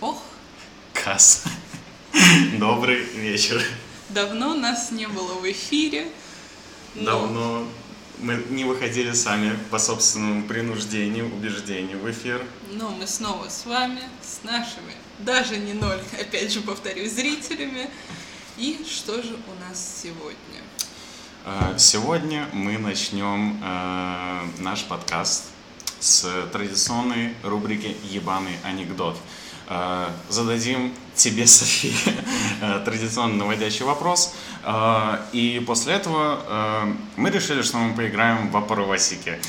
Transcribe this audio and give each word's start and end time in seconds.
Ох, 0.00 0.22
Кас. 0.94 1.44
Добрый 2.58 3.02
вечер. 3.14 3.62
давно 4.08 4.54
нас 4.54 4.90
не 4.90 5.06
было 5.06 5.34
в 5.34 5.50
эфире. 5.50 6.08
но- 6.94 7.04
Давно 7.04 7.66
мы 8.18 8.42
не 8.50 8.64
выходили 8.64 9.12
сами 9.12 9.56
по 9.70 9.78
собственному 9.78 10.42
принуждению, 10.46 11.26
убеждению 11.26 11.98
в 12.00 12.10
эфир. 12.10 12.44
Но 12.72 12.90
мы 12.90 13.06
снова 13.06 13.48
с 13.48 13.64
вами, 13.64 14.02
с 14.22 14.42
нашими, 14.44 14.94
даже 15.20 15.56
не 15.56 15.72
ноль, 15.74 16.00
опять 16.20 16.52
же 16.52 16.60
повторю, 16.60 17.08
зрителями. 17.08 17.88
И 18.58 18.84
что 18.88 19.22
же 19.22 19.34
у 19.36 19.68
нас 19.68 20.00
сегодня? 20.02 20.36
Э, 21.46 21.76
Сегодня 21.78 22.46
мы 22.52 22.76
начнем 22.78 23.58
э, 23.62 24.42
наш 24.58 24.84
подкаст 24.84 25.44
с 26.00 26.26
традиционной 26.52 27.34
рубрики 27.42 27.96
«Ебаный 28.10 28.56
анекдот». 28.64 29.16
Э, 29.70 30.10
Зададим 30.28 30.92
тебе, 31.14 31.46
София, 31.46 31.94
э, 32.60 32.82
традиционно 32.84 33.36
наводящий 33.36 33.84
вопрос. 33.84 34.34
Э, 34.64 35.18
И 35.32 35.62
после 35.66 35.94
этого 35.94 36.40
э, 36.46 36.92
мы 37.16 37.30
решили, 37.30 37.62
что 37.62 37.78
мы 37.78 37.94
поиграем 37.94 38.48
в 38.48 38.50
вопросики. 38.52 39.40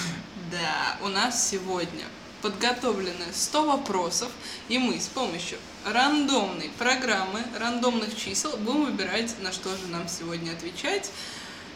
Да, 0.52 0.98
у 1.04 1.08
нас 1.08 1.50
сегодня 1.50 2.06
подготовлены 2.42 3.26
100 3.34 3.66
вопросов, 3.66 4.30
и 4.70 4.78
мы 4.78 5.00
с 5.00 5.08
помощью 5.08 5.58
рандомной 5.86 6.70
программы, 6.78 7.44
рандомных 7.60 8.16
чисел 8.16 8.58
будем 8.58 8.86
выбирать, 8.86 9.36
на 9.42 9.52
что 9.52 9.70
же 9.70 9.88
нам 9.90 10.08
сегодня 10.08 10.52
отвечать. 10.52 11.12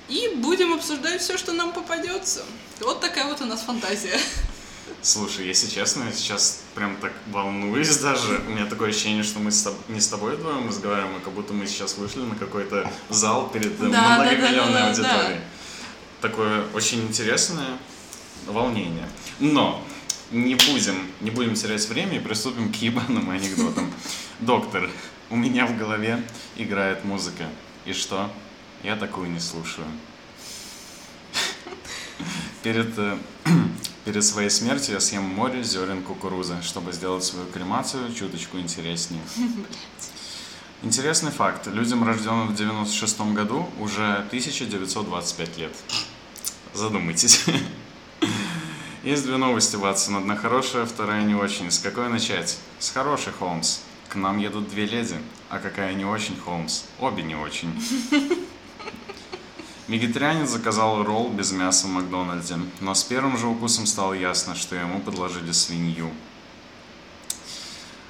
И 0.08 0.34
будем 0.36 0.74
обсуждать 0.74 1.20
все, 1.22 1.36
что 1.36 1.52
нам 1.54 1.72
попадется. 1.72 2.44
Вот 2.82 3.02
такая 3.02 3.26
вот 3.26 3.42
у 3.42 3.46
нас 3.46 3.62
фантазия. 3.62 4.20
Слушай, 5.02 5.48
если 5.48 5.68
честно, 5.70 6.04
я 6.04 6.12
сейчас 6.12 6.62
прям 6.74 6.96
так 6.98 7.14
волнуюсь 7.28 7.98
даже. 8.02 8.42
У 8.48 8.52
меня 8.52 8.66
такое 8.66 8.90
ощущение, 8.90 9.24
что 9.24 9.40
мы 9.40 9.52
с 9.52 9.66
тоб- 9.66 9.76
не 9.88 10.00
с 10.00 10.08
тобой 10.08 10.36
вдвоем 10.36 10.68
разговариваем, 10.68 11.16
а 11.18 11.20
как 11.20 11.34
будто 11.34 11.54
мы 11.54 11.68
сейчас 11.68 11.98
вышли 11.98 12.22
на 12.22 12.36
какой-то 12.36 12.90
зал 13.10 13.50
перед 13.50 13.80
э, 13.82 13.90
Да, 13.90 14.20
многомиллионной 14.20 14.74
да, 14.74 14.94
да, 14.96 15.02
да, 15.02 15.12
аудиторией. 15.12 15.42
Такое 16.22 16.66
очень 16.74 17.02
интересное 17.08 17.78
волнение. 18.48 19.08
Но 19.40 19.84
не 20.32 20.56
будем, 20.56 20.96
не 21.22 21.32
будем 21.32 21.54
терять 21.56 21.88
время 21.88 22.18
и 22.18 22.20
приступим 22.20 22.72
к 22.72 22.76
ебаным 22.78 23.30
анекдотам. 23.30 23.92
Доктор, 24.40 24.90
у 25.30 25.36
меня 25.36 25.66
в 25.66 25.78
голове 25.78 26.24
играет 26.58 27.04
музыка. 27.06 27.46
И 27.86 27.94
что? 27.94 28.32
Я 28.84 28.96
такую 28.96 29.30
не 29.30 29.40
слушаю. 29.40 29.88
Перед, 32.64 32.98
э, 32.98 33.18
перед 34.06 34.24
своей 34.24 34.52
смертью 34.52 34.94
я 34.94 35.00
съем 35.00 35.24
море 35.24 35.64
зерен 35.64 36.04
кукурузы, 36.04 36.62
чтобы 36.62 36.94
сделать 36.94 37.24
свою 37.24 37.48
кремацию 37.48 38.14
чуточку 38.14 38.60
интереснее. 38.60 39.22
Интересный 40.84 41.32
факт. 41.32 41.66
Людям, 41.68 42.04
рожденным 42.04 42.50
в 42.50 42.56
96 42.56 43.22
году, 43.34 43.68
уже 43.80 44.18
1925 44.28 45.58
лет. 45.58 45.76
Задумайтесь. 46.74 47.46
Есть 49.04 49.24
две 49.26 49.38
новости, 49.38 49.76
Ватсон. 49.76 50.18
Одна 50.18 50.36
хорошая, 50.36 50.86
вторая 50.86 51.24
не 51.24 51.34
очень. 51.34 51.72
С 51.72 51.80
какой 51.80 52.10
начать? 52.10 52.60
С 52.78 52.92
хорошей, 52.92 53.34
Холмс. 53.34 53.80
К 54.10 54.16
нам 54.16 54.38
едут 54.38 54.70
две 54.70 54.86
леди. 54.86 55.16
А 55.50 55.58
какая 55.58 55.96
не 55.96 56.06
очень, 56.06 56.38
Холмс? 56.38 56.84
Обе 57.00 57.24
не 57.24 57.36
очень. 57.36 57.74
Вегетарианец 59.88 60.50
заказал 60.50 61.04
ролл 61.04 61.30
без 61.30 61.52
мяса 61.52 61.86
в 61.86 61.92
Макдональде, 61.92 62.56
но 62.82 62.96
с 62.96 63.04
первым 63.04 63.38
же 63.38 63.46
укусом 63.48 63.86
стало 63.86 64.14
ясно, 64.14 64.56
что 64.56 64.76
ему 64.76 65.00
подложили 65.00 65.52
свинью. 65.52 66.10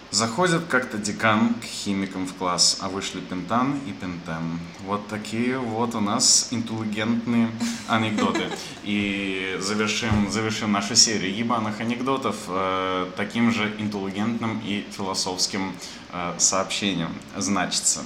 Заходит 0.09 0.67
как-то 0.69 0.97
декан 0.97 1.55
к 1.55 1.65
химикам 1.65 2.25
в 2.25 2.33
класс, 2.35 2.77
а 2.79 2.87
вышли 2.87 3.19
Пентан 3.19 3.81
и 3.85 3.91
Пентен. 3.91 4.61
Вот 4.85 5.05
такие 5.09 5.57
вот 5.57 5.93
у 5.93 5.99
нас 5.99 6.47
интеллигентные 6.51 7.51
анекдоты. 7.89 8.45
И 8.83 9.57
завершим, 9.59 10.31
завершим 10.31 10.71
нашу 10.71 10.95
серию 10.95 11.35
ебаных 11.35 11.81
анекдотов 11.81 12.37
э, 12.47 13.11
таким 13.17 13.51
же 13.51 13.75
интеллигентным 13.77 14.61
и 14.63 14.87
философским 14.95 15.73
э, 16.13 16.35
сообщением. 16.37 17.13
Значится, 17.35 17.99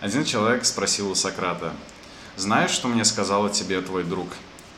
один 0.00 0.24
человек 0.24 0.64
спросил 0.64 1.12
у 1.12 1.14
Сократа, 1.14 1.72
«Знаешь, 2.36 2.70
что 2.70 2.88
мне 2.88 3.04
сказал 3.04 3.46
о 3.46 3.50
тебе 3.50 3.80
твой 3.80 4.04
друг?» 4.04 4.28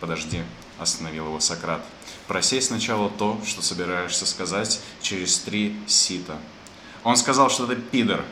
«Подожди»,— 0.01 0.43
остановил 0.79 1.27
его 1.27 1.41
Сократ. 1.41 1.85
«Просей 2.29 2.61
сначала 2.61 3.09
то, 3.09 3.41
что 3.47 3.63
собираешься 3.63 4.27
сказать 4.27 4.81
через 5.01 5.39
три 5.39 5.77
сита». 5.87 6.37
Он 7.07 7.17
сказал, 7.17 7.51
что 7.51 7.69
ты 7.69 7.77
пидор. 7.77 8.25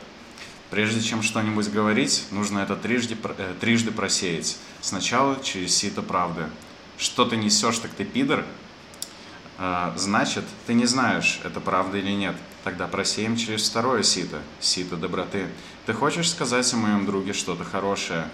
Прежде 0.71 1.01
чем 1.01 1.23
что-нибудь 1.23 1.71
говорить, 1.71 2.25
нужно 2.33 2.59
это 2.59 2.75
трижды, 2.75 3.17
э, 3.39 3.55
трижды 3.61 3.93
просеять. 3.93 4.57
Сначала 4.81 5.41
через 5.41 5.77
сито 5.77 6.03
правды. 6.03 6.47
Что 6.99 7.25
ты 7.25 7.37
несешь, 7.37 7.79
так 7.79 7.93
ты 7.93 8.05
пидор? 8.05 8.45
А, 9.59 9.95
значит, 9.97 10.43
ты 10.67 10.75
не 10.75 10.87
знаешь, 10.87 11.41
это 11.45 11.61
правда 11.61 11.99
или 11.99 12.11
нет. 12.11 12.35
Тогда 12.65 12.89
просеем 12.89 13.37
через 13.37 13.69
второе 13.69 14.03
сито, 14.03 14.41
сито 14.59 14.97
доброты. 14.97 15.47
Ты 15.87 15.93
хочешь 15.93 16.29
сказать 16.29 16.73
о 16.75 16.77
моем 16.77 17.07
друге 17.07 17.33
что-то 17.33 17.63
хорошее? 17.63 18.27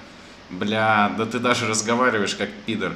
Бля, 0.51 1.15
да 1.17 1.27
ты 1.27 1.39
даже 1.39 1.67
разговариваешь 1.67 2.35
как 2.35 2.51
пидор. 2.67 2.95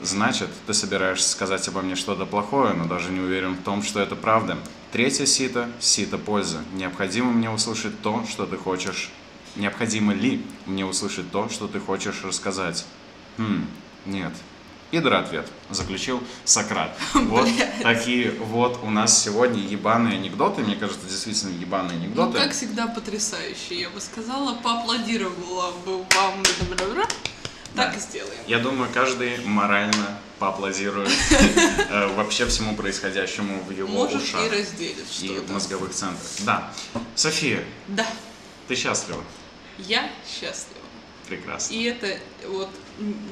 Значит, 0.00 0.48
ты 0.66 0.74
собираешься 0.74 1.28
сказать 1.28 1.66
обо 1.68 1.82
мне 1.82 1.94
что-то 1.94 2.24
плохое, 2.24 2.72
но 2.72 2.86
даже 2.86 3.10
не 3.10 3.20
уверен 3.20 3.54
в 3.54 3.62
том, 3.62 3.82
что 3.82 4.00
это 4.00 4.16
правда. 4.16 4.56
Третье 4.92 5.26
сито– 5.26 5.70
сито 5.80 6.18
пользы. 6.18 6.58
Необходимо 6.72 7.30
мне 7.30 7.50
услышать 7.50 8.00
то, 8.00 8.24
что 8.28 8.46
ты 8.46 8.56
хочешь. 8.56 9.10
Необходимо 9.56 10.14
ли 10.14 10.44
мне 10.66 10.86
услышать 10.86 11.30
то, 11.30 11.48
что 11.48 11.68
ты 11.68 11.80
хочешь 11.80 12.24
рассказать? 12.24 12.86
Хм, 13.36 13.66
нет. 14.06 14.32
Пидор 14.90 15.14
ответ, 15.14 15.46
заключил 15.70 16.20
Сократ. 16.44 16.96
Вот 17.14 17.48
такие 17.82 18.32
вот 18.32 18.80
у 18.82 18.90
нас 18.90 19.22
сегодня 19.22 19.62
ебаные 19.62 20.14
анекдоты. 20.18 20.62
Мне 20.62 20.74
кажется, 20.74 21.06
действительно 21.06 21.56
ебаные 21.60 21.96
Ну, 21.98 22.04
анекдоты. 22.04 22.38
как 22.38 22.52
всегда, 22.52 22.88
потрясающе, 22.88 23.80
я 23.82 23.90
бы 23.90 24.00
сказала, 24.00 24.54
поаплодировала 24.56 25.70
бы 25.86 25.98
вам. 25.98 26.42
Так 27.76 27.92
Да. 27.92 27.94
и 27.96 28.00
сделаем. 28.00 28.40
Я 28.48 28.58
думаю, 28.58 28.90
каждый 28.92 29.38
морально 29.44 30.18
поаплодирует 30.40 31.08
э, 31.88 32.08
вообще 32.16 32.46
всему 32.46 32.74
происходящему 32.74 33.62
в 33.62 33.70
его 33.70 33.86
Может, 33.86 34.22
ушах 34.24 34.44
и 34.44 34.48
разделит 34.50 35.06
и 35.22 35.28
в 35.38 35.52
мозговых 35.52 35.92
центрах. 35.94 36.26
Да. 36.40 36.72
София, 37.14 37.62
Да, 37.86 38.04
ты 38.66 38.74
счастлива? 38.74 39.22
я 39.78 40.10
счастлива. 40.26 40.80
Прекрасно. 41.28 41.72
И 41.74 41.84
это 41.84 42.18
вот 42.48 42.70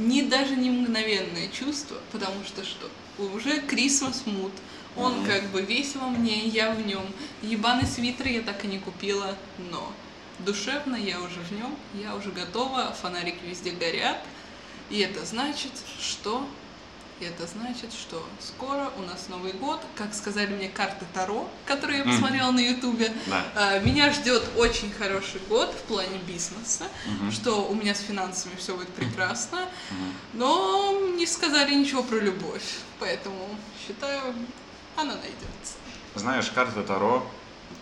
не 0.01 0.23
даже 0.23 0.57
не 0.57 0.71
мгновенное 0.71 1.49
чувство, 1.49 1.97
потому 2.13 2.45
что 2.45 2.65
что? 2.65 2.89
Уже 3.19 3.61
Крисмас 3.61 4.25
мут. 4.27 4.53
Он 4.97 5.21
Мгм. 5.21 5.27
как 5.27 5.51
бы 5.51 5.63
весь 5.63 5.95
во 5.95 6.09
мне, 6.09 6.47
я 6.47 6.73
в 6.73 6.85
нем. 6.87 7.05
Ебаный 7.43 7.87
свитер 7.87 8.27
я 8.27 8.43
так 8.43 8.65
и 8.65 8.69
не 8.69 8.79
купила, 8.79 9.37
но 9.71 9.93
душевно 10.41 10.97
я 10.97 11.21
уже 11.21 11.41
в 11.41 11.53
нем, 11.53 11.75
я 11.95 12.17
уже 12.17 12.31
готова, 12.31 12.97
фонарики 13.01 13.39
везде 13.45 13.71
горят. 13.71 14.19
И 14.91 14.99
это 15.01 15.25
значит, 15.25 15.73
что 16.01 16.45
и 17.21 17.25
это 17.25 17.47
значит, 17.47 17.93
что 17.93 18.25
скоро 18.41 18.91
у 18.97 19.03
нас 19.03 19.29
Новый 19.29 19.53
год, 19.53 19.81
как 19.97 20.15
сказали 20.15 20.53
мне 20.55 20.69
карты 20.69 21.05
Таро, 21.15 21.49
которые 21.67 21.99
я 21.99 22.05
посмотрела 22.05 22.51
на 22.53 22.61
Ютубе. 22.61 23.13
Да. 23.27 23.45
А, 23.55 23.79
Меня 23.81 24.13
ждет 24.13 24.43
очень 24.57 24.93
хороший 24.93 25.41
год 25.49 25.71
в 25.75 25.83
плане 25.89 26.19
бизнеса, 26.27 26.85
Мгм. 27.07 27.33
что 27.33 27.67
у 27.69 27.75
меня 27.75 27.95
с 27.95 28.01
финансами 28.01 28.55
все 28.57 28.77
будет 28.77 28.89
прекрасно, 28.91 29.59
Мгм. 29.91 30.13
но 30.35 31.01
не 31.17 31.27
сказали 31.27 31.75
ничего 31.75 32.03
про 32.05 32.17
любовь, 32.19 32.77
поэтому 33.01 33.49
считаю, 33.87 34.35
она 34.97 35.15
найдется. 35.15 35.75
Знаешь, 36.15 36.49
карта 36.55 36.83
Таро 36.83 37.27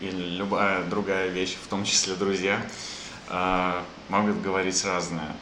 или 0.00 0.36
любая 0.36 0.82
другая 0.84 1.28
вещь, 1.28 1.56
в 1.62 1.66
том 1.68 1.84
числе 1.84 2.15
друзья, 2.15 2.60
э, 3.28 3.83
могут 4.09 4.41
говорить 4.41 4.83
разное. 4.84 5.34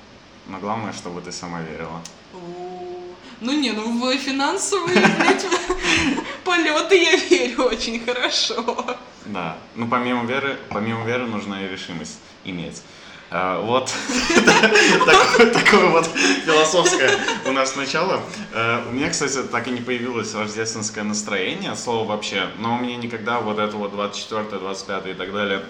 Но 0.46 0.58
главное, 0.58 0.92
чтобы 0.92 1.20
ты 1.22 1.32
сама 1.32 1.60
верила. 1.62 2.02
О, 2.34 2.93
Ну 3.40 3.52
не, 3.52 3.72
ну 3.72 3.98
в 3.98 4.16
финансовые 4.16 5.00
блядь, 5.18 5.46
полеты 6.44 7.02
я 7.02 7.16
верю 7.16 7.64
очень 7.64 8.04
хорошо. 8.04 8.96
Да. 9.26 9.56
Ну, 9.74 9.88
помимо 9.88 10.24
веры, 10.24 10.58
помимо 10.70 11.04
веры 11.06 11.26
нужна 11.26 11.62
и 11.64 11.68
решимость 11.68 12.18
иметь. 12.44 12.82
А, 13.30 13.60
Вот 13.60 13.90
такое, 15.52 15.88
вот 15.88 16.06
философское 16.44 17.10
у 17.46 17.52
нас 17.52 17.74
начало. 17.74 18.20
Э, 18.52 18.82
У 18.88 18.92
меня, 18.92 19.10
кстати, 19.10 19.42
так 19.44 19.66
и 19.66 19.70
не 19.70 19.80
появилось 19.80 20.34
рождественское 20.34 21.04
настроение 21.04 21.72
от 21.72 21.80
слова 21.80 22.06
вообще, 22.06 22.48
но 22.58 22.76
у 22.76 22.78
меня 22.78 22.96
никогда 22.96 23.40
вот 23.40 23.58
это 23.58 23.76
вот 23.76 23.92
24, 23.92 24.58
25 24.60 25.06
и 25.06 25.14
так 25.14 25.32
далее 25.32 25.62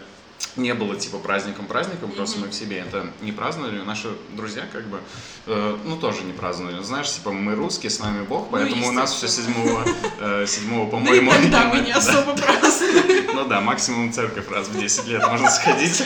не 0.56 0.74
было 0.74 0.96
типа 0.96 1.18
праздником-праздником, 1.18 2.12
просто 2.12 2.38
мы 2.38 2.48
в 2.48 2.54
себе 2.54 2.78
это 2.78 3.06
не 3.20 3.32
праздновали, 3.32 3.80
наши 3.82 4.08
друзья 4.32 4.64
как 4.72 4.84
бы, 4.86 5.00
э, 5.46 5.78
ну 5.84 5.96
тоже 5.96 6.22
не 6.22 6.32
праздновали. 6.32 6.82
Знаешь, 6.82 7.12
типа 7.12 7.32
мы 7.32 7.54
русские, 7.54 7.90
с 7.90 7.98
нами 7.98 8.24
Бог, 8.24 8.48
поэтому 8.50 8.88
у 8.88 8.92
нас 8.92 9.12
все 9.12 9.28
седьмого, 9.28 9.84
э, 10.20 10.46
седьмого, 10.46 10.90
Да 10.90 11.14
и 11.14 11.20
по-моему, 11.20 11.30
тогда 11.30 11.64
мы 11.64 11.80
не 11.80 11.92
особо 11.92 12.36
праздновали. 12.36 13.30
Ну 13.34 13.44
да, 13.46 13.60
максимум 13.60 14.12
церковь 14.12 14.48
раз 14.50 14.68
в 14.68 14.78
10 14.78 15.06
лет 15.08 15.26
можно 15.26 15.50
сходить, 15.50 16.04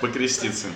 покреститься. 0.00 0.66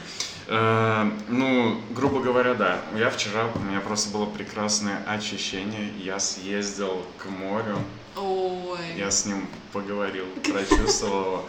Э, 0.46 1.10
ну, 1.28 1.80
грубо 1.90 2.20
говоря, 2.20 2.54
да. 2.54 2.80
Я 2.96 3.10
вчера, 3.10 3.48
у 3.54 3.58
меня 3.58 3.80
просто 3.80 4.10
было 4.10 4.26
прекрасное 4.26 5.02
очищение. 5.06 5.90
Я 5.98 6.20
съездил 6.20 7.04
к 7.18 7.26
морю. 7.26 7.78
Ой. 8.16 8.78
Я 8.96 9.10
с 9.10 9.24
ним 9.24 9.48
поговорил, 9.72 10.26
прочувствовал 10.44 11.22
его. 11.22 11.48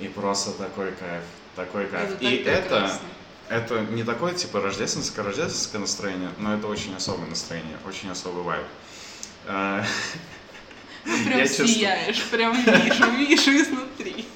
И 0.00 0.08
просто 0.08 0.50
такой 0.52 0.92
кайф. 0.92 1.22
Такой 1.56 1.86
кайф. 1.86 2.10
Это 2.12 2.24
И 2.24 2.36
это, 2.42 2.60
прекрасно. 2.62 3.00
это 3.48 3.80
не 3.92 4.02
такое 4.04 4.32
типа 4.34 4.60
рождественское, 4.60 5.24
рождественское 5.24 5.80
настроение, 5.80 6.30
но 6.38 6.54
это 6.54 6.66
очень 6.68 6.94
особое 6.96 7.28
настроение, 7.28 7.76
очень 7.86 8.10
особый 8.10 8.42
вайб. 8.42 8.64
Э, 9.46 9.84
Ну, 11.04 11.16
прям 11.24 11.38
я 11.38 11.46
чувствую- 11.46 11.68
сияешь, 11.68 12.22
прям 12.30 12.54
вижу, 12.62 13.10
вижу 13.12 13.50
изнутри. 13.62 14.26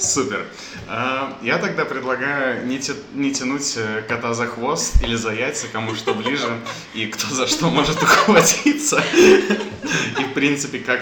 Супер. 0.00 0.46
А, 0.88 1.38
Я 1.42 1.58
тогда 1.58 1.84
предлагаю 1.84 2.66
не, 2.66 2.78
те- 2.80 2.94
не 3.14 3.32
тянуть 3.32 3.74
э, 3.76 4.02
кота 4.08 4.34
за 4.34 4.46
хвост 4.46 5.02
или 5.02 5.14
за 5.16 5.32
яйца, 5.32 5.66
кому 5.72 5.94
что 5.94 6.14
ближе, 6.14 6.58
и 6.94 7.06
кто 7.06 7.28
за 7.34 7.46
что 7.46 7.70
может 7.70 8.02
ухватиться. 8.02 9.02
И, 9.14 10.24
в 10.24 10.32
принципе, 10.34 10.78
как 10.80 11.00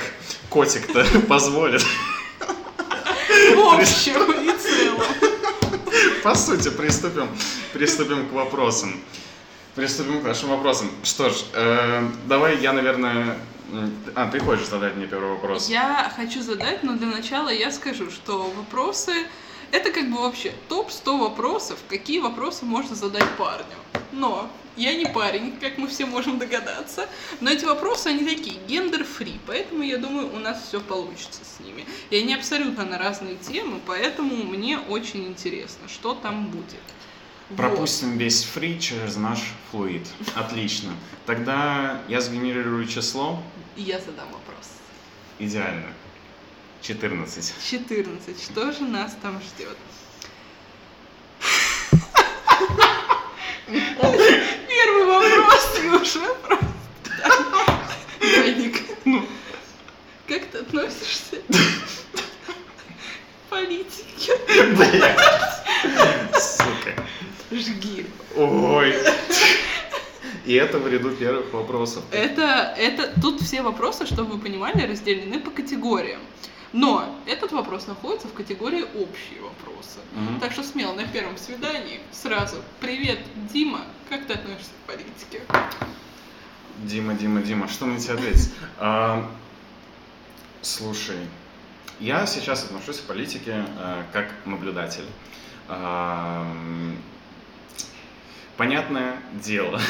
котик-то 0.51 1.05
позволит. 1.29 1.83
В 3.61 3.75
общем 3.75 4.33
и 4.43 4.59
целом. 4.59 5.07
По 6.23 6.35
сути, 6.35 6.71
приступим, 6.71 7.29
приступим 7.73 8.29
к 8.29 8.33
вопросам. 8.33 8.99
Приступим 9.75 10.23
к 10.23 10.25
нашим 10.25 10.49
вопросам. 10.49 10.91
Что 11.03 11.29
ж, 11.29 11.45
э, 11.53 12.09
давай 12.27 12.59
я, 12.59 12.73
наверное... 12.73 13.37
А, 14.17 14.29
ты 14.29 14.41
хочешь 14.41 14.67
задать 14.67 14.97
мне 14.97 15.07
первый 15.07 15.33
вопрос? 15.33 15.69
Я 15.69 16.11
хочу 16.17 16.43
задать, 16.43 16.83
но 16.83 16.95
для 16.95 17.07
начала 17.07 17.51
я 17.51 17.71
скажу, 17.71 18.11
что 18.11 18.51
вопросы 18.57 19.13
это 19.73 19.93
как 19.93 20.11
бы 20.11 20.19
вообще 20.19 20.53
топ-100 20.69 21.19
вопросов, 21.19 21.79
какие 21.89 22.19
вопросы 22.19 22.65
можно 22.65 22.97
задать 22.97 23.29
парню. 23.39 23.67
Но 24.13 24.51
я 24.77 24.95
не 24.95 25.07
парень, 25.07 25.59
как 25.61 25.79
мы 25.79 25.89
все 25.89 26.07
можем 26.07 26.39
догадаться, 26.39 27.09
но 27.41 27.51
эти 27.51 27.65
вопросы, 27.65 28.09
они 28.09 28.25
такие 28.25 28.57
гендер-фри, 28.67 29.41
поэтому 29.47 29.83
я 29.83 29.99
думаю, 29.99 30.33
у 30.33 30.39
нас 30.39 30.63
все 30.67 30.81
получится 30.81 31.41
с 31.45 31.61
ними. 31.61 31.85
И 32.11 32.17
они 32.17 32.35
абсолютно 32.35 32.85
на 32.85 32.99
разные 32.99 33.37
темы, 33.37 33.81
поэтому 33.87 34.37
мне 34.45 34.79
очень 34.79 35.27
интересно, 35.27 35.89
что 35.89 36.15
там 36.15 36.47
будет. 36.49 36.81
Вот. 37.51 37.57
Пропустим 37.57 38.17
весь 38.17 38.45
фри 38.45 38.79
через 38.81 39.17
наш 39.17 39.41
флуид. 39.71 40.07
Отлично. 40.37 40.93
Тогда 41.27 42.01
я 42.09 42.21
сгенерирую 42.21 42.87
число. 42.87 43.43
И 43.77 43.83
я 43.83 43.99
задам 43.99 44.27
вопрос. 44.27 44.71
Идеально. 45.39 45.89
14. 46.83 47.55
14. 47.71 48.43
Что 48.43 48.73
же 48.73 48.85
нас 48.85 49.17
там 49.21 49.41
ждет? 49.43 49.77
Первый 53.71 55.07
вопрос 55.07 55.79
уже 56.03 56.21
просто. 56.43 56.67
Даник, 58.21 58.77
Ну, 59.05 59.25
как 60.27 60.45
ты 60.47 60.59
относишься 60.59 61.37
к 61.49 63.51
политике? 63.51 64.37
блядь. 64.77 66.43
Сука. 66.43 66.95
Жги. 67.53 68.07
Ой. 68.37 68.95
И 70.47 70.55
это 70.55 70.79
в 70.79 70.89
ряду 70.89 71.11
первых 71.13 71.53
вопросов. 71.53 72.03
Это, 72.11 72.75
это, 72.77 73.13
тут 73.21 73.41
все 73.41 73.63
вопросы, 73.63 74.07
чтобы 74.07 74.33
вы 74.35 74.39
понимали, 74.41 74.83
разделены 74.83 75.39
по 75.39 75.51
категориям. 75.51 76.21
Но 76.73 77.17
этот 77.27 77.53
вопрос 77.53 77.87
находится 77.87 78.29
в 78.29 78.33
категории 78.33 78.83
общие 78.83 79.41
вопросы. 79.43 79.99
Мгм. 80.15 80.41
Так 80.41 80.53
что 80.53 80.63
смело 80.63 80.93
на 80.93 81.07
первом 81.07 81.37
свидании 81.37 82.01
сразу 82.13 82.57
«Привет, 82.81 83.19
Дима, 83.53 83.81
как 84.09 84.27
ты 84.27 84.35
относишься 84.35 84.71
к 84.85 84.91
политике?» 84.91 85.43
Дима, 86.79 87.15
Дима, 87.15 87.43
Дима, 87.43 87.69
что 87.69 87.87
мне 87.87 87.99
тебе 87.99 88.15
ответить? 88.15 88.53
А, 88.79 89.29
слушай, 90.63 91.19
я 91.99 92.25
сейчас 92.27 92.65
отношусь 92.65 93.01
к 93.01 93.03
политике 93.03 93.65
э, 93.79 94.05
как 94.13 94.33
наблюдатель. 94.47 95.05
Понятное 98.61 99.17
дело, 99.43 99.81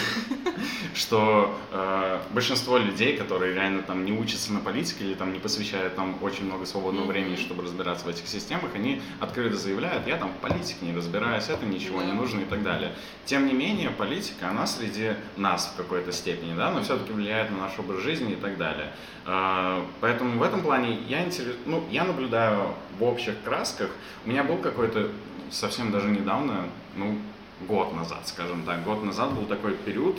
что 0.95 1.59
э, 1.73 2.21
большинство 2.31 2.79
людей, 2.79 3.17
которые 3.17 3.53
реально 3.53 3.83
там 3.83 4.05
не 4.05 4.13
учатся 4.13 4.53
на 4.53 4.61
политике 4.61 5.07
или 5.07 5.15
там 5.15 5.33
не 5.33 5.41
посвящают 5.41 5.97
там 5.97 6.17
очень 6.23 6.45
много 6.45 6.65
свободного 6.67 7.07
времени, 7.07 7.35
чтобы 7.35 7.65
разбираться 7.65 8.05
в 8.05 8.09
этих 8.11 8.29
системах, 8.29 8.71
они 8.77 9.03
открыто 9.19 9.57
заявляют, 9.57 10.07
я 10.07 10.19
там 10.19 10.31
в 10.31 10.37
политике 10.37 10.87
не 10.87 10.95
разбираюсь, 10.95 11.49
это 11.49 11.67
ничего 11.67 12.01
не 12.03 12.13
нужно 12.13 12.43
и 12.43 12.45
так 12.45 12.63
далее. 12.63 12.93
Тем 13.25 13.49
не 13.49 13.55
менее, 13.55 13.91
политика, 13.91 14.51
она 14.51 14.69
среди 14.69 15.15
нас 15.37 15.73
в 15.75 15.77
какой-то 15.77 16.13
степени, 16.13 16.55
да, 16.57 16.71
но 16.71 16.81
все-таки 16.83 17.13
влияет 17.13 17.51
на 17.51 17.57
наш 17.57 17.77
образ 17.77 18.05
жизни 18.05 18.35
и 18.35 18.37
так 18.37 18.57
далее. 18.57 18.93
А, 19.27 19.85
Поэтому 20.01 20.39
в 20.39 20.43
этом 20.45 20.61
плане 20.61 21.01
я, 21.09 21.25
интерес... 21.25 21.57
ну, 21.67 21.83
я 21.91 22.05
наблюдаю 22.05 22.77
в 23.01 23.03
общих 23.03 23.35
красках. 23.43 23.91
У 24.25 24.29
меня 24.29 24.45
был 24.45 24.59
какой-то 24.59 25.11
совсем 25.51 25.91
даже 25.91 26.09
недавно, 26.09 26.69
ну, 26.95 27.19
год 27.67 27.95
назад, 27.95 28.27
скажем 28.27 28.63
так, 28.65 28.85
год 28.85 29.03
назад 29.03 29.33
был 29.33 29.45
такой 29.45 29.73
период, 29.75 30.19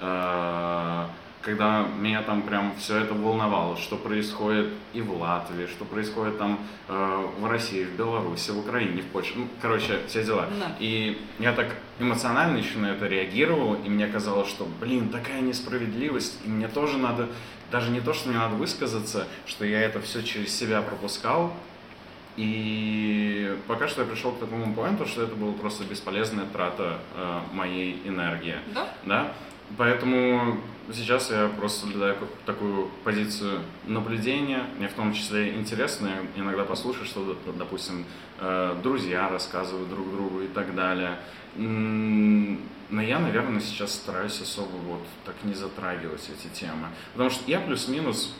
э, 0.00 1.06
когда 1.42 1.86
меня 1.98 2.22
там 2.22 2.42
прям 2.42 2.74
все 2.78 2.98
это 2.98 3.14
волновало, 3.14 3.76
что 3.76 3.96
происходит 3.96 4.68
и 4.92 5.00
в 5.00 5.18
Латвии, 5.18 5.66
что 5.66 5.84
происходит 5.84 6.38
там 6.38 6.58
э, 6.88 7.26
в 7.38 7.46
России, 7.46 7.84
в 7.84 7.96
Беларуси, 7.96 8.50
в 8.50 8.58
Украине, 8.58 9.02
в 9.02 9.06
Польше, 9.06 9.32
ну, 9.36 9.48
короче, 9.62 10.00
все 10.06 10.22
дела. 10.22 10.48
Да. 10.58 10.76
И 10.78 11.18
я 11.38 11.52
так 11.52 11.76
эмоционально 11.98 12.58
еще 12.58 12.78
на 12.78 12.92
это 12.92 13.06
реагировал, 13.06 13.74
и 13.74 13.88
мне 13.88 14.06
казалось, 14.06 14.48
что, 14.48 14.68
блин, 14.80 15.08
такая 15.08 15.40
несправедливость, 15.40 16.38
и 16.44 16.48
мне 16.48 16.68
тоже 16.68 16.98
надо, 16.98 17.28
даже 17.72 17.90
не 17.90 18.00
то, 18.00 18.12
что 18.12 18.28
мне 18.28 18.38
надо 18.38 18.56
высказаться, 18.56 19.26
что 19.46 19.64
я 19.64 19.80
это 19.80 20.00
все 20.00 20.22
через 20.22 20.54
себя 20.54 20.82
пропускал, 20.82 21.54
и 22.36 23.56
пока 23.66 23.88
что 23.88 24.02
я 24.02 24.08
пришел 24.08 24.32
к 24.32 24.38
такому 24.38 24.74
поинту, 24.74 25.06
что 25.06 25.22
это 25.22 25.34
была 25.34 25.52
просто 25.52 25.84
бесполезная 25.84 26.46
трата 26.46 26.98
э, 27.14 27.40
моей 27.52 28.00
энергии. 28.04 28.56
Да? 28.74 28.88
Да? 29.04 29.32
Поэтому 29.76 30.58
сейчас 30.92 31.30
я 31.30 31.48
просто 31.48 31.80
соблюдаю 31.80 32.16
такую 32.46 32.90
позицию 33.04 33.60
наблюдения. 33.86 34.64
Мне 34.78 34.88
в 34.88 34.94
том 34.94 35.12
числе 35.12 35.54
интересно 35.54 36.10
иногда 36.36 36.64
послушать, 36.64 37.06
что, 37.06 37.36
допустим, 37.56 38.04
э, 38.38 38.76
друзья 38.82 39.28
рассказывают 39.28 39.88
друг 39.88 40.10
другу 40.10 40.40
и 40.42 40.48
так 40.48 40.74
далее. 40.74 41.18
Но 41.56 43.02
я, 43.02 43.18
наверное, 43.18 43.60
сейчас 43.60 43.94
стараюсь 43.94 44.40
особо 44.40 44.76
вот 44.88 45.02
так 45.24 45.36
не 45.44 45.54
затрагивать 45.54 46.28
эти 46.28 46.52
темы. 46.52 46.88
Потому 47.12 47.30
что 47.30 47.48
я 47.48 47.60
плюс-минус 47.60 48.34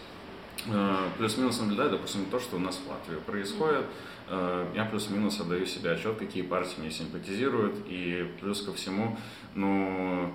плюс-минус 1.19 1.61
наблюдаю, 1.61 1.91
допустим, 1.91 2.27
то, 2.31 2.39
что 2.41 2.57
у 2.57 2.59
нас 2.61 2.77
в 2.85 2.89
Латвии 2.89 3.21
происходит. 3.21 3.85
Э, 4.29 4.67
Я 4.75 4.85
плюс-минус 4.85 5.41
отдаю 5.41 5.67
себе 5.67 5.93
отчет, 5.93 6.17
какие 6.19 6.43
партии 6.43 6.81
мне 6.81 6.91
симпатизируют. 6.91 7.75
И 7.89 8.31
плюс 8.41 8.63
ко 8.63 8.73
всему, 8.73 9.17
ну, 9.55 10.33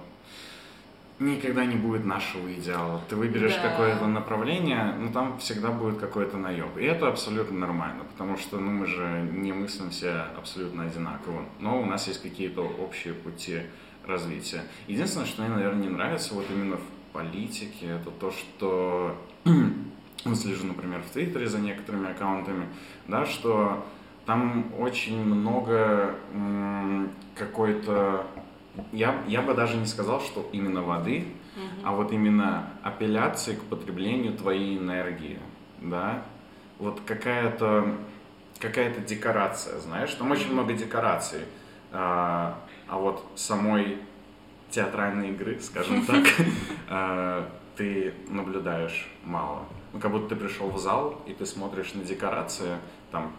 никогда 1.19 1.65
не 1.65 1.75
будет 1.75 2.05
нашего 2.05 2.51
идеала. 2.53 3.01
Ты 3.09 3.15
выберешь 3.15 3.55
Да. 3.55 3.69
какое-то 3.69 4.05
направление, 4.07 4.93
но 4.99 5.11
там 5.11 5.37
всегда 5.39 5.71
будет 5.71 5.97
какой-то 5.99 6.37
наеб. 6.37 6.77
И 6.77 6.83
это 6.83 7.07
абсолютно 7.07 7.57
нормально, 7.57 8.03
потому 8.03 8.37
что 8.37 8.59
ну, 8.59 8.71
мы 8.71 8.85
же 8.85 9.29
не 9.31 9.53
мыслим 9.53 9.89
все 9.91 10.25
абсолютно 10.37 10.83
одинаково. 10.83 11.45
Но 11.59 11.81
у 11.81 11.85
нас 11.85 12.07
есть 12.07 12.21
какие-то 12.21 12.61
общие 12.61 13.13
пути 13.13 13.61
развития. 14.05 14.63
Единственное, 14.87 15.25
что 15.25 15.41
мне, 15.41 15.51
наверное, 15.53 15.83
не 15.83 15.89
нравится 15.89 16.33
вот 16.33 16.45
именно 16.53 16.77
в 16.77 17.13
политике, 17.13 17.87
это 17.87 18.11
то, 18.11 18.31
что 18.31 19.15
ну, 19.45 19.71
слежу, 20.23 20.65
например, 20.65 21.01
в 21.01 21.11
Твиттере 21.11 21.47
за 21.47 21.59
некоторыми 21.59 22.11
аккаунтами, 22.11 22.67
да, 23.07 23.25
что 23.25 23.85
там 24.25 24.73
очень 24.79 25.23
много 25.23 26.15
какой-то 27.35 28.25
я, 28.91 29.23
я 29.27 29.41
бы 29.41 29.53
даже 29.53 29.77
не 29.77 29.85
сказал, 29.85 30.19
что 30.21 30.49
именно 30.51 30.81
воды, 30.81 31.25
а 31.83 31.93
вот 31.93 32.11
именно 32.11 32.69
апелляции 32.83 33.55
к 33.55 33.63
потреблению 33.63 34.33
твоей 34.33 34.77
энергии, 34.77 35.39
да, 35.79 36.23
вот 36.79 37.01
какая-то 37.05 37.95
какая-то 38.59 39.01
декорация, 39.01 39.79
знаешь, 39.79 40.13
там 40.13 40.31
очень 40.31 40.51
много 40.51 40.73
декораций, 40.73 41.41
а, 41.91 42.57
а 42.87 42.97
вот 42.97 43.25
самой 43.35 43.97
театральной 44.69 45.29
игры, 45.29 45.59
скажем 45.59 46.05
так, 46.05 46.25
а, 46.89 47.49
ты 47.75 48.13
наблюдаешь 48.29 49.07
мало. 49.23 49.65
Ну, 49.95 50.01
как 50.01 50.11
будто 50.11 50.27
ты 50.27 50.35
пришел 50.35 50.69
в 50.69 50.77
зал, 50.77 51.21
и 51.25 51.31
ты 51.33 51.45
смотришь 51.45 51.93
на 51.93 52.03
декорации, 52.03 52.79
там, 53.13 53.31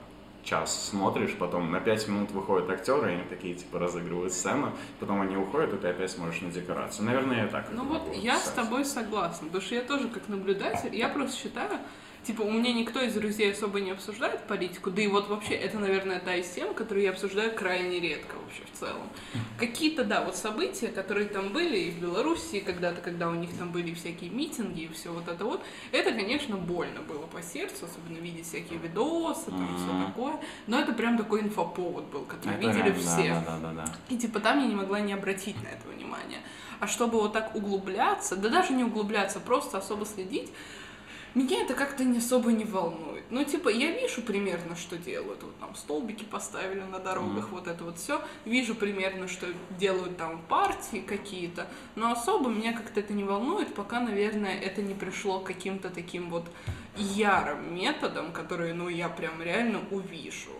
час 0.42 0.88
смотришь, 0.88 1.34
потом 1.38 1.70
на 1.70 1.80
пять 1.80 2.08
минут 2.08 2.30
выходят 2.30 2.70
актеры, 2.70 3.10
и 3.10 3.14
они 3.16 3.24
такие, 3.24 3.54
типа, 3.54 3.78
разыгрывают 3.78 4.32
сцену, 4.32 4.72
потом 4.98 5.20
они 5.20 5.36
уходят, 5.36 5.74
и 5.74 5.76
ты 5.76 5.88
опять 5.88 6.10
смотришь 6.10 6.40
на 6.40 6.50
декорацию. 6.50 7.04
Наверное, 7.04 7.42
я 7.42 7.48
так 7.48 7.66
Ну 7.72 7.84
вот 7.84 8.10
я 8.14 8.38
с 8.38 8.48
описать. 8.48 8.54
тобой 8.54 8.86
согласна, 8.86 9.48
потому 9.48 9.62
что 9.62 9.74
я 9.74 9.82
тоже 9.82 10.08
как 10.08 10.28
наблюдатель, 10.28 10.96
я 10.96 11.10
просто 11.10 11.36
считаю, 11.36 11.78
Типа, 12.26 12.42
у 12.42 12.50
меня 12.50 12.72
никто 12.72 13.00
из 13.00 13.14
друзей 13.14 13.52
особо 13.52 13.78
не 13.78 13.92
обсуждает 13.92 14.40
политику, 14.48 14.90
да 14.90 15.00
и 15.00 15.06
вот 15.06 15.28
вообще 15.28 15.54
это, 15.54 15.78
наверное, 15.78 16.18
та 16.18 16.34
из 16.34 16.48
тем, 16.48 16.74
которую 16.74 17.04
я 17.04 17.10
обсуждаю 17.10 17.54
крайне 17.54 18.00
редко 18.00 18.34
вообще 18.34 18.62
в 18.64 18.76
целом. 18.76 19.08
Какие-то, 19.58 20.02
да, 20.02 20.24
вот 20.24 20.34
события, 20.34 20.88
которые 20.88 21.28
там 21.28 21.52
были 21.52 21.78
и 21.78 21.90
в 21.92 22.00
Беларуси 22.00 22.58
когда-то, 22.58 23.00
когда 23.00 23.28
у 23.28 23.34
них 23.34 23.56
там 23.56 23.70
были 23.70 23.94
всякие 23.94 24.30
митинги 24.30 24.82
и 24.82 24.88
все 24.88 25.12
вот 25.12 25.28
это 25.28 25.44
вот, 25.44 25.62
это, 25.92 26.10
конечно, 26.10 26.56
больно 26.56 27.00
было 27.02 27.26
по 27.26 27.40
сердцу, 27.42 27.86
особенно 27.86 28.20
видеть 28.20 28.48
всякие 28.48 28.80
видосы, 28.80 29.52
там 29.52 29.62
Мгм. 29.62 29.76
все 29.76 30.06
такое, 30.06 30.40
но 30.66 30.80
это 30.80 30.92
прям 30.94 31.16
такой 31.16 31.42
инфоповод 31.42 32.06
был, 32.06 32.22
который 32.22 32.54
Это 32.54 32.60
видели 32.66 32.82
реально, 32.88 33.00
все. 33.00 33.28
Да, 33.28 33.40
да, 33.46 33.58
да, 33.58 33.72
да. 33.84 33.94
И 34.08 34.18
типа 34.18 34.40
там 34.40 34.60
я 34.60 34.66
не 34.66 34.74
могла 34.74 34.98
не 34.98 35.12
обратить 35.12 35.62
на 35.62 35.68
это 35.68 35.86
внимание. 35.88 36.40
А 36.80 36.88
чтобы 36.88 37.20
вот 37.20 37.32
так 37.32 37.54
углубляться, 37.54 38.34
да 38.34 38.48
даже 38.48 38.72
не 38.72 38.82
углубляться, 38.82 39.38
просто 39.38 39.78
особо 39.78 40.04
следить, 40.04 40.50
меня 41.36 41.62
это 41.62 41.74
как-то 41.74 42.02
не 42.02 42.18
особо 42.18 42.50
не 42.50 42.64
волнует. 42.64 43.24
Ну, 43.28 43.44
типа, 43.44 43.68
я 43.68 43.90
вижу 43.90 44.22
примерно, 44.22 44.74
что 44.74 44.96
делают. 44.96 45.42
Вот 45.42 45.54
там 45.58 45.74
столбики 45.76 46.24
поставили 46.24 46.80
на 46.80 46.98
дорогах, 46.98 47.50
вот 47.50 47.66
это 47.66 47.84
вот 47.84 47.98
все. 47.98 48.22
Вижу 48.46 48.74
примерно, 48.74 49.28
что 49.28 49.46
делают 49.78 50.16
там 50.16 50.40
партии 50.48 51.04
какие-то. 51.06 51.66
Но 51.94 52.10
особо 52.10 52.48
меня 52.48 52.72
как-то 52.72 53.00
это 53.00 53.12
не 53.12 53.22
волнует, 53.22 53.74
пока, 53.74 54.00
наверное, 54.00 54.58
это 54.58 54.80
не 54.80 54.94
пришло 54.94 55.38
каким-то 55.40 55.90
таким 55.90 56.30
вот 56.30 56.46
ярым 56.96 57.74
методам, 57.74 58.32
которые, 58.32 58.72
ну, 58.72 58.88
я 58.88 59.10
прям 59.10 59.42
реально 59.42 59.80
увижу. 59.90 60.52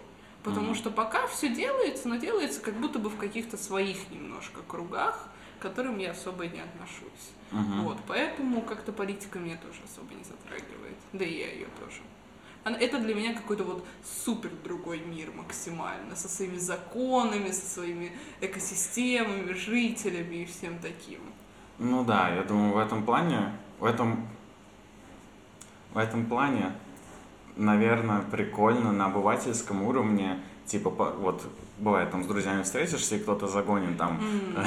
Потому 0.42 0.66
Мгм. 0.66 0.75
что 0.75 0.90
пока 0.90 1.26
все 1.26 1.49
делается, 1.49 2.06
но 2.06 2.16
делается 2.16 2.61
как 2.61 2.75
будто 2.75 2.99
бы 2.99 3.09
в 3.09 3.16
каких-то 3.16 3.56
своих 3.56 4.11
немножко 4.11 4.61
кругах, 4.68 5.28
к 5.59 5.63
которым 5.63 5.99
я 5.99 6.11
особо 6.13 6.47
не 6.47 6.61
отношусь. 6.61 7.31
Мгм. 7.51 7.83
Вот, 7.85 7.99
поэтому 8.07 8.63
как-то 8.63 8.93
политика 8.93 9.39
меня 9.39 9.57
тоже 9.57 9.79
особо 9.85 10.15
не 10.15 10.25
затрагивает. 10.25 10.97
Да 11.13 11.25
и 11.25 11.39
я 11.39 11.53
ее 11.53 11.67
тоже. 11.81 12.01
Она- 12.65 12.79
Это 12.79 12.99
для 12.99 13.15
меня 13.15 13.33
какой-то 13.35 13.63
вот 13.65 13.87
супер 14.25 14.51
другой 14.65 14.99
мир 14.99 15.31
максимально, 15.33 16.17
со 16.17 16.29
своими 16.29 16.59
законами, 16.59 17.53
со 17.53 17.65
своими 17.67 18.13
экосистемами, 18.41 19.53
жителями 19.53 20.37
и 20.37 20.45
всем 20.45 20.79
таким. 20.81 21.21
Ну 21.79 22.05
да, 22.05 22.35
я 22.35 22.43
думаю, 22.43 22.73
в 22.73 22.79
этом 22.79 23.05
плане, 23.05 23.53
в 23.79 23.85
этом, 23.85 24.29
в 25.93 25.99
этом 25.99 26.27
плане, 26.27 26.73
наверное, 27.57 28.23
прикольно 28.23 28.93
на 28.93 29.07
обывательском 29.07 29.83
уровне, 29.83 30.41
типа, 30.67 30.91
вот, 31.21 31.43
бывает, 31.79 32.11
там 32.11 32.25
с 32.25 32.27
друзьями 32.27 32.63
встретишься, 32.63 33.17
и 33.17 33.19
кто-то 33.19 33.47
загонит 33.47 33.97
там 33.97 34.21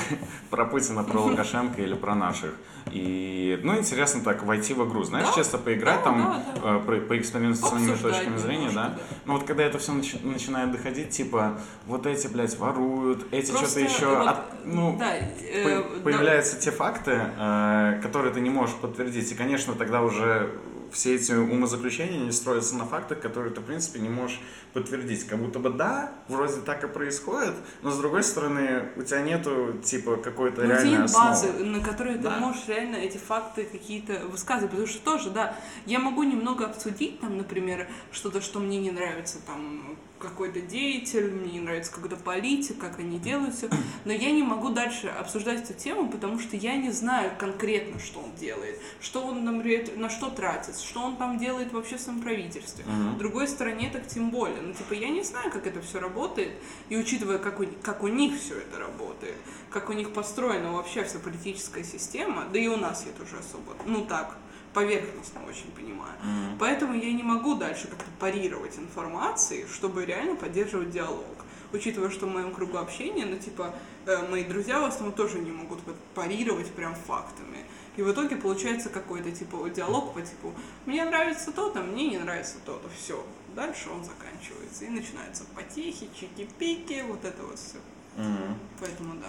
про 0.50 0.66
Путина, 0.66 1.04
про 1.04 1.20
Лукашенко 1.20 1.82
или 1.82 1.94
про 1.94 2.16
наших. 2.16 2.54
И, 2.92 3.60
ну, 3.64 3.78
интересно 3.78 4.22
так 4.24 4.44
войти 4.44 4.74
в 4.74 4.88
игру, 4.88 5.04
знаешь, 5.04 5.28
Да, 5.28 5.34
чисто 5.36 5.58
поиграть 5.58 5.98
да, 6.00 6.04
там, 6.04 6.44
да, 6.56 6.78
э, 6.78 6.80
про- 6.86 7.02
поэкспериментировать 7.02 7.60
с 7.82 7.84
своими 7.86 7.96
точками 7.96 8.38
зрения, 8.38 8.70
да. 8.74 8.84
немножко, 8.86 9.00
Ну 9.26 9.34
вот 9.34 9.44
когда 9.44 9.64
это 9.64 9.78
все 9.78 9.92
начинает 10.24 10.72
доходить, 10.72 11.10
типа, 11.10 11.60
вот 11.86 12.06
эти, 12.08 12.28
блядь, 12.28 12.58
воруют, 12.58 13.28
эти 13.32 13.52
что-то 13.52 13.80
еще, 13.80 14.08
вот, 14.16 14.28
от- 14.28 14.66
ну, 14.66 14.96
да, 14.98 15.18
э, 15.18 15.64
по- 15.84 15.90
да, 15.96 16.02
появляются 16.04 16.60
те 16.60 16.72
факты, 16.72 17.20
э, 17.38 18.00
которые 18.02 18.34
ты 18.34 18.40
не 18.40 18.50
можешь 18.50 18.76
подтвердить. 18.78 19.32
И, 19.32 19.36
конечно, 19.36 19.74
тогда 19.74 20.02
уже 20.02 20.50
все 20.92 21.16
эти 21.16 21.32
умозаключения 21.34 22.20
не 22.20 22.32
строятся 22.32 22.76
на 22.76 22.86
фактах, 22.86 23.20
которые 23.22 23.54
ты, 23.54 23.62
в 23.62 23.66
принципе, 23.66 24.00
не 24.00 24.10
можешь 24.10 24.40
подтвердить. 24.74 25.26
Как 25.26 25.40
будто 25.40 25.60
бы 25.60 25.70
да, 25.70 26.12
вроде 26.28 26.62
так 26.62 26.84
и 26.84 26.88
происходит, 26.88 27.54
но, 27.82 27.92
с 27.92 27.98
другой 27.98 28.24
стороны, 28.24 28.90
у 28.96 29.02
тебя 29.02 29.22
нету, 29.22 29.74
типа, 29.84 30.18
какой-то 30.18 30.62
Ну, 30.62 30.68
реальной 30.70 30.92
нет 30.92 31.02
основы. 31.06 31.30
базы, 31.30 31.52
на 31.64 31.80
которой 31.84 32.16
Да. 32.16 32.34
ты 32.36 32.40
можешь 32.40 32.68
реально 32.68 32.98
эти 32.98 33.18
факты 33.18 33.64
какие-то 33.64 34.20
высказывать. 34.28 34.72
Потому 34.72 34.88
что 34.88 35.02
тоже, 35.04 35.30
да, 35.30 35.56
я 35.86 36.00
могу 36.00 36.24
немного 36.24 36.66
обсудить, 36.66 37.20
там, 37.20 37.38
например, 37.38 37.88
что-то, 38.12 38.42
что 38.42 38.60
мне 38.60 38.80
не 38.80 38.92
нравится, 38.92 39.38
там, 39.46 39.98
какой-то 40.20 40.60
деятель, 40.60 41.32
мне 41.32 41.54
не 41.54 41.60
нравится 41.62 41.94
какой-то 41.94 42.18
политик, 42.18 42.78
как 42.78 43.00
они 43.00 43.20
делают 43.20 43.56
все, 43.56 43.70
но 44.04 44.12
я 44.12 44.32
не 44.32 44.44
могу 44.44 44.68
дальше 44.70 45.08
обсуждать 45.08 45.64
эту 45.70 45.74
тему, 45.80 46.10
потому 46.12 46.40
что 46.40 46.58
я 46.58 46.76
не 46.76 46.92
знаю 46.92 47.32
конкретно, 47.40 48.00
что 48.00 48.20
он 48.20 48.36
делает, 48.36 48.78
что 49.00 49.26
он, 49.26 49.46
например, 49.46 49.88
на 49.96 50.10
что 50.10 50.30
тратится, 50.30 50.79
что 50.82 51.02
он 51.02 51.18
там 51.18 51.38
делает 51.38 51.72
вообще 51.74 51.98
в 51.98 52.02
своем 52.02 52.22
правительстве. 52.22 52.86
Мгм. 52.86 53.16
В 53.16 53.18
другой 53.18 53.48
стороне 53.48 53.90
так 53.92 54.08
тем 54.08 54.30
более. 54.32 54.62
Ну, 54.62 54.74
типа, 54.74 54.94
я 54.94 55.10
не 55.10 55.24
знаю, 55.24 55.52
как 55.52 55.68
это 55.68 55.82
все 55.82 56.00
работает, 56.00 56.54
и 56.90 56.98
учитывая, 56.98 57.38
как 57.38 57.60
у, 57.60 57.66
как 57.82 58.04
у 58.04 58.08
них 58.08 58.40
все 58.40 58.56
это 58.56 58.80
работает, 58.80 59.36
как 59.70 59.90
у 59.90 59.94
них 59.94 60.12
построена 60.14 60.72
вообще 60.72 61.04
вся 61.04 61.20
политическая 61.20 61.84
система, 61.84 62.46
да 62.52 62.60
и 62.60 62.68
у 62.68 62.78
нас 62.78 63.06
я 63.06 63.12
тоже 63.14 63.38
особо, 63.38 63.76
ну 63.86 64.06
так, 64.06 64.38
поверхностно 64.74 65.42
очень 65.48 65.72
понимаю. 65.72 66.14
Мгм. 66.24 66.58
Поэтому 66.60 66.94
я 66.94 67.12
не 67.12 67.24
могу 67.24 67.56
дальше 67.56 67.88
как-то 67.88 68.10
парировать 68.20 68.78
информацией, 68.78 69.66
чтобы 69.72 70.06
реально 70.06 70.36
поддерживать 70.36 70.92
диалог. 70.92 71.26
Учитывая, 71.72 72.10
что 72.10 72.26
в 72.26 72.30
моем 72.30 72.52
кругу 72.52 72.78
общения, 72.78 73.26
ну, 73.26 73.38
типа, 73.38 73.76
э, 74.08 74.28
мои 74.28 74.44
друзья 74.44 74.80
в 74.80 74.86
основном 74.86 75.14
тоже 75.14 75.38
не 75.40 75.52
могут 75.52 75.80
парировать 76.16 76.72
прям 76.72 76.96
фактами. 76.96 77.60
И 77.98 78.02
в 78.02 78.12
итоге 78.12 78.36
получается 78.38 78.90
какой-то, 78.90 79.32
типа, 79.32 79.70
диалог 79.70 80.14
по 80.14 80.22
типу 80.22 80.54
«мне 80.86 81.04
нравится 81.04 81.52
то-то, 81.52 81.82
мне 81.82 82.10
не 82.10 82.18
нравится 82.18 82.56
то-то». 82.66 82.88
Все. 82.90 83.24
Дальше 83.56 83.90
он 83.90 84.04
заканчивается. 84.04 84.86
И 84.86 84.90
начинаются 84.90 85.44
потехи, 85.56 86.10
чики-пики, 86.14 87.04
вот 87.08 87.26
это 87.26 87.44
вот 87.44 87.58
все. 87.58 87.78
Мгм. 88.16 88.58
Поэтому 88.80 89.16
да. 89.16 89.28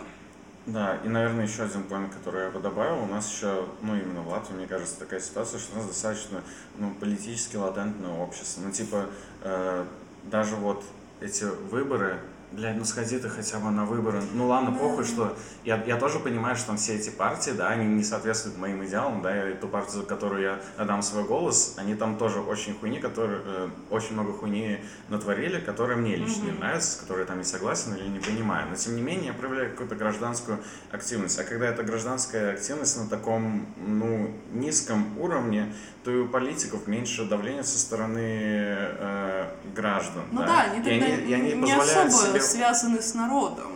Да, 0.67 0.97
и, 1.05 1.09
наверное, 1.09 1.47
еще 1.47 1.63
один 1.63 1.85
поинт, 1.85 2.15
который 2.15 2.45
я 2.45 2.51
бы 2.51 2.61
добавил, 2.61 3.03
у 3.03 3.07
нас 3.07 3.33
еще, 3.33 3.67
ну, 3.81 3.97
именно 3.97 4.21
в 4.21 4.29
Латвии, 4.29 4.55
мне 4.55 4.67
кажется, 4.67 4.99
такая 4.99 5.19
ситуация, 5.19 5.59
что 5.59 5.75
у 5.75 5.79
нас 5.79 5.87
достаточно, 5.87 6.43
ну, 6.77 6.95
политически 6.95 7.57
латентное 7.57 8.13
общество. 8.19 8.61
Ну, 8.63 8.71
типа, 8.71 9.07
э, 9.43 9.85
даже 10.25 10.57
вот 10.57 10.85
эти 11.21 11.45
выборы, 11.45 12.21
блядь, 12.53 12.77
ну 12.77 12.85
сходи 12.85 13.19
ты 13.19 13.29
хотя 13.29 13.59
бы 13.59 13.71
на 13.71 13.85
выборы. 13.85 14.23
Ну 14.35 14.47
ладно, 14.49 14.73
похуй, 14.73 15.05
что 15.05 15.37
я, 15.65 15.83
я 15.85 15.97
тоже 15.97 16.19
понимаю, 16.19 16.57
что 16.57 16.69
там 16.69 16.77
все 16.77 16.95
эти 16.97 17.11
партии, 17.11 17.53
да, 17.53 17.69
они 17.69 17.87
не 17.87 18.05
соответствуют 18.05 18.59
моим 18.59 18.85
идеалам, 18.85 19.23
да, 19.23 19.51
и 19.51 19.55
ту 19.55 19.69
партию, 19.69 20.01
за 20.01 20.07
которую 20.07 20.43
я 20.43 20.61
отдам 20.77 21.03
свой 21.03 21.25
голос, 21.25 21.75
они 21.77 21.95
там 21.95 22.17
тоже 22.19 22.41
очень 22.41 22.75
хуйни, 22.79 22.99
которые, 22.99 23.41
э, 23.45 23.69
очень 23.91 24.15
много 24.15 24.33
хуйни 24.33 24.79
натворили, 25.09 25.61
которые 25.61 25.97
мне 25.97 26.17
лично 26.17 26.45
не 26.45 26.51
Мгм. 26.53 26.61
нравятся, 26.61 26.93
с 26.93 26.97
которой 26.97 27.21
я 27.21 27.27
там 27.27 27.39
не 27.39 27.45
согласен 27.45 27.95
или 27.95 28.09
не 28.09 28.19
понимаю. 28.19 28.69
Но 28.69 28.77
тем 28.77 28.97
не 28.97 29.03
менее 29.03 29.29
я 29.29 29.33
проявляю 29.33 29.71
какую-то 29.71 29.95
гражданскую 29.95 30.59
активность. 30.91 31.39
А 31.39 31.45
когда 31.45 31.67
эта 31.67 31.83
гражданская 31.83 32.55
активность 32.55 32.99
на 32.99 33.09
таком, 33.09 33.67
ну, 33.87 34.35
низком 34.53 35.19
уровне, 35.19 35.73
то 36.05 36.11
и 36.11 36.17
у 36.17 36.29
политиков 36.29 36.87
меньше 36.87 37.25
давления 37.25 37.63
со 37.63 37.79
стороны 37.79 38.21
э, 38.25 39.49
граждан. 39.75 40.23
Ну 40.33 40.41
да, 40.41 40.47
да, 40.47 40.61
они 40.63 40.81
И 40.81 40.83
тогда 40.83 41.07
и 41.07 41.33
они 41.33 41.53
не 41.55 41.73
особо 41.73 42.11
себе 42.11 42.41
связаны 42.41 43.03
с 43.03 43.15
народом. 43.15 43.73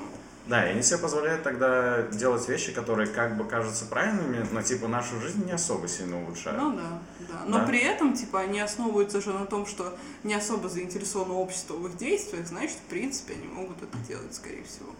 да, 0.46 0.66
и 0.66 0.70
они 0.72 0.82
себе 0.82 0.98
позволяют 0.98 1.42
тогда 1.42 2.02
делать 2.02 2.48
вещи, 2.48 2.72
которые 2.72 3.08
как 3.08 3.36
бы 3.36 3.44
кажутся 3.44 3.84
правильными, 3.86 4.46
но 4.52 4.62
типа 4.62 4.88
нашу 4.88 5.20
жизнь 5.20 5.44
не 5.44 5.52
особо 5.52 5.86
сильно 5.88 6.22
улучшают. 6.22 6.58
Ну 6.62 6.72
да, 6.72 7.00
да. 7.20 7.44
Но 7.46 7.58
Да. 7.60 7.66
при 7.66 7.78
этом, 7.80 8.14
типа, 8.14 8.40
они 8.40 8.60
основываются 8.60 9.20
же 9.20 9.32
на 9.32 9.44
том, 9.46 9.66
что 9.66 9.96
не 10.22 10.34
особо 10.34 10.68
заинтересовано 10.68 11.34
общество 11.34 11.74
в 11.74 11.86
их 11.88 11.96
действиях, 11.98 12.46
значит, 12.46 12.76
в 12.76 12.88
принципе, 12.90 13.34
они 13.34 13.46
могут 13.48 13.82
это 13.82 13.96
делать, 14.08 14.34
скорее 14.34 14.64
всего. 14.64 14.90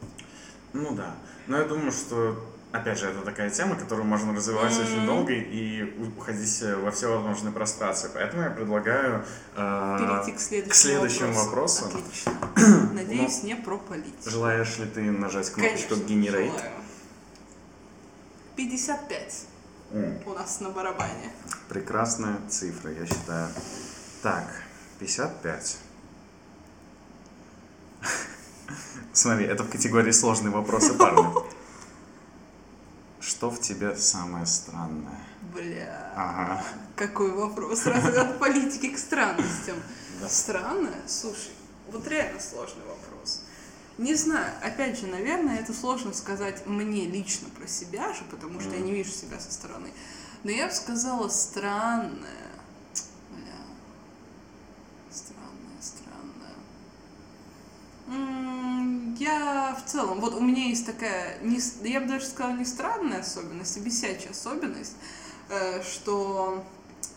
Ну 0.75 0.90
да. 0.95 1.14
Но 1.47 1.59
я 1.59 1.64
думаю, 1.64 1.93
что, 1.93 2.37
опять 2.75 2.99
же, 2.99 3.07
это 3.09 3.21
такая 3.23 3.50
тема, 3.50 3.76
которую 3.76 4.04
можно 4.07 4.35
развивать 4.35 4.73
Мгм. 4.73 4.83
очень 4.85 5.07
долго 5.07 5.33
и 5.33 5.83
уходить 6.19 6.62
во 6.83 6.90
все 6.90 7.07
возможные 7.09 7.52
прострации. 7.52 8.11
Поэтому 8.12 8.43
я 8.43 8.50
предлагаю 8.50 9.25
э, 9.54 9.97
Перейти 10.00 10.33
к 10.33 10.40
следующему, 10.40 10.71
к 10.73 10.75
следующему 10.75 11.33
вопросу. 11.33 11.85
Отлично. 11.87 12.33
Надеюсь, 12.93 13.43
не 13.45 13.54
про 13.57 13.78
политику. 13.78 14.28
Желаешь 14.28 14.76
ли 14.78 14.87
ты 14.87 15.02
нажать 15.11 15.50
кнопочку 15.50 15.95
Конечно, 15.95 16.12
Generate? 16.12 16.47
желаю. 16.50 16.71
55 18.57 19.47
М, 19.93 20.19
у 20.26 20.33
нас 20.35 20.61
на 20.61 20.71
барабане. 20.71 21.31
прекрасная 21.69 22.37
цифра, 22.49 22.90
я 22.93 23.07
считаю. 23.07 23.49
Так, 24.23 24.47
55. 24.99 25.76
Смотри, 29.12 29.45
это 29.47 29.62
в 29.62 29.71
категории 29.71 30.11
сложные 30.11 30.50
вопросы, 30.50 30.95
парни. 30.95 31.25
Что 33.45 33.51
в 33.51 33.61
тебе 33.61 33.95
самое 33.95 34.47
странное? 34.47 35.21
Бля, 35.53 36.15
Ага. 36.17 36.65
какой 36.97 37.31
вопрос. 37.31 37.81
Сразу 37.81 38.19
от 38.19 38.39
политики 38.41 38.89
к 38.89 38.97
странностям. 38.99 39.77
Да. 40.23 40.31
Странное? 40.31 41.03
Слушай, 41.07 41.53
вот 41.93 42.09
реально 42.09 42.41
сложный 42.41 42.85
вопрос. 42.87 43.43
Не 43.99 44.15
знаю, 44.15 44.51
опять 44.63 44.99
же, 44.99 45.09
наверное, 45.09 45.59
это 45.59 45.75
сложно 45.75 46.15
сказать 46.15 46.67
мне 46.67 47.05
лично 47.05 47.49
про 47.51 47.67
себя 47.67 48.15
же, 48.15 48.23
потому 48.31 48.61
что 48.61 48.71
я 48.71 48.81
не 48.81 48.93
вижу 48.93 49.11
себя 49.11 49.39
со 49.39 49.53
стороны. 49.53 49.91
Но 50.43 50.51
я 50.51 50.69
бы 50.69 50.73
сказала 50.73 51.29
странное. 51.29 52.49
Бля. 53.31 53.61
Странное, 55.11 55.83
странное. 55.83 56.57
М, 58.09 59.13
Я 59.25 59.75
в 59.75 59.90
целом, 59.90 60.21
вот 60.21 60.35
у 60.35 60.40
меня 60.40 60.66
есть 60.66 60.85
такая, 60.85 61.38
не 61.40 61.59
я 61.88 62.02
бы 62.02 62.07
даже 62.07 62.26
сказала, 62.26 62.52
не 62.52 62.66
странная 62.66 63.21
особенность, 63.21 63.75
а 63.78 63.81
бесячая 63.81 64.33
особенность, 64.33 64.93
э, 65.49 65.83
что 65.83 66.62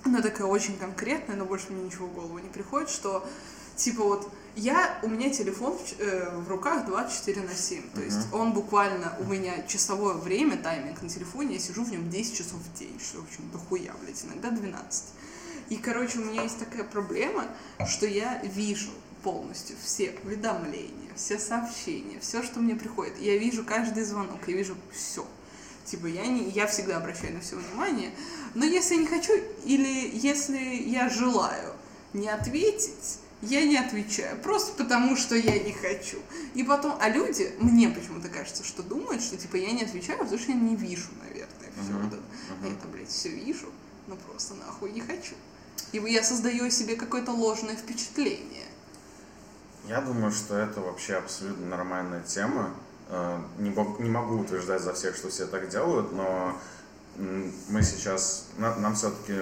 она 0.06 0.22
такая 0.22 0.48
очень 0.48 0.78
конкретная, 0.78 1.36
но 1.36 1.44
больше 1.44 1.66
мне 1.70 1.84
ничего 1.84 2.08
в 2.08 2.14
голову 2.14 2.40
не 2.40 2.48
приходит, 2.48 2.90
что 2.90 3.28
типа 3.76 4.04
вот 4.04 4.32
я, 4.56 4.98
у 5.04 5.10
меня 5.10 5.30
телефон 5.32 5.78
в, 5.78 6.00
э, 6.00 6.30
в 6.38 6.48
руках 6.48 6.86
24 6.86 7.42
на 7.42 7.54
7, 7.54 7.90
то 7.90 8.02
есть 8.02 8.32
он 8.32 8.54
буквально, 8.54 9.14
у 9.20 9.26
меня 9.26 9.64
часовое 9.68 10.14
время, 10.14 10.56
тайминг 10.56 11.02
на 11.02 11.10
телефоне, 11.10 11.56
я 11.56 11.60
сижу 11.60 11.84
в 11.84 11.92
нем 11.92 12.10
10 12.10 12.38
часов 12.38 12.54
в 12.54 12.80
день, 12.80 12.98
что, 13.02 13.18
в 13.18 13.26
общем, 13.26 13.52
дохуя, 13.52 13.94
блядь, 14.02 14.24
иногда 14.24 14.50
12. 14.50 15.04
И, 15.68 15.76
короче, 15.76 16.20
у 16.20 16.24
меня 16.24 16.44
есть 16.44 16.58
такая 16.58 16.86
проблема, 16.86 17.44
что 17.86 18.06
я 18.08 18.42
вижу 18.44 18.92
полностью 19.28 19.76
все 19.84 20.16
уведомления, 20.24 21.12
все 21.18 21.38
сообщения, 21.38 22.18
все, 22.22 22.42
что 22.42 22.62
мне 22.62 22.76
приходит. 22.76 23.20
Я 23.20 23.38
вижу 23.38 23.66
каждый 23.66 24.06
звонок, 24.06 24.40
я 24.48 24.56
вижу 24.56 24.78
все. 24.90 25.28
Типа, 25.84 26.06
я, 26.06 26.26
не, 26.26 26.50
я 26.50 26.66
всегда 26.66 26.96
обращаю 26.96 27.34
на 27.34 27.42
все 27.42 27.58
внимание, 27.58 28.12
но 28.56 28.64
если 28.64 28.96
я 28.96 29.02
не 29.02 29.08
хочу, 29.08 29.34
или 29.66 30.12
если 30.14 30.58
я 30.58 31.10
желаю 31.10 31.74
не 32.14 32.30
ответить, 32.30 33.20
я 33.42 33.66
не 33.66 33.76
отвечаю, 33.76 34.40
просто 34.40 34.72
потому 34.82 35.18
что 35.18 35.36
я 35.36 35.60
не 35.60 35.74
хочу. 35.74 36.20
И 36.54 36.64
потом, 36.64 36.96
а 37.02 37.10
люди, 37.10 37.52
мне 37.60 37.90
почему-то 37.90 38.30
кажется, 38.30 38.64
что 38.64 38.82
думают, 38.82 39.22
что 39.22 39.36
типа 39.36 39.58
я 39.58 39.74
не 39.74 39.84
отвечаю, 39.84 40.20
потому 40.20 40.40
что 40.40 40.54
я 40.54 40.58
не 40.58 40.78
вижу, 40.78 41.10
наверное, 41.22 41.70
все 41.84 41.92
Мгм, 41.92 42.04
вот 42.04 42.14
это. 42.14 42.24
А 42.50 42.64
мгм. 42.64 42.74
я-то, 42.74 42.88
блядь, 42.88 43.10
все 43.10 43.28
вижу, 43.28 43.68
но 44.08 44.16
просто 44.16 44.54
нахуй 44.54 44.94
не 44.94 45.02
хочу. 45.02 45.36
И 45.92 45.98
я 45.98 46.24
создаю 46.24 46.70
себе 46.72 46.96
какое-то 46.96 47.34
ложное 47.34 47.76
впечатление. 47.76 48.67
Я 49.88 50.02
думаю, 50.02 50.32
что 50.32 50.58
это 50.58 50.82
вообще 50.82 51.16
абсолютно 51.16 51.66
нормальная 51.68 52.22
тема. 52.22 52.72
Э, 53.10 53.40
Не, 53.58 53.70
не 53.70 54.10
могу 54.10 54.36
утверждать 54.36 54.82
за 54.82 54.94
всех, 54.94 55.16
что 55.16 55.30
все 55.30 55.48
так 55.48 55.70
делают, 55.70 56.12
но 56.12 56.58
мы 57.16 57.82
сейчас, 57.82 58.48
на- 58.58 58.76
нам 58.76 58.96
все-таки, 58.96 59.42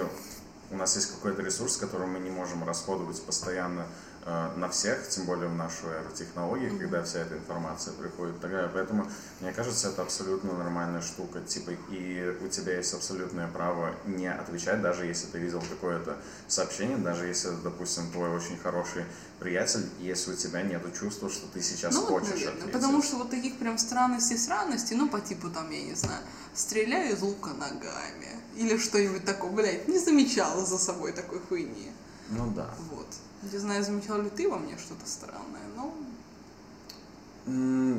у 0.71 0.77
нас 0.77 0.95
есть 0.95 1.11
какой-то 1.15 1.41
ресурс, 1.41 1.77
который 1.77 2.07
мы 2.07 2.19
не 2.19 2.29
можем 2.29 2.63
расходовать 2.63 3.21
постоянно 3.23 3.85
на 4.25 4.69
всех, 4.69 5.07
тем 5.07 5.25
более 5.25 5.47
в 5.47 5.53
нашу 5.53 5.87
эру 5.87 6.09
технологий, 6.11 6.75
когда 6.79 7.03
вся 7.03 7.19
эта 7.19 7.37
информация 7.37 7.93
приходит 7.93 8.37
и 8.37 8.39
так 8.39 8.49
далее. 8.49 8.71
Поэтому, 8.73 9.07
мне 9.39 9.51
кажется, 9.51 9.89
это 9.89 10.01
абсолютно 10.01 10.53
нормальная 10.53 11.01
штука. 11.01 11.41
Типа, 11.41 11.71
и 11.91 12.35
у 12.41 12.47
тебя 12.47 12.77
есть 12.77 12.91
абсолютное 12.95 13.47
право 13.47 13.93
не 14.05 14.27
отвечать, 14.27 14.81
даже 14.81 15.05
если 15.05 15.27
ты 15.27 15.37
видел 15.37 15.61
какое-то 15.69 16.17
сообщение, 16.47 16.97
даже 16.97 17.27
если, 17.27 17.49
допустим, 17.63 18.09
твой 18.11 18.31
очень 18.31 18.57
хороший 18.57 19.05
приятель, 19.39 19.87
если 19.99 20.33
у 20.33 20.35
тебя 20.35 20.63
нет 20.63 20.81
чувства, 20.99 21.29
что 21.29 21.45
ты 21.47 21.61
сейчас 21.61 21.93
ну, 21.93 22.01
вот, 22.01 22.09
хочешь 22.09 22.29
наверное, 22.29 22.53
ответить. 22.53 22.73
потому 22.73 23.03
что 23.03 23.17
вот 23.17 23.29
таких 23.29 23.59
прям 23.59 23.77
странностей 23.77 24.39
сраностей, 24.39 24.95
ну, 24.95 25.07
по 25.07 25.21
типу 25.21 25.49
там, 25.51 25.69
я 25.69 25.83
не 25.83 25.93
знаю, 25.93 26.23
стреляю 26.55 27.13
из 27.13 27.21
лука 27.21 27.51
ногами. 27.51 28.29
Или 28.55 28.77
что-нибудь 28.77 29.23
такое, 29.23 29.51
блядь, 29.51 29.87
не 29.87 29.99
замечала 29.99 30.65
за 30.65 30.79
собой 30.79 31.11
такой 31.11 31.39
хуйни. 31.41 31.91
Ну 32.29 32.51
да. 32.55 32.73
Вот. 32.89 33.07
Не 33.51 33.57
знаю, 33.59 33.83
замечал 33.83 34.21
ли 34.21 34.29
ты 34.29 34.49
во 34.49 34.57
мне 34.57 34.77
что-то 34.77 35.07
странное, 35.07 35.61
но... 35.75 35.93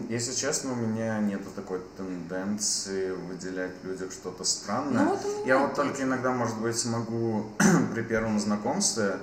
Если 0.08 0.34
честно, 0.34 0.72
у 0.72 0.74
меня 0.74 1.20
нету 1.20 1.50
такой 1.54 1.80
тенденции 1.96 3.12
выделять 3.12 3.70
в 3.80 3.86
людях 3.86 4.10
что-то 4.10 4.42
странное. 4.42 5.04
Ну, 5.04 5.10
вот 5.10 5.24
у 5.24 5.28
меня 5.28 5.54
Я 5.54 5.58
вот 5.58 5.74
только 5.74 6.02
иногда, 6.02 6.32
может 6.32 6.58
быть, 6.58 6.84
могу 6.86 7.46
при 7.94 8.02
первом 8.02 8.40
знакомстве 8.40 9.18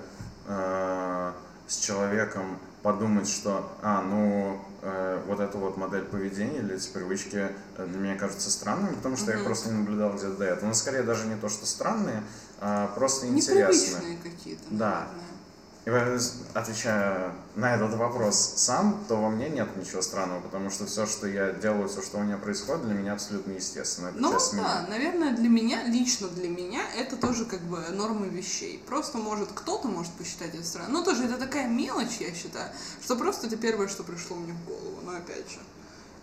э, 0.47 1.33
с 1.67 1.77
человеком 1.77 2.57
подумать, 2.83 3.27
что, 3.27 3.69
а, 3.81 4.01
ну, 4.01 4.61
э, 4.81 5.21
вот 5.27 5.41
эта 5.41 5.57
вот 5.57 5.75
модель 5.75 6.05
поведения 6.05 6.59
или 6.59 6.75
эти 6.75 6.87
привычки 6.87 7.49
э, 7.77 7.85
для 7.85 7.99
меня 7.99 8.15
кажутся 8.15 8.49
странными, 8.49 8.95
потому 8.95 9.17
что 9.17 9.31
я 9.31 9.33
их 9.33 9.39
Мгм. 9.39 9.45
просто 9.47 9.69
не 9.71 9.79
наблюдал 9.79 10.13
где-то 10.13 10.35
до 10.37 10.45
этого. 10.45 10.67
Но 10.67 10.73
скорее 10.73 11.03
даже 11.03 11.27
не 11.27 11.35
то, 11.35 11.49
что 11.49 11.65
странные, 11.65 12.23
а 12.61 12.87
просто 12.95 13.27
интересные. 13.27 13.97
Непривычные 13.97 14.17
какие-то, 14.31 14.63
Да. 14.69 14.89
наверное. 15.01 15.23
И 15.85 15.89
отвечая 16.53 17.33
на 17.55 17.75
этот 17.75 17.93
вопрос 17.95 18.53
сам, 18.55 19.03
то 19.09 19.17
во 19.17 19.29
мне 19.29 19.49
нет 19.49 19.75
ничего 19.75 20.01
странного, 20.01 20.39
потому 20.39 20.69
что 20.69 20.85
все, 20.85 21.05
что 21.05 21.27
я 21.27 21.51
делаю, 21.51 21.89
все, 21.89 22.01
что 22.01 22.19
у 22.19 22.23
меня 22.23 22.38
происходит, 22.38 22.86
для 22.86 22.93
меня 22.93 23.13
абсолютно 23.13 23.51
естественно. 23.51 24.08
Это 24.08 24.17
Ну 24.17 24.31
часть 24.31 24.51
да, 24.53 24.58
меня. 24.58 24.86
наверное, 24.88 25.36
для 25.36 25.49
меня, 25.49 25.84
лично 25.84 26.29
для 26.29 26.47
меня, 26.47 26.81
это 26.95 27.17
тоже 27.17 27.43
как 27.43 27.60
бы 27.62 27.79
нормы 27.89 28.29
вещей. 28.29 28.81
Просто 28.88 29.17
может 29.17 29.49
кто-то 29.53 29.89
может 29.89 30.13
посчитать 30.13 30.55
это 30.55 30.63
странным. 30.63 30.93
Но 30.93 31.03
тоже 31.03 31.25
это 31.25 31.38
такая 31.38 31.67
мелочь, 31.67 32.17
я 32.21 32.34
считаю, 32.34 32.71
что 33.03 33.17
просто 33.17 33.47
это 33.47 33.58
первое, 33.58 33.89
что 33.89 34.03
пришло 34.03 34.38
мне 34.38 34.53
в 34.53 34.65
голову. 34.65 35.01
Но 35.03 35.17
опять 35.17 35.49
же, 35.51 35.60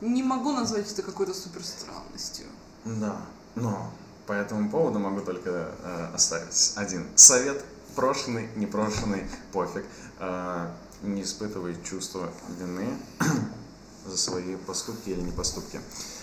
не 0.01 0.23
могу 0.23 0.53
назвать 0.53 0.91
это 0.91 1.03
какой-то 1.03 1.35
супер 1.35 1.63
странностью. 1.63 2.47
Да, 2.87 3.17
но 3.57 3.93
по 4.27 4.33
этому 4.33 4.71
поводу 4.71 5.01
могу 5.01 5.21
только 5.21 5.75
э, 5.83 6.07
оставить 6.15 6.73
один 6.77 7.07
совет. 7.15 7.63
Прошенный, 7.97 8.49
непрошенный, 8.57 9.25
пофиг. 9.53 9.85
Э, 10.19 10.71
не 11.03 11.23
испытывай 11.23 11.77
чувство 11.83 12.31
вины 12.59 12.87
за 14.07 14.17
свои 14.17 14.57
поступки 14.57 15.11
или 15.11 15.21
не 15.21 15.33
поступки. 15.33 15.81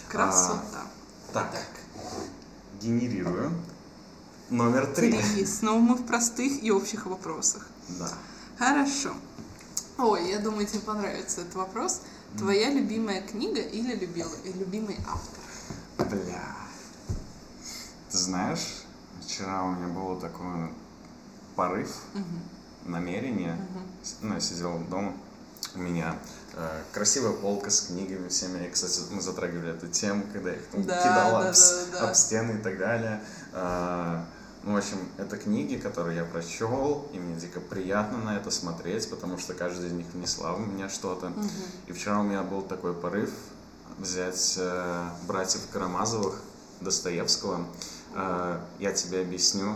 Красота. 0.08 0.84
Так, 1.34 1.51
генерирую. 2.82 3.51
Номер 4.49 4.88
три. 4.88 5.12
Три. 5.12 5.45
Снова 5.45 5.80
мы 5.80 5.95
в 5.95 6.06
простых 6.06 6.63
и 6.63 6.71
общих 6.71 7.06
вопросах. 7.06 7.67
Да. 7.99 8.10
Хорошо. 8.58 9.13
Ой, 9.97 10.30
я 10.30 10.39
думаю, 10.39 10.65
тебе 10.65 10.80
понравится 10.80 11.41
этот 11.41 11.56
вопрос. 11.56 12.01
Твоя 12.38 12.69
любимая 12.71 13.21
книга 13.21 13.60
или 13.62 13.95
любил- 13.95 14.32
любимый 14.45 14.97
автор? 15.08 16.08
Бля. 16.10 16.56
Ты 18.12 18.17
знаешь, 18.17 18.84
вчера 19.25 19.63
у 19.63 19.71
меня 19.71 19.88
был 19.88 20.19
такой 20.19 20.71
порыв, 21.57 21.89
намерение. 22.85 23.57
С- 24.03 24.15
Ну, 24.21 24.35
я 24.35 24.39
сидел 24.39 24.77
дома, 24.89 25.13
у 25.75 25.79
меня 25.79 26.15
э, 26.53 26.81
красивая 26.93 27.33
полка 27.33 27.69
с 27.69 27.81
книгами 27.81 28.29
всеми. 28.29 28.65
И, 28.65 28.69
кстати, 28.69 29.01
мы 29.11 29.21
затрагивали 29.21 29.71
эту 29.71 29.87
тему, 29.87 30.23
когда 30.31 30.51
я 30.51 30.55
их 30.55 30.65
там 30.67 30.83
Да, 30.85 31.01
кидал 31.01 31.31
да, 31.31 31.49
об, 31.49 31.55
да, 31.55 31.99
да. 31.99 32.09
об 32.09 32.15
стены 32.15 32.59
и 32.59 32.61
так 32.61 32.77
далее. 32.77 33.21
Э, 33.53 34.23
ну, 34.63 34.73
в 34.73 34.77
общем, 34.77 34.97
это 35.17 35.37
книги, 35.37 35.77
которые 35.77 36.17
я 36.17 36.25
прочел, 36.25 37.07
и 37.13 37.19
мне 37.19 37.35
дико 37.35 37.59
приятно 37.59 38.17
на 38.19 38.37
это 38.37 38.51
смотреть, 38.51 39.09
потому 39.09 39.37
что 39.37 39.53
каждая 39.53 39.87
из 39.87 39.93
них 39.93 40.05
внесла 40.13 40.53
в 40.53 40.59
меня 40.67 40.89
что-то. 40.89 41.31
И 41.87 41.91
вчера 41.91 42.19
у 42.19 42.23
меня 42.23 42.43
был 42.43 42.61
такой 42.61 42.93
порыв 42.93 43.31
взять 43.97 44.55
э, 44.57 45.09
братьев 45.27 45.61
Карамазовых 45.73 46.39
Достоевского. 46.81 47.65
Э, 48.15 48.59
я 48.79 48.93
тебе 48.93 49.21
объясню. 49.21 49.75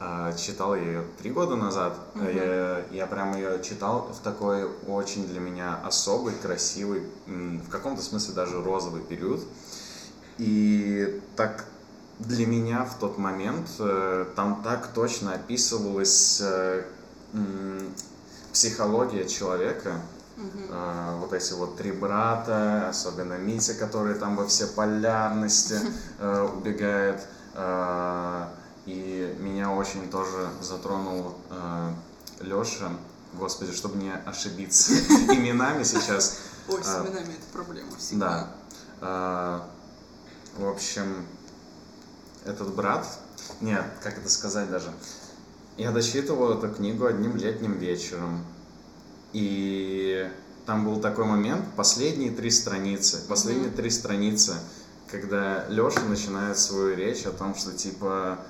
Э, 0.00 0.32
читал 0.36 0.74
ее 0.74 1.04
три 1.18 1.30
года 1.30 1.56
назад. 1.56 1.98
Э, 2.14 2.84
Я, 2.92 2.96
я 3.02 3.06
прям 3.06 3.34
ее 3.36 3.62
читал 3.62 4.12
в 4.12 4.22
такой 4.22 4.68
очень 4.86 5.26
для 5.26 5.40
меня 5.40 5.80
особый, 5.84 6.34
красивый, 6.34 7.02
в 7.26 7.68
каком-то 7.68 8.02
смысле 8.02 8.34
даже 8.34 8.62
розовый 8.62 9.02
период. 9.02 9.40
И 10.38 11.22
так 11.36 11.64
для 12.18 12.46
меня 12.46 12.84
в 12.84 12.98
тот 12.98 13.18
момент 13.18 13.68
э, 13.78 14.26
там 14.36 14.62
так 14.62 14.88
точно 14.88 15.34
описывалась 15.34 16.40
э, 16.42 16.84
психология 18.52 19.26
человека, 19.26 20.00
Э, 20.36 21.16
вот 21.20 21.32
эти 21.32 21.52
вот 21.52 21.76
три 21.76 21.92
брата, 21.92 22.88
особенно 22.88 23.34
Митя, 23.34 23.74
который 23.74 24.14
там 24.14 24.36
во 24.36 24.46
все 24.46 24.66
полярности 24.66 25.78
э, 26.18 26.48
убегает. 26.52 27.20
Э, 28.86 28.90
и 28.90 29.36
меня 29.40 29.70
очень 29.70 30.10
тоже 30.10 30.48
затронул 30.60 31.34
Леша. 32.40 32.90
Господи, 33.34 33.72
чтобы 33.72 33.96
не 33.96 34.12
ошибиться 34.12 34.92
именами 35.34 35.82
сейчас. 35.82 36.38
Ой, 36.68 36.82
с 36.82 36.88
А, 36.88 37.04
именами 37.04 37.32
это 37.32 37.46
проблема 37.52 37.96
всегда. 37.96 38.48
Да. 39.00 39.66
Э, 40.56 40.60
В 40.60 40.68
общем, 40.68 41.26
этот 42.44 42.72
брат, 42.74 43.06
нет, 43.60 43.84
как 44.02 44.18
это 44.18 44.28
сказать 44.28 44.70
даже, 44.70 44.92
я 45.76 45.90
дочитывал 45.90 46.56
эту 46.56 46.72
книгу 46.72 47.06
одним 47.06 47.36
летним 47.36 47.72
вечером, 47.72 48.44
и 49.32 50.30
там 50.66 50.84
был 50.84 51.00
такой 51.00 51.24
момент, 51.24 51.64
последние 51.74 52.30
три 52.30 52.50
страницы, 52.50 53.20
последние 53.28 53.70
три 53.70 53.90
страницы, 53.90 54.54
когда 55.10 55.66
Леша 55.68 56.02
начинает 56.02 56.56
свою 56.58 56.94
речь 56.94 57.26
о 57.26 57.32
том, 57.32 57.56
что 57.56 57.72
типа 57.72 58.38
э, 58.38 58.44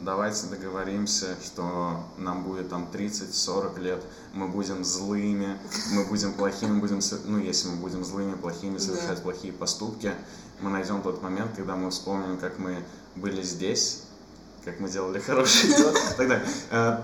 давайте 0.00 0.46
договоримся, 0.46 1.36
что 1.44 2.04
нам 2.16 2.44
будет 2.44 2.68
там 2.70 2.88
30-40 2.92 3.80
лет, 3.80 4.02
мы 4.32 4.48
будем 4.48 4.84
злыми, 4.84 5.58
мы 5.92 6.04
будем 6.06 6.32
плохими, 6.32 6.78
будем, 6.80 7.00
ну 7.26 7.38
если 7.38 7.68
мы 7.68 7.76
будем 7.76 8.04
злыми, 8.04 8.34
плохими, 8.34 8.78
совершать 8.78 9.22
плохие 9.22 9.52
поступки, 9.52 10.12
мы 10.60 10.70
найдем 10.70 11.02
тот 11.02 11.22
момент, 11.22 11.52
когда 11.56 11.76
мы 11.76 11.90
вспомним, 11.90 12.38
как 12.38 12.58
мы 12.58 12.84
были 13.16 13.42
здесь, 13.42 14.02
как 14.64 14.80
мы 14.80 14.88
делали 14.88 15.18
хорошие 15.26 15.76
дела 15.76 15.92
далее. 16.16 16.44
Э, 16.70 16.98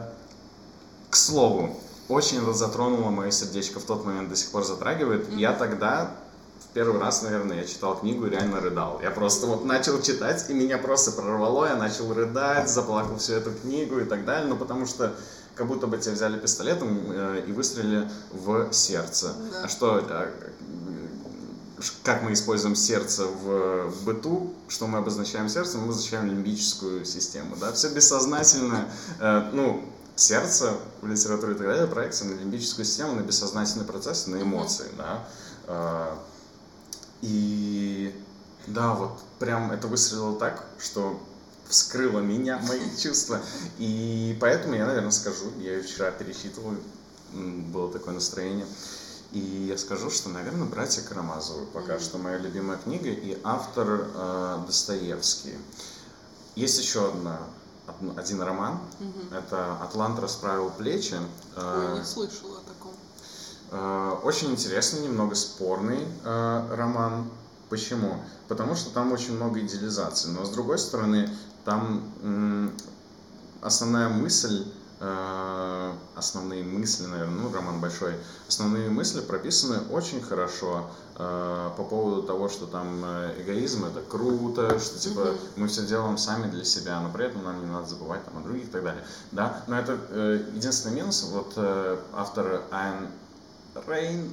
К 1.10 1.16
слову, 1.16 1.80
очень 2.08 2.38
это 2.38 2.52
затронуло 2.52 3.10
мое 3.10 3.30
сердечко 3.30 3.80
в 3.80 3.84
тот 3.84 4.04
момент, 4.04 4.28
до 4.28 4.36
сих 4.36 4.50
пор 4.50 4.64
затрагивает. 4.64 5.28
Я 5.32 5.52
тогда 5.52 6.12
первый 6.76 7.00
раз, 7.00 7.22
наверное, 7.22 7.62
я 7.62 7.64
читал 7.64 7.98
книгу 7.98 8.26
и 8.26 8.30
реально 8.30 8.60
рыдал. 8.60 9.00
Я 9.02 9.10
просто 9.10 9.46
вот 9.46 9.64
начал 9.64 10.02
читать, 10.02 10.44
и 10.50 10.52
меня 10.52 10.76
просто 10.76 11.10
прорвало, 11.10 11.64
я 11.64 11.74
начал 11.74 12.12
рыдать, 12.12 12.68
заплакал 12.68 13.16
всю 13.16 13.32
эту 13.32 13.50
книгу 13.50 13.98
и 13.98 14.04
так 14.04 14.26
далее, 14.26 14.46
ну 14.46 14.58
потому 14.58 14.84
что 14.84 15.14
как 15.54 15.68
будто 15.68 15.86
бы 15.86 15.96
тебя 15.96 16.12
взяли 16.12 16.38
пистолетом 16.38 17.00
э, 17.10 17.44
и 17.48 17.52
выстрелили 17.52 18.10
в 18.30 18.70
сердце. 18.74 19.32
Да. 19.52 19.62
А 19.64 19.68
что, 19.68 20.04
а, 20.06 20.30
как 22.02 22.22
мы 22.22 22.34
используем 22.34 22.76
сердце 22.76 23.24
в, 23.24 23.88
в 23.88 24.04
быту, 24.04 24.52
что 24.68 24.86
мы 24.86 24.98
обозначаем 24.98 25.48
сердцем, 25.48 25.80
мы 25.80 25.86
обозначаем 25.86 26.26
лимбическую 26.26 27.06
систему, 27.06 27.56
да, 27.58 27.72
все 27.72 27.88
бессознательно, 27.88 28.86
э, 29.18 29.50
ну, 29.54 29.82
сердце 30.14 30.74
в 31.00 31.06
литературе 31.06 31.54
и 31.54 31.56
так 31.56 31.66
далее, 31.68 31.86
проекция 31.86 32.28
на 32.28 32.38
лимбическую 32.38 32.84
систему, 32.84 33.14
на 33.14 33.20
бессознательные 33.20 33.86
процессы, 33.86 34.28
на 34.28 34.42
эмоции, 34.42 34.88
да, 34.98 35.26
э, 35.68 36.16
и 37.22 38.14
да, 38.66 38.94
вот 38.94 39.20
прям 39.38 39.70
это 39.70 39.86
выстрелило 39.86 40.38
так, 40.38 40.64
что 40.78 41.20
вскрыло 41.68 42.20
меня, 42.20 42.58
мои 42.68 42.96
чувства. 42.96 43.40
И 43.78 44.36
поэтому 44.40 44.74
я, 44.74 44.86
наверное, 44.86 45.10
скажу, 45.10 45.50
я 45.58 45.76
ее 45.76 45.82
вчера 45.82 46.10
перечитывал, 46.10 46.74
было 47.32 47.92
такое 47.92 48.14
настроение. 48.14 48.66
И 49.32 49.38
я 49.38 49.76
скажу, 49.76 50.08
что, 50.08 50.28
наверное, 50.28 50.66
«Братья 50.66 51.02
Карамазовы» 51.02 51.66
пока 51.66 51.94
mm-hmm. 51.94 52.02
что 52.02 52.18
моя 52.18 52.38
любимая 52.38 52.78
книга, 52.78 53.08
и 53.10 53.38
автор 53.42 54.08
э, 54.14 54.58
Достоевский. 54.66 55.58
Есть 56.54 56.78
еще 56.78 57.08
одна, 57.08 57.40
один 58.16 58.40
роман, 58.40 58.78
mm-hmm. 59.00 59.36
это 59.36 59.82
«Атлант 59.82 60.20
расправил 60.20 60.70
плечи». 60.70 61.16
Ой, 61.56 61.98
не 61.98 62.04
слышала. 62.04 62.55
Э, 62.55 62.55
очень 63.70 64.52
интересный, 64.52 65.00
немного 65.00 65.34
спорный 65.34 66.00
э, 66.24 66.74
роман. 66.74 67.30
Почему? 67.68 68.20
Потому 68.48 68.76
что 68.76 68.90
там 68.90 69.12
очень 69.12 69.34
много 69.34 69.60
идеализации. 69.60 70.28
Но 70.28 70.44
с 70.44 70.50
другой 70.50 70.78
стороны, 70.78 71.28
там 71.64 72.12
основная 73.66 74.08
мысль, 74.08 74.64
э, 75.00 75.92
основные 76.14 76.62
мысли, 76.62 77.06
наверное, 77.06 77.42
ну, 77.42 77.52
роман 77.52 77.80
большой, 77.80 78.14
основные 78.48 78.88
мысли 78.88 79.20
прописаны 79.20 79.80
очень 79.90 80.22
хорошо 80.22 80.88
э, 81.16 81.70
по 81.76 81.84
поводу 81.84 82.22
того, 82.22 82.48
что 82.48 82.66
там 82.66 83.02
э, 83.04 83.42
эгоизм 83.42 83.84
это 83.86 84.00
круто, 84.00 84.78
что 84.78 84.98
типа 84.98 85.20
mm-hmm. 85.20 85.38
мы 85.56 85.68
все 85.68 85.82
делаем 85.82 86.16
сами 86.16 86.50
для 86.50 86.64
себя, 86.64 87.00
но 87.00 87.10
при 87.10 87.26
этом 87.26 87.44
нам 87.44 87.60
не 87.60 87.70
надо 87.70 87.88
забывать 87.88 88.24
там 88.24 88.38
о 88.38 88.40
других 88.42 88.64
и 88.64 88.70
так 88.70 88.84
далее. 88.84 89.04
Да, 89.32 89.64
но 89.66 89.78
это 89.78 89.92
единственный 90.54 90.94
минус. 90.94 91.28
Вот 91.32 91.58
автор 92.14 92.62
Айн 92.70 93.08
Рейн, 93.86 94.32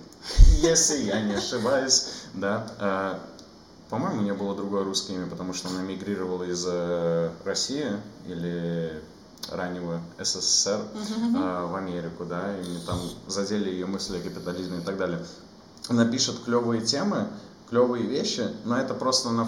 если 0.61 1.03
я 1.03 1.21
не 1.21 1.33
ошибаюсь, 1.35 2.23
да, 2.33 3.19
по-моему, 3.89 4.21
у 4.21 4.23
нее 4.23 4.33
было 4.33 4.55
другое 4.55 4.83
русское 4.83 5.13
имя, 5.13 5.27
потому 5.27 5.53
что 5.53 5.69
она 5.69 5.81
мигрировала 5.83 6.43
из 6.43 6.65
э, 6.67 7.29
России 7.45 7.87
или 8.25 8.99
раннего 9.51 10.01
СССР 10.19 10.79
э, 10.95 11.65
в 11.67 11.75
Америку, 11.75 12.25
да, 12.25 12.57
и 12.57 12.77
там 12.87 12.99
задели 13.27 13.69
ее 13.69 13.85
мысли 13.85 14.17
о 14.17 14.21
капитализме 14.21 14.79
и 14.79 14.81
так 14.81 14.97
далее. 14.97 15.23
Она 15.89 16.05
пишет 16.05 16.43
клевые 16.43 16.81
темы, 16.81 17.27
клевые 17.69 18.07
вещи, 18.07 18.47
но 18.63 18.79
это 18.79 18.95
просто 18.95 19.29
на 19.29 19.47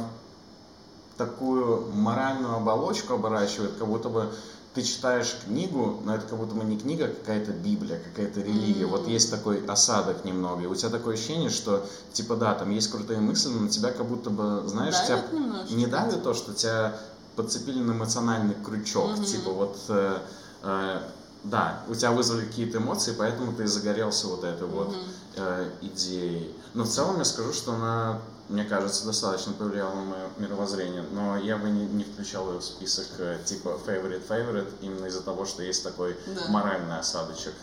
такую 1.18 1.92
моральную 1.94 2.56
оболочку 2.56 3.14
оборачивает, 3.14 3.72
как 3.80 3.88
будто 3.88 4.10
бы 4.10 4.32
ты 4.76 4.84
читаешь 4.84 5.38
книгу, 5.46 6.02
но 6.04 6.16
это 6.16 6.28
как 6.28 6.38
будто 6.38 6.54
бы 6.54 6.66
не 6.66 6.78
книга, 6.78 7.06
а 7.06 7.08
какая-то 7.08 7.52
Библия, 7.52 7.98
какая-то 7.98 8.42
религия. 8.42 8.84
Mm-hmm. 8.84 8.88
Вот 8.88 9.08
есть 9.08 9.32
такой 9.32 9.66
осадок 9.66 10.26
немного. 10.26 10.64
И 10.64 10.66
у 10.66 10.76
тебя 10.76 10.90
такое 10.90 11.16
ощущение, 11.16 11.50
что, 11.50 11.88
типа, 12.12 12.36
да, 12.36 12.54
там 12.54 12.70
есть 12.72 12.92
крутые 12.92 13.20
мысли, 13.20 13.50
но 13.50 13.62
на 13.62 13.70
тебя 13.70 13.92
как 13.92 14.06
будто 14.06 14.30
бы, 14.30 14.68
знаешь, 14.68 14.96
давит 15.08 15.30
тебя 15.30 15.40
немножко. 15.40 15.74
не 15.74 15.88
давит 15.88 16.24
то, 16.24 16.34
что 16.34 16.54
тебя 16.54 17.00
подцепили 17.38 17.80
на 17.80 17.94
эмоциональный 17.94 18.56
крючок. 18.66 19.12
Mm-hmm. 19.12 19.26
Типа, 19.26 19.52
вот, 19.52 19.78
э, 19.88 20.18
э, 20.64 21.02
да, 21.46 21.82
у 21.88 21.96
тебя 21.96 22.12
вызвали 22.12 22.46
какие-то 22.46 22.80
эмоции, 22.80 23.16
поэтому 23.18 23.54
ты 23.54 23.68
загорелся 23.68 24.28
вот 24.28 24.44
этой 24.44 24.68
mm-hmm. 24.68 24.72
вот 24.72 24.96
э, 25.38 25.70
идеей. 25.84 26.54
Но 26.76 26.84
в 26.84 26.90
целом 26.90 27.18
я 27.18 27.26
скажу, 27.26 27.54
что 27.54 27.74
она 27.74 28.22
мне 28.48 28.64
кажется, 28.64 29.06
достаточно 29.06 29.54
повлияло 29.54 29.96
на 29.96 30.04
мое 30.04 30.30
мировоззрение, 30.38 31.04
но 31.12 31.38
я 31.38 31.58
бы 31.58 31.70
не, 31.70 31.86
не 31.86 32.04
включал 32.04 32.52
ее 32.52 32.60
в 32.60 32.64
список 32.64 33.08
э, 33.18 33.40
типа 33.44 33.80
favorite 33.86 34.28
favorite 34.28 34.72
именно 34.82 35.08
из-за 35.08 35.24
того, 35.24 35.46
что 35.46 35.64
есть 35.64 35.84
такой 35.84 36.16
да. 36.28 36.48
моральный 36.50 37.00
осадочек. 37.00 37.54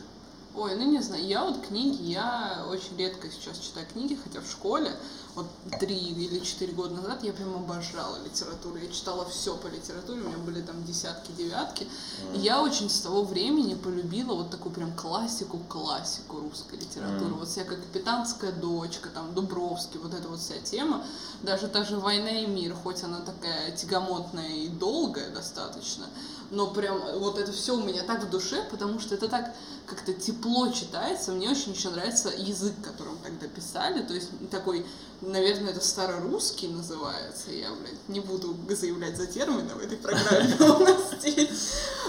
Ой, 0.55 0.75
ну 0.75 0.91
не 0.91 1.01
знаю, 1.01 1.25
я 1.25 1.45
вот 1.45 1.65
книги, 1.67 2.03
я 2.03 2.67
очень 2.69 2.97
редко 2.99 3.29
сейчас 3.31 3.59
читаю 3.59 3.87
книги, 3.93 4.19
хотя 4.23 4.41
в 4.41 4.51
школе, 4.51 4.91
вот 5.35 5.47
три 5.81 5.97
или 5.97 6.41
четыре 6.41 6.73
года 6.73 6.95
назад 6.95 7.23
я 7.25 7.33
прям 7.33 7.55
обожала 7.55 8.19
литературу, 8.23 8.77
я 8.77 8.89
читала 8.89 9.25
все 9.25 9.57
по 9.57 9.67
литературе, 9.67 10.21
у 10.21 10.29
меня 10.29 10.39
были 10.39 10.61
там 10.61 10.85
десятки, 10.85 11.33
девятки, 11.33 11.85
mm. 11.85 12.37
и 12.37 12.41
я 12.41 12.63
очень 12.63 12.91
с 12.91 13.01
того 13.01 13.25
времени 13.25 13.75
полюбила 13.75 14.35
вот 14.35 14.51
такую 14.51 14.75
прям 14.75 14.93
классику, 14.95 15.59
классику 15.69 16.41
русской 16.41 16.79
литературы, 16.79 17.31
mm. 17.31 17.39
вот 17.39 17.49
всякая 17.49 17.77
«Капитанская 17.77 18.53
дочка», 18.53 19.09
там 19.09 19.35
Дубровский, 19.35 19.99
вот 20.01 20.13
эта 20.13 20.29
вот 20.29 20.41
вся 20.41 20.59
тема, 20.59 21.05
даже 21.43 21.69
та 21.69 21.85
же 21.85 21.99
«Война 21.99 22.31
и 22.31 22.47
мир», 22.47 22.75
хоть 22.75 23.03
она 23.03 23.21
такая 23.21 23.75
тягомотная 23.75 24.49
и 24.49 24.69
долгая 24.69 25.31
достаточно, 25.31 26.07
но 26.51 26.67
прям 26.67 27.01
вот 27.19 27.39
это 27.39 27.51
все 27.53 27.75
у 27.75 27.83
меня 27.83 28.03
так 28.03 28.25
в 28.25 28.31
душе, 28.31 28.67
потому 28.71 29.01
что 29.01 29.15
это 29.15 29.29
так 29.29 29.55
как-то 29.87 30.13
тепло 30.13 30.69
читается. 30.69 31.33
Мне 31.33 31.51
очень 31.51 31.73
еще 31.73 31.91
нравится 31.91 32.29
язык, 32.29 32.75
которым 32.83 33.19
тогда 33.19 33.47
писали, 33.49 34.03
то 34.03 34.15
есть 34.15 34.29
такой, 34.51 34.87
наверное, 35.23 35.71
это 35.71 35.81
старорусский 35.81 36.69
называется. 36.69 37.51
Я, 37.51 37.71
блядь, 37.73 38.09
не 38.09 38.21
буду 38.21 38.57
заявлять 38.69 39.17
за 39.17 39.27
термины 39.27 39.75
в 39.75 39.79
этой 39.79 39.97
программе 39.97 40.55
у 40.61 40.79
нас. 40.81 41.01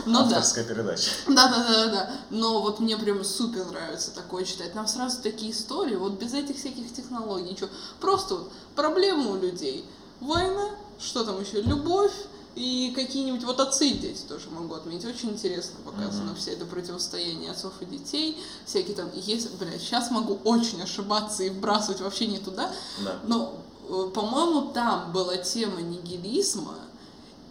Но 0.05 0.21
Авторская 0.21 0.63
да. 0.65 0.73
передача. 0.73 1.11
Да, 1.27 1.47
да, 1.47 1.67
да, 1.67 1.87
да. 1.87 2.11
Но 2.29 2.61
вот 2.61 2.79
мне 2.79 2.97
прям 2.97 3.23
супер 3.23 3.65
нравится 3.65 4.11
такое 4.11 4.43
читать. 4.43 4.75
Нам 4.75 4.87
сразу 4.87 5.21
такие 5.21 5.51
истории, 5.51 5.95
вот 5.95 6.19
без 6.19 6.33
этих 6.33 6.57
всяких 6.57 6.93
технологий, 6.93 7.51
ничего. 7.51 7.69
Просто 7.99 8.35
вот 8.35 8.51
проблемы 8.75 9.31
у 9.31 9.35
людей. 9.35 9.85
Война, 10.19 10.69
что 10.99 11.23
там 11.23 11.39
еще, 11.39 11.61
любовь, 11.61 12.13
и 12.55 12.93
какие-нибудь 12.95 13.43
вот 13.43 13.59
отцы 13.59 13.87
и 13.87 13.97
дети 13.97 14.21
тоже 14.27 14.49
могу 14.51 14.75
отметить. 14.75 15.05
Очень 15.05 15.31
интересно 15.31 15.75
показано 15.83 16.31
mm-hmm. 16.31 16.35
все 16.35 16.51
это 16.51 16.65
противостояние 16.65 17.51
отцов 17.51 17.73
и 17.81 17.85
детей. 17.85 18.37
Всякие 18.65 18.95
там, 18.95 19.09
есть, 19.15 19.51
блядь, 19.55 19.81
сейчас 19.81 20.11
могу 20.11 20.39
очень 20.43 20.81
ошибаться 20.81 21.43
и 21.43 21.49
вбрасывать 21.49 22.01
вообще 22.01 22.27
не 22.27 22.37
туда. 22.37 22.71
Да. 23.03 23.19
Но, 23.27 23.53
э, 23.89 24.11
по-моему, 24.13 24.71
там 24.71 25.11
была 25.11 25.37
тема 25.37 25.81
нигилизма, 25.81 26.75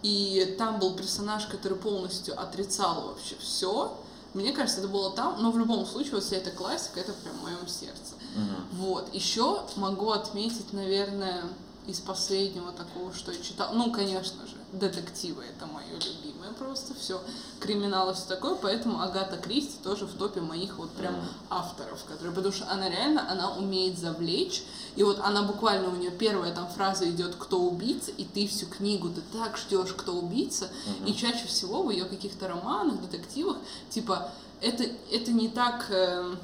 и 0.03 0.55
там 0.57 0.79
был 0.79 0.95
персонаж, 0.95 1.47
который 1.47 1.77
полностью 1.77 2.39
отрицал 2.39 3.07
вообще 3.07 3.35
все. 3.41 3.97
Мне 4.33 4.51
кажется, 4.53 4.79
это 4.79 4.87
было 4.87 5.11
там, 5.11 5.41
но 5.41 5.51
в 5.51 5.57
любом 5.57 5.85
случае, 5.85 6.15
вот 6.15 6.23
вся 6.23 6.37
эта 6.37 6.49
классика, 6.49 7.01
это 7.01 7.11
прям 7.13 7.35
в 7.37 7.43
моем 7.43 7.67
сердце. 7.67 8.15
Mm-hmm. 8.35 8.75
Вот. 8.77 9.13
Еще 9.13 9.61
могу 9.75 10.11
отметить, 10.11 10.71
наверное, 10.71 11.43
из 11.87 11.99
последнего 11.99 12.71
такого, 12.71 13.13
что 13.13 13.33
я 13.33 13.41
читала. 13.41 13.73
Ну, 13.73 13.91
конечно 13.91 14.47
же, 14.47 14.55
детективы 14.73 15.43
это 15.43 15.67
мое 15.67 15.93
любимое 15.93 16.51
просто 16.57 16.93
все. 16.95 17.21
Криминал 17.59 18.09
и 18.09 18.13
все 18.13 18.25
такое, 18.27 18.55
поэтому 18.55 19.01
Агата 19.01 19.37
Кристи 19.37 19.75
тоже 19.83 20.05
в 20.05 20.13
топе 20.17 20.41
моих 20.41 20.77
вот 20.77 20.91
прям 20.91 21.15
авторов, 21.49 22.03
которые, 22.05 22.33
потому 22.33 22.53
что 22.53 22.69
она 22.69 22.89
реально, 22.89 23.29
она 23.29 23.53
умеет 23.53 23.97
завлечь. 23.97 24.63
И 24.95 25.03
вот 25.03 25.19
она 25.19 25.43
буквально, 25.43 25.89
у 25.89 25.95
нее 25.95 26.11
первая 26.11 26.53
там 26.53 26.67
фраза 26.67 27.09
идет 27.09 27.35
«Кто 27.35 27.61
убийца?» 27.61 28.11
и 28.11 28.25
ты 28.25 28.47
всю 28.47 28.65
книгу, 28.65 29.09
ты 29.09 29.21
так 29.37 29.57
ждешь, 29.57 29.93
кто 29.93 30.13
убийца. 30.13 30.65
Mm-hmm. 30.65 31.09
И 31.09 31.15
чаще 31.15 31.47
всего 31.47 31.83
в 31.83 31.91
ее 31.91 32.05
каких-то 32.05 32.47
романах, 32.47 33.01
детективах, 33.01 33.57
типа, 33.89 34.31
это, 34.61 34.83
это 35.11 35.31
не 35.31 35.49
так... 35.49 35.87
Э, 35.89 36.35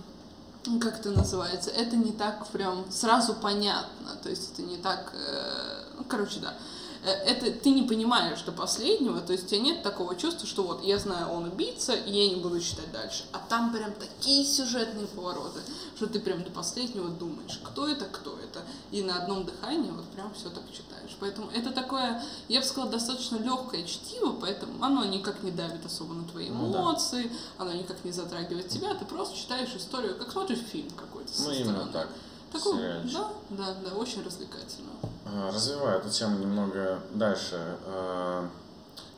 как 0.82 1.00
это 1.00 1.12
называется, 1.12 1.72
это 1.72 1.96
не 1.96 2.12
так 2.12 2.46
прям 2.48 2.86
сразу 2.92 3.34
понятно, 3.34 4.18
то 4.22 4.30
есть 4.30 4.52
это 4.54 4.62
не 4.62 4.78
так, 4.78 5.14
э, 5.14 5.84
ну, 5.98 6.04
короче, 6.04 6.42
да, 6.42 6.54
это 7.04 7.52
ты 7.52 7.70
не 7.70 7.84
понимаешь 7.84 8.42
до 8.42 8.52
последнего, 8.52 9.22
то 9.22 9.32
есть 9.32 9.46
у 9.46 9.48
тебя 9.48 9.62
нет 9.62 9.84
такого 9.84 10.16
чувства, 10.16 10.48
что 10.48 10.64
вот 10.64 10.84
я 10.84 10.98
знаю, 10.98 11.30
он 11.30 11.46
убийца, 11.46 11.94
и 11.94 12.12
я 12.12 12.30
не 12.30 12.42
буду 12.42 12.60
читать 12.60 12.92
дальше. 12.92 13.24
А 13.32 13.40
там 13.50 13.72
прям 13.72 13.94
такие 13.94 14.46
сюжетные 14.46 15.08
повороты, 15.08 15.62
что 15.96 16.08
ты 16.08 16.20
прям 16.20 16.44
до 16.44 16.52
последнего 16.52 17.10
думаешь, 17.10 17.60
кто 17.64 17.88
это, 17.88 18.06
кто 18.06 18.38
это. 18.40 18.62
И 18.92 19.02
на 19.02 19.22
одном 19.22 19.46
дыхании 19.46 19.92
вот 19.92 20.06
прям 20.08 20.34
все 20.34 20.50
так 20.50 20.64
читаешь. 20.72 21.16
Поэтому 21.20 21.50
это 21.52 21.72
такое, 21.72 22.24
я 22.48 22.60
бы 22.60 22.66
сказала, 22.66 22.92
достаточно 22.92 23.38
легкое 23.38 23.84
чтиво, 23.84 24.34
поэтому 24.40 24.84
оно 24.84 25.06
никак 25.06 25.42
не 25.44 25.52
давит 25.52 25.86
особо 25.86 26.14
на 26.14 26.28
твои 26.28 26.50
эмоции, 26.50 27.24
ну, 27.24 27.30
да. 27.30 27.64
оно 27.64 27.74
никак 27.74 28.04
не 28.04 28.12
затрагивает 28.12 28.68
тебя, 28.70 28.94
ты 28.94 29.06
просто 29.06 29.38
читаешь 29.38 29.74
историю, 29.76 30.18
как 30.18 30.32
смотришь 30.32 30.60
фильм 30.60 30.90
какой-то. 30.92 31.32
Ну, 31.44 31.52
именно 31.52 31.88
так. 31.88 32.10
Такой, 32.52 32.78
да, 33.14 33.30
да, 33.52 33.76
да, 33.86 33.96
очень 33.96 34.24
развлекательно. 34.24 34.90
А, 35.32 35.52
развивая 35.52 35.98
эту 35.98 36.10
тему 36.10 36.40
немного 36.40 37.00
дальше, 37.14 37.78
а, 37.86 38.50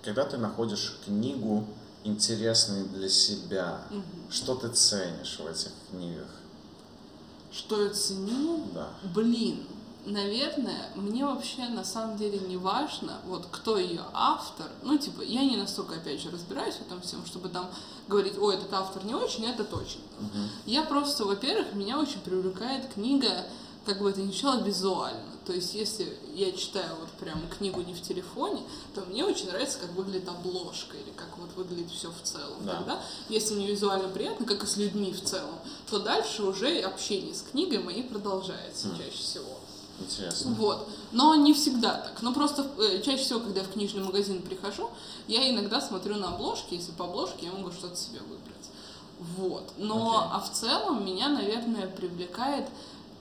когда 0.03 0.25
ты 0.25 0.37
находишь 0.37 0.97
книгу 1.05 1.65
интересной 2.03 2.83
для 2.85 3.09
себя, 3.09 3.81
угу. 3.89 4.01
что 4.29 4.55
ты 4.55 4.69
ценишь 4.69 5.39
в 5.39 5.47
этих 5.47 5.71
книгах? 5.89 6.27
Что 7.51 7.83
я 7.83 7.89
ценю? 7.91 8.65
Да. 8.73 8.89
Блин, 9.13 9.65
Наверное, 10.05 10.89
мне 10.95 11.23
вообще 11.23 11.67
на 11.67 11.83
самом 11.83 12.17
деле 12.17 12.39
не 12.39 12.57
важно, 12.57 13.19
вот 13.27 13.45
кто 13.51 13.77
ее 13.77 14.01
автор. 14.13 14.65
Ну, 14.81 14.97
типа, 14.97 15.21
я 15.21 15.43
не 15.43 15.57
настолько, 15.57 15.95
опять 15.95 16.19
же, 16.21 16.31
разбираюсь 16.31 16.75
в 16.75 16.81
этом 16.81 17.01
всем, 17.01 17.23
чтобы 17.27 17.49
там 17.49 17.69
говорить, 18.07 18.35
ой, 18.39 18.55
этот 18.55 18.73
автор 18.73 19.05
не 19.05 19.13
очень, 19.13 19.45
этот 19.45 19.71
очень. 19.75 20.01
Мгм. 20.19 20.49
Я 20.65 20.81
просто, 20.83 21.25
во-первых, 21.25 21.75
меня 21.75 21.99
очень 21.99 22.19
привлекает 22.21 22.91
книга, 22.91 23.45
как 23.85 23.99
бы 23.99 24.09
это 24.09 24.21
ни 24.21 24.31
звучало, 24.31 24.63
визуально. 24.63 25.30
То 25.45 25.53
есть, 25.53 25.73
если 25.73 26.17
я 26.35 26.51
читаю 26.51 26.95
вот 26.99 27.09
прям 27.19 27.41
книгу 27.49 27.81
не 27.81 27.93
в 27.95 28.01
телефоне, 28.01 28.61
то 28.93 29.01
мне 29.01 29.25
очень 29.25 29.47
нравится, 29.47 29.79
как 29.79 29.91
выглядит 29.93 30.29
обложка 30.29 30.95
или 30.97 31.11
как 31.15 31.35
вот 31.37 31.49
выглядит 31.55 31.89
все 31.91 32.11
в 32.11 32.21
целом. 32.23 32.57
Да. 32.63 32.75
Тогда, 32.77 33.01
если 33.27 33.55
мне 33.55 33.67
визуально 33.67 34.09
приятно, 34.09 34.45
как 34.45 34.63
и 34.63 34.67
с 34.67 34.77
людьми 34.77 35.11
в 35.11 35.23
целом, 35.23 35.55
то 35.89 35.99
дальше 35.99 36.43
уже 36.43 36.79
общение 36.81 37.33
с 37.33 37.41
книгой 37.41 37.79
моей 37.79 38.03
продолжается 38.03 38.87
Мгм. 38.89 38.97
чаще 38.97 39.17
всего. 39.17 39.57
Интересно. 39.99 40.51
Вот. 40.53 40.87
Но 41.11 41.35
не 41.35 41.53
всегда 41.53 41.93
так. 41.95 42.21
Но 42.21 42.33
просто 42.33 42.67
э, 42.79 43.01
чаще 43.01 43.23
всего, 43.23 43.39
когда 43.39 43.61
я 43.61 43.65
в 43.65 43.71
книжный 43.71 44.03
магазин 44.03 44.41
прихожу, 44.41 44.89
я 45.27 45.49
иногда 45.49 45.81
смотрю 45.81 46.15
на 46.15 46.29
обложки. 46.29 46.73
Если 46.75 46.91
по 46.91 47.05
обложке, 47.05 47.47
я 47.47 47.51
могу 47.51 47.71
что-то 47.71 47.95
себе 47.95 48.19
выбрать. 48.21 48.47
Вот. 49.37 49.73
Но, 49.77 50.17
Окей. 50.17 50.29
а 50.33 50.39
в 50.39 50.51
целом 50.51 51.05
меня, 51.05 51.29
наверное, 51.29 51.87
привлекает 51.87 52.67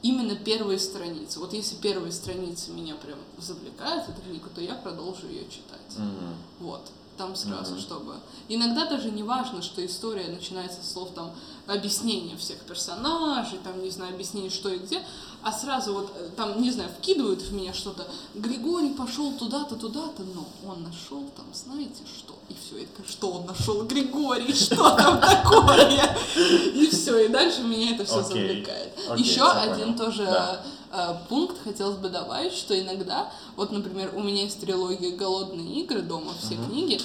именно 0.03 0.35
первые 0.37 0.79
страницы. 0.79 1.39
Вот 1.41 1.53
если 1.53 1.77
первые 1.77 2.13
страницы 2.13 2.71
меня 2.71 2.95
прям 2.97 3.19
завлекают, 3.39 4.09
эту 4.09 4.21
книгу, 4.23 4.49
то 4.55 4.61
я 4.61 4.75
продолжу 4.75 5.27
ее 5.29 5.45
читать. 5.49 5.97
Мгм. 5.99 6.35
Вот. 6.61 6.83
Там 7.17 7.37
сразу, 7.37 7.73
Мгм. 7.73 7.81
чтобы... 7.81 8.15
Иногда 8.49 8.87
даже 8.87 9.11
не 9.11 9.23
важно, 9.23 9.61
что 9.61 9.85
история 9.85 10.29
начинается 10.29 10.83
с 10.83 10.93
слов 10.93 11.11
там 11.15 11.33
объяснения 11.67 12.35
всех 12.39 12.59
персонажей, 12.61 13.59
там, 13.63 13.83
не 13.83 13.91
знаю, 13.91 14.15
объяснения, 14.15 14.49
что 14.49 14.71
и 14.71 14.79
где, 14.79 15.05
а 15.43 15.53
сразу 15.53 15.93
вот 15.93 16.13
э, 16.17 16.31
там, 16.35 16.63
не 16.63 16.71
знаю, 16.71 16.91
вкидывают 16.99 17.43
в 17.43 17.53
меня 17.53 17.75
что-то. 17.75 18.09
Григорий 18.35 18.95
пошел 18.95 19.33
туда-то, 19.35 19.77
туда-то, 19.77 20.23
но 20.35 20.49
он 20.67 20.83
нашел 20.83 21.23
там, 21.37 21.45
знаете 21.53 22.03
что? 22.07 22.30
И 22.51 22.55
все, 22.61 22.81
я 22.81 22.87
такая, 22.87 23.07
что 23.09 23.31
он 23.31 23.47
нашел? 23.47 23.85
Григорий, 23.85 24.53
что 24.53 24.91
там 24.97 25.21
такое? 25.21 26.17
И 26.75 26.89
все, 26.91 27.19
и 27.19 27.29
дальше 27.29 27.63
меня 27.63 27.95
это 27.95 28.05
все 28.05 28.23
завлекает. 28.23 28.93
Еще 29.17 29.45
один 29.45 29.97
тоже 29.97 30.29
э, 30.93 31.15
пункт 31.29 31.57
хотелось 31.63 31.97
бы 31.99 32.09
добавить, 32.09 32.53
что 32.53 32.79
иногда, 32.79 33.33
вот, 33.55 33.71
например, 33.71 34.11
у 34.17 34.21
меня 34.21 34.43
есть 34.43 34.61
трилогия 34.61 35.17
«Голодные 35.17 35.83
игры» 35.83 36.03
дома, 36.03 36.33
все 36.41 36.57
книги, 36.57 37.01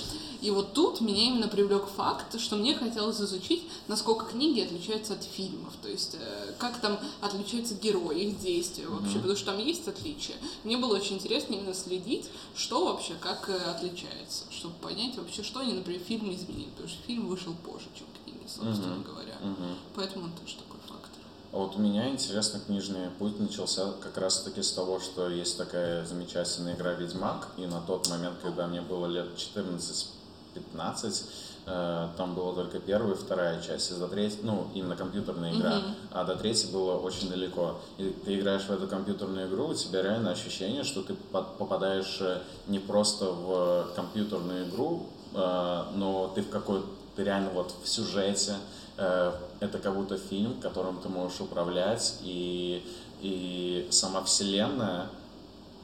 и 0.45 0.51
вот 0.51 0.73
тут 0.73 1.01
меня 1.01 1.23
именно 1.23 1.47
привлек 1.47 1.87
факт, 1.87 2.39
что 2.39 2.55
мне 2.55 2.75
хотелось 2.75 3.19
изучить, 3.19 3.63
насколько 3.87 4.27
книги 4.27 4.61
отличаются 4.61 5.13
от 5.13 5.23
фильмов, 5.23 5.73
то 5.81 5.89
есть 5.89 6.15
э, 6.19 6.53
как 6.59 6.79
там 6.81 6.99
отличаются 7.19 7.73
герои, 7.73 8.25
их 8.25 8.39
действия 8.39 8.87
вообще, 8.87 9.15
mm-hmm. 9.15 9.21
потому 9.21 9.35
что 9.37 9.45
там 9.47 9.57
есть 9.57 9.87
отличия. 9.87 10.35
Мне 10.63 10.77
было 10.77 10.97
очень 10.97 11.15
интересно 11.15 11.55
именно 11.55 11.73
следить, 11.73 12.29
что 12.55 12.85
вообще, 12.85 13.15
как 13.19 13.49
э, 13.49 13.55
отличается, 13.55 14.43
чтобы 14.51 14.75
понять 14.75 15.17
вообще, 15.17 15.41
что 15.41 15.61
они, 15.61 15.73
например, 15.73 16.01
в 16.01 16.11
изменили, 16.11 16.69
потому 16.69 16.89
что 16.89 17.01
фильм 17.07 17.27
вышел 17.27 17.55
позже, 17.65 17.87
чем 17.95 18.05
книги, 18.23 18.45
собственно 18.45 18.93
mm-hmm. 18.93 19.03
говоря. 19.03 19.37
Mm-hmm. 19.41 19.75
Поэтому 19.95 20.25
он 20.25 20.31
тоже 20.33 20.57
такой 20.57 20.79
фактор. 20.81 21.23
А 21.53 21.57
вот 21.57 21.75
у 21.75 21.79
меня, 21.79 22.07
интересно, 22.07 22.59
книжный 22.59 23.09
путь 23.17 23.39
начался 23.39 23.93
как 23.93 24.15
раз-таки 24.19 24.61
с 24.61 24.71
того, 24.73 24.99
что 24.99 25.27
есть 25.27 25.57
такая 25.57 26.05
замечательная 26.05 26.75
игра 26.75 26.93
«Ведьмак», 26.93 27.47
и 27.57 27.65
на 27.65 27.81
тот 27.81 28.07
момент, 28.09 28.37
когда 28.43 28.67
мне 28.67 28.81
было 28.81 29.07
лет 29.07 29.35
14 29.35 30.11
15, 30.55 31.25
э, 31.67 32.07
там 32.17 32.33
была 32.33 32.53
только 32.53 32.79
первая, 32.79 33.15
вторая 33.15 33.61
часть, 33.61 33.91
и 33.91 33.95
до 33.95 34.07
третьей, 34.07 34.39
ну, 34.43 34.67
именно 34.73 34.95
компьютерная 34.95 35.53
игра, 35.53 35.73
mm-hmm. 35.73 35.93
а 36.11 36.23
до 36.23 36.35
третьей 36.35 36.71
было 36.71 36.97
очень 36.97 37.29
далеко. 37.29 37.75
И 37.97 38.15
ты 38.25 38.39
играешь 38.39 38.63
в 38.63 38.71
эту 38.71 38.87
компьютерную 38.87 39.47
игру, 39.47 39.67
у 39.67 39.73
тебя 39.73 40.01
реально 40.01 40.31
ощущение, 40.31 40.83
что 40.83 41.01
ты 41.03 41.13
попадаешь 41.13 42.17
э, 42.21 42.39
не 42.67 42.79
просто 42.79 43.25
в 43.25 43.89
компьютерную 43.95 44.67
игру, 44.69 45.07
э, 45.33 45.83
но 45.93 46.31
ты 46.33 46.41
в 46.41 46.49
какой-то, 46.49 46.87
ты 47.15 47.23
реально 47.23 47.49
вот 47.51 47.73
в 47.83 47.87
сюжете, 47.87 48.55
это 48.97 49.77
как 49.83 49.93
будто 49.93 50.17
фильм, 50.17 50.61
которым 50.61 51.01
ты 51.01 51.09
можешь 51.09 51.41
управлять, 51.41 52.19
и, 52.23 52.81
и 53.21 53.87
сама 53.91 54.23
вселенная, 54.23 55.09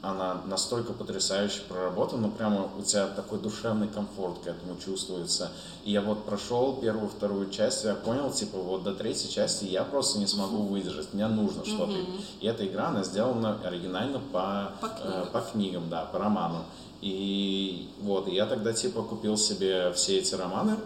она 0.02 0.42
настолько 0.46 0.92
потрясающе 0.92 1.62
проработана, 1.68 2.28
прямо 2.28 2.68
у 2.76 2.82
тебя 2.82 3.06
такой 3.06 3.38
душевный 3.38 3.86
комфорт 3.86 4.40
к 4.40 4.48
этому 4.48 4.76
чувствуется. 4.84 5.52
И 5.84 5.92
я 5.92 6.02
вот 6.02 6.24
прошел 6.24 6.76
первую, 6.80 7.08
вторую 7.08 7.48
часть, 7.50 7.84
я 7.84 7.94
понял, 7.94 8.32
типа, 8.32 8.58
вот 8.58 8.82
до 8.82 8.94
третьей 8.94 9.30
части 9.30 9.64
я 9.64 9.84
просто 9.84 10.18
не 10.18 10.26
смогу 10.26 10.64
выдержать, 10.64 11.14
мне 11.14 11.28
нужно 11.28 11.64
что-то. 11.64 11.96
И 12.40 12.46
эта 12.46 12.66
игра, 12.66 12.88
она 12.88 13.04
сделана 13.04 13.60
оригинально 13.62 14.18
по, 14.18 14.72
По 14.80 14.86
э, 14.86 14.90
книгам. 14.90 15.28
по 15.32 15.40
книгам, 15.40 15.88
да, 15.88 16.04
по 16.06 16.18
роману. 16.18 16.64
И 17.00 17.88
вот, 18.00 18.26
и 18.26 18.34
я 18.34 18.46
тогда 18.46 18.72
типа 18.72 19.02
купил 19.02 19.36
себе 19.36 19.92
все 19.92 20.18
эти 20.18 20.34
романы, 20.34 20.76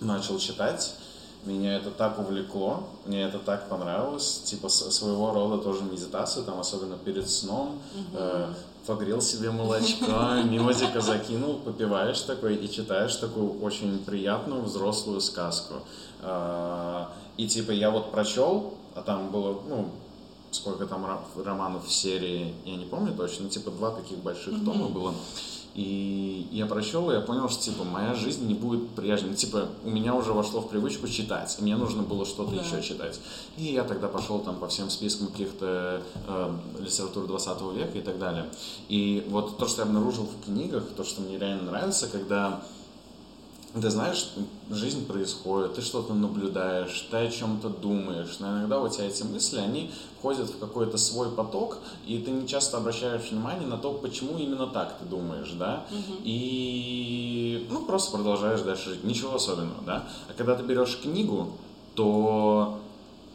начал 0.00 0.38
читать. 0.40 0.96
Меня 1.48 1.76
это 1.76 1.90
так 1.90 2.18
увлекло, 2.18 2.82
мне 3.06 3.22
это 3.22 3.38
так 3.38 3.68
понравилось, 3.70 4.42
типа 4.44 4.68
своего 4.68 5.32
рода 5.32 5.56
тоже 5.62 5.82
медитацию, 5.82 6.44
там 6.44 6.60
особенно 6.60 6.96
перед 6.98 7.28
сном, 7.30 7.78
э, 8.12 8.52
погрел 8.86 9.22
себе 9.22 9.50
молочка, 9.50 10.42
мелодика 10.44 11.00
закинул, 11.00 11.54
попиваешь 11.54 12.20
такой 12.20 12.56
и 12.56 12.70
читаешь 12.70 13.16
такую 13.16 13.62
очень 13.62 13.98
приятную 14.04 14.62
взрослую 14.62 15.20
сказку. 15.22 15.74
Э, 16.20 17.06
И 17.38 17.46
типа 17.48 17.70
я 17.70 17.90
вот 17.90 18.10
прочел, 18.10 18.74
а 18.94 19.00
там 19.02 19.30
было, 19.30 19.60
ну, 19.68 19.88
сколько 20.50 20.86
там 20.86 21.04
ро- 21.06 21.44
романов 21.44 21.86
в 21.86 21.92
серии, 21.92 22.52
я 22.66 22.76
не 22.76 22.84
помню 22.84 23.14
точно, 23.14 23.48
типа 23.48 23.70
два 23.70 23.90
таких 23.92 24.18
больших 24.18 24.64
тома 24.64 24.88
было. 24.88 25.14
И 25.78 26.48
я 26.50 26.66
прочел, 26.66 27.08
и 27.08 27.14
я 27.14 27.20
понял, 27.20 27.48
что 27.48 27.62
типа 27.62 27.84
моя 27.84 28.12
жизнь 28.12 28.48
не 28.48 28.54
будет 28.54 28.88
прежней. 28.96 29.28
Ну, 29.30 29.36
Типа 29.36 29.68
у 29.84 29.90
меня 29.90 30.12
уже 30.12 30.32
вошло 30.32 30.60
в 30.60 30.68
привычку 30.68 31.06
читать, 31.06 31.54
и 31.60 31.62
мне 31.62 31.76
нужно 31.76 32.02
было 32.02 32.26
что-то 32.26 32.56
Да. 32.56 32.62
еще 32.62 32.82
читать. 32.82 33.20
И 33.56 33.66
я 33.66 33.84
тогда 33.84 34.08
пошел 34.08 34.40
там 34.40 34.56
по 34.56 34.66
всем 34.66 34.90
спискам 34.90 35.28
каких-то 35.28 36.02
э, 36.26 36.52
литературы 36.80 37.28
20 37.28 37.60
века 37.76 37.96
и 37.96 38.00
так 38.00 38.18
далее. 38.18 38.46
И 38.88 39.24
вот 39.30 39.56
то, 39.56 39.68
что 39.68 39.82
я 39.82 39.86
обнаружил 39.86 40.24
в 40.26 40.44
книгах, 40.46 40.82
то, 40.96 41.04
что 41.04 41.20
мне 41.20 41.38
реально 41.38 41.70
нравится, 41.70 42.08
когда 42.08 42.60
ты 43.80 43.90
знаешь, 43.90 44.30
жизнь 44.70 45.06
происходит, 45.06 45.74
ты 45.74 45.82
что-то 45.82 46.14
наблюдаешь, 46.14 47.06
ты 47.10 47.16
о 47.16 47.30
чем-то 47.30 47.68
думаешь, 47.68 48.38
но 48.38 48.48
иногда 48.48 48.80
у 48.80 48.88
тебя 48.88 49.06
эти 49.06 49.22
мысли, 49.22 49.58
они 49.58 49.90
входят 50.18 50.48
в 50.48 50.58
какой-то 50.58 50.96
свой 50.98 51.30
поток, 51.30 51.78
и 52.06 52.18
ты 52.18 52.30
не 52.30 52.46
часто 52.46 52.76
обращаешь 52.76 53.30
внимание 53.30 53.66
на 53.66 53.76
то, 53.76 53.92
почему 53.92 54.38
именно 54.38 54.66
так 54.66 54.98
ты 54.98 55.04
думаешь, 55.04 55.50
да, 55.52 55.86
и, 56.24 57.66
ну, 57.70 57.84
просто 57.84 58.16
продолжаешь 58.16 58.62
дальше 58.62 58.90
жить, 58.90 59.04
ничего 59.04 59.34
особенного, 59.34 59.82
да, 59.84 60.08
а 60.28 60.32
когда 60.32 60.54
ты 60.54 60.62
берешь 60.62 60.98
книгу, 61.02 61.52
то 61.94 62.80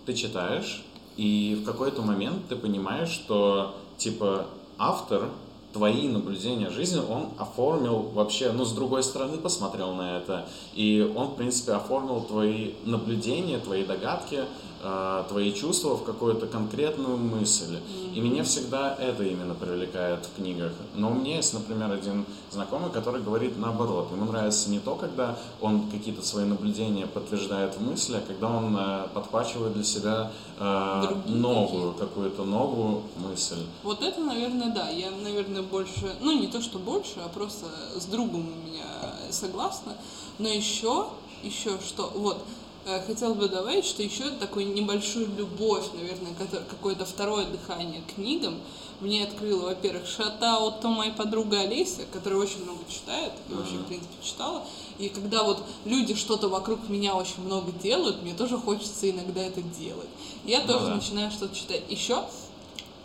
ты 0.05 0.13
читаешь, 0.13 0.83
и 1.17 1.59
в 1.61 1.65
какой-то 1.65 2.01
момент 2.01 2.47
ты 2.49 2.55
понимаешь, 2.55 3.09
что, 3.09 3.75
типа, 3.97 4.47
автор 4.77 5.29
твои 5.73 6.07
наблюдения 6.07 6.69
жизни 6.69 6.99
он 6.99 7.29
оформил 7.37 8.03
вообще, 8.13 8.51
ну, 8.51 8.63
с 8.63 8.71
другой 8.71 9.03
стороны 9.03 9.37
посмотрел 9.37 9.93
на 9.95 10.17
это, 10.17 10.47
и 10.75 11.11
он, 11.15 11.29
в 11.29 11.35
принципе, 11.35 11.73
оформил 11.73 12.21
твои 12.21 12.73
наблюдения, 12.85 13.57
твои 13.59 13.83
догадки, 13.83 14.45
э, 14.83 15.23
твои 15.29 15.53
чувства 15.53 15.95
в 15.95 16.03
какую-то 16.03 16.47
конкретную 16.47 17.17
мысль. 17.17 17.79
И 18.13 18.19
меня 18.19 18.43
всегда 18.43 18.95
это 18.95 19.23
именно 19.23 19.55
привлекает 19.55 20.25
в 20.25 20.35
книгах. 20.35 20.73
Но 20.95 21.11
у 21.11 21.13
меня 21.13 21.37
есть, 21.37 21.53
например, 21.53 21.91
один 21.91 22.25
знакомый, 22.51 22.91
который 22.91 23.21
говорит 23.21 23.57
наоборот. 23.57 24.09
Ему 24.11 24.25
нравится 24.25 24.69
не 24.69 24.79
то, 24.79 24.95
когда 24.95 25.37
он 25.61 25.89
какие-то 25.89 26.25
свои 26.25 26.45
наблюдения 26.45 27.07
подтверждает 27.07 27.75
в 27.75 27.81
мысли, 27.81 28.17
а 28.17 28.21
когда 28.27 28.49
он 28.49 28.77
э, 28.77 29.07
подхвачивает 29.13 29.73
для 29.73 29.83
себя 29.83 30.31
э, 30.59 31.03
Другие 31.07 31.37
новую, 31.37 31.93
какую-то 31.93 32.43
новую 32.43 33.01
мысль. 33.17 33.63
Вот 33.83 34.03
это, 34.03 34.19
наверное, 34.21 34.73
да. 34.73 34.89
Я, 34.89 35.11
наверное, 35.11 35.63
больше, 35.63 36.15
ну 36.21 36.37
не 36.37 36.47
то, 36.47 36.61
что 36.61 36.77
больше, 36.77 37.19
а 37.23 37.29
просто 37.29 37.65
с 37.95 38.05
другом 38.05 38.41
у 38.41 38.67
меня 38.67 38.83
согласна. 39.29 39.93
Но 40.39 40.47
еще, 40.47 41.07
еще 41.43 41.77
что, 41.85 42.11
вот, 42.15 42.43
э, 42.85 43.01
хотела 43.05 43.33
бы 43.33 43.47
добавить, 43.47 43.85
что 43.85 44.03
еще 44.03 44.29
такую 44.31 44.73
небольшую 44.73 45.27
любовь, 45.35 45.85
наверное, 45.93 46.33
какое-то 46.69 47.05
второе 47.05 47.45
дыхание 47.45 48.01
к 48.01 48.15
книгам 48.15 48.59
мне 48.99 49.23
открыла, 49.23 49.65
во-первых, 49.65 50.07
шатаут, 50.07 50.79
то 50.81 50.87
моя 50.87 51.11
подруга 51.11 51.59
Олеся, 51.59 52.03
которая 52.13 52.39
очень 52.39 52.63
много 52.63 52.79
читает, 52.89 53.33
и 53.49 53.53
вообще, 53.53 53.75
в 53.75 53.85
принципе, 53.85 54.13
читала. 54.23 54.65
И 54.97 55.09
когда 55.09 55.43
вот 55.43 55.61
люди 55.83 56.15
что-то 56.15 56.47
вокруг 56.47 56.87
меня 56.87 57.15
очень 57.15 57.43
много 57.43 57.71
делают, 57.71 58.21
мне 58.21 58.33
тоже 58.33 58.57
хочется 58.57 59.09
иногда 59.09 59.41
это 59.41 59.61
делать. 59.61 60.07
Я 60.45 60.61
Ну 60.61 60.67
тоже 60.67 60.85
да. 60.85 60.95
начинаю 60.95 61.31
что-то 61.31 61.55
читать. 61.55 61.81
Еще 61.89 62.23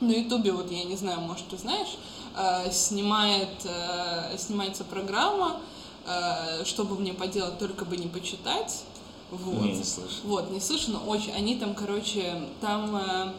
на 0.00 0.12
Ютубе, 0.12 0.52
вот 0.52 0.70
я 0.70 0.84
не 0.84 0.96
знаю, 0.96 1.20
может, 1.20 1.48
ты 1.48 1.56
знаешь, 1.56 1.96
э, 2.36 2.70
снимает, 2.70 3.48
э, 3.64 4.36
снимается 4.38 4.84
программа, 4.84 5.60
чтобы 6.64 6.98
мне 6.98 7.12
поделать, 7.12 7.58
только 7.58 7.84
бы 7.84 7.98
не 7.98 8.06
почитать. 8.06 8.82
Вот. 9.30 9.62
Не, 9.62 9.72
не 9.72 9.84
слышал. 9.84 10.20
Вот, 10.24 10.50
не 10.50 10.60
слышу, 10.60 10.92
но 10.92 11.00
очень. 11.00 11.32
Они 11.32 11.56
там, 11.56 11.74
короче, 11.74 12.42
там 12.60 12.96
э, 12.96 13.32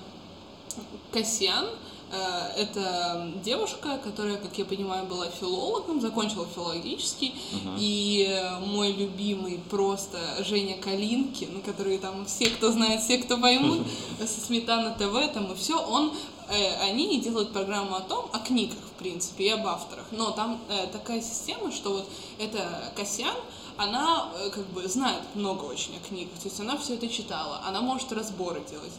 Касьян, 1.11 1.65
Э, 2.11 2.51
Это 2.57 3.31
девушка, 3.43 3.99
которая, 4.03 4.37
как 4.37 4.57
я 4.57 4.65
понимаю, 4.65 5.05
была 5.05 5.27
филологом, 5.29 6.01
закончила 6.01 6.47
филологический, 6.47 7.33
и 7.77 8.27
э, 8.27 8.59
мой 8.59 8.91
любимый 8.91 9.59
просто 9.69 10.17
Женя 10.43 10.77
Калинкин, 10.77 11.61
который 11.61 11.97
там 11.99 12.25
все, 12.25 12.49
кто 12.49 12.71
знает, 12.71 13.01
все, 13.01 13.19
кто 13.19 13.37
поймут, 13.37 13.85
со 14.19 14.41
Сметана 14.41 14.95
ТВ 14.97 15.33
там 15.33 15.51
и 15.51 15.55
все, 15.55 15.79
он 15.79 16.11
э, 16.49 16.75
они 16.89 17.19
делают 17.19 17.53
программу 17.53 17.95
о 17.95 18.01
том, 18.01 18.29
о 18.33 18.39
книгах, 18.39 18.79
в 18.79 18.99
принципе, 18.99 19.45
и 19.45 19.49
об 19.49 19.67
авторах. 19.67 20.05
Но 20.11 20.31
там 20.31 20.59
такая 20.91 21.21
система, 21.21 21.71
что 21.71 21.91
вот 21.91 22.09
это 22.39 22.91
Касьян, 22.95 23.35
она 23.79 24.29
э, 24.35 24.49
как 24.49 24.65
бы 24.67 24.85
знает 24.87 25.23
много 25.35 25.63
очень 25.63 25.95
о 25.95 26.07
книгах, 26.07 26.37
то 26.39 26.49
есть 26.49 26.59
она 26.59 26.77
все 26.77 26.95
это 26.95 27.07
читала, 27.07 27.61
она 27.65 27.79
может 27.81 28.11
разборы 28.11 28.61
делать. 28.69 28.91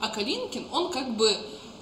А 0.00 0.08
Калинкин, 0.08 0.66
он 0.70 0.92
как 0.92 1.16
бы 1.16 1.28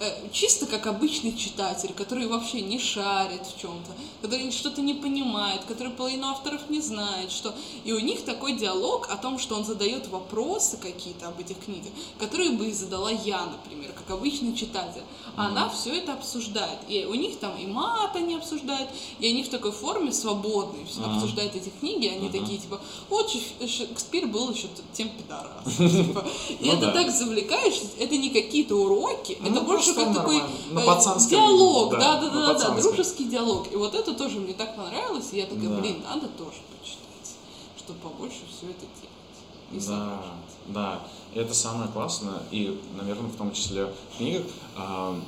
э, 0.00 0.28
чисто 0.32 0.66
как 0.66 0.86
обычный 0.86 1.36
читатель, 1.36 1.92
который 1.92 2.26
вообще 2.26 2.62
не 2.62 2.78
шарит 2.78 3.46
в 3.46 3.60
чем-то, 3.60 3.92
который 4.22 4.50
что-то 4.50 4.80
не 4.80 4.94
понимает, 4.94 5.64
который 5.64 5.92
половину 5.92 6.28
авторов 6.28 6.70
не 6.70 6.80
знает, 6.80 7.30
что 7.30 7.54
и 7.84 7.92
у 7.92 8.00
них 8.00 8.24
такой 8.24 8.54
диалог 8.54 9.10
о 9.10 9.18
том, 9.18 9.38
что 9.38 9.54
он 9.54 9.66
задает 9.66 10.08
вопросы 10.08 10.78
какие-то 10.78 11.28
об 11.28 11.38
этих 11.38 11.58
книгах, 11.58 11.92
которые 12.18 12.52
бы 12.52 12.66
и 12.66 12.72
задала 12.72 13.10
я, 13.10 13.44
например, 13.44 13.92
как 13.92 14.10
обычный 14.16 14.54
читатель, 14.54 15.02
она 15.36 15.68
все 15.70 15.96
это 15.96 16.12
обсуждает, 16.12 16.78
и 16.88 17.04
у 17.06 17.14
них 17.14 17.38
там 17.38 17.56
и 17.56 17.66
мат 17.66 18.14
они 18.16 18.34
обсуждают, 18.36 18.90
и 19.18 19.26
они 19.28 19.42
в 19.42 19.48
такой 19.48 19.72
форме 19.72 20.12
свободной 20.12 20.84
обсуждают 21.04 21.54
эти 21.56 21.70
книги, 21.70 22.06
они 22.08 22.28
такие 22.28 22.58
типа, 22.58 22.80
вот 23.08 23.30
Шек- 23.30 23.66
Шекспир 23.66 24.26
был 24.26 24.50
еще 24.50 24.68
тем 24.92 25.08
пидорасом, 25.08 25.88
типа. 26.06 26.26
и 26.50 26.66
Ну 26.66 26.72
это 26.74 26.86
да. 26.86 26.92
так 26.92 27.10
завлекаешь, 27.10 27.80
это 27.98 28.16
не 28.16 28.30
какие-то 28.30 28.74
уроки, 28.76 29.32
это 29.32 29.50
Ну, 29.50 29.62
больше 29.62 29.94
как 29.94 30.14
такой 30.14 30.38
э, 30.38 31.20
диалог, 31.30 31.92
да, 31.92 32.20
да, 32.20 32.28
да, 32.28 32.54
да, 32.54 32.70
дружеский 32.80 33.24
диалог. 33.24 33.72
И 33.72 33.76
вот 33.76 33.94
это 33.94 34.12
тоже 34.14 34.38
мне 34.38 34.52
так 34.52 34.76
понравилось, 34.76 35.28
и 35.32 35.38
я 35.38 35.46
такая, 35.46 35.68
Да. 35.68 35.80
блин, 35.80 36.02
надо 36.04 36.28
тоже 36.28 36.58
почитать, 36.78 37.36
чтобы 37.78 37.98
побольше 38.00 38.40
все 38.56 38.70
это 38.70 38.86
делать. 39.00 39.72
И 39.72 39.88
Да, 39.88 40.22
да, 40.66 41.00
И 41.34 41.38
это 41.38 41.54
самое 41.54 41.88
классное, 41.90 42.40
и, 42.50 42.80
наверное, 42.96 43.30
в 43.30 43.36
том 43.36 43.52
числе 43.52 43.86
в 43.86 44.18
книгах. 44.18 44.44
А, 44.76 45.18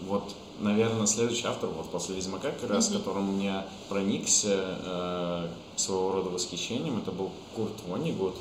вот, 0.00 0.34
наверное, 0.58 1.06
следующий 1.06 1.46
автор, 1.46 1.68
вот 1.68 1.90
после 1.90 2.16
Ведьмака, 2.16 2.50
как 2.52 2.70
раз, 2.70 2.88
которым 2.88 3.34
мне 3.34 3.64
проникся 3.88 4.78
э, 4.84 5.48
своего 5.76 6.12
рода 6.12 6.30
восхищением, 6.30 6.98
это 6.98 7.12
был 7.12 7.30
Курт 7.54 7.74
Вонигут. 7.86 8.36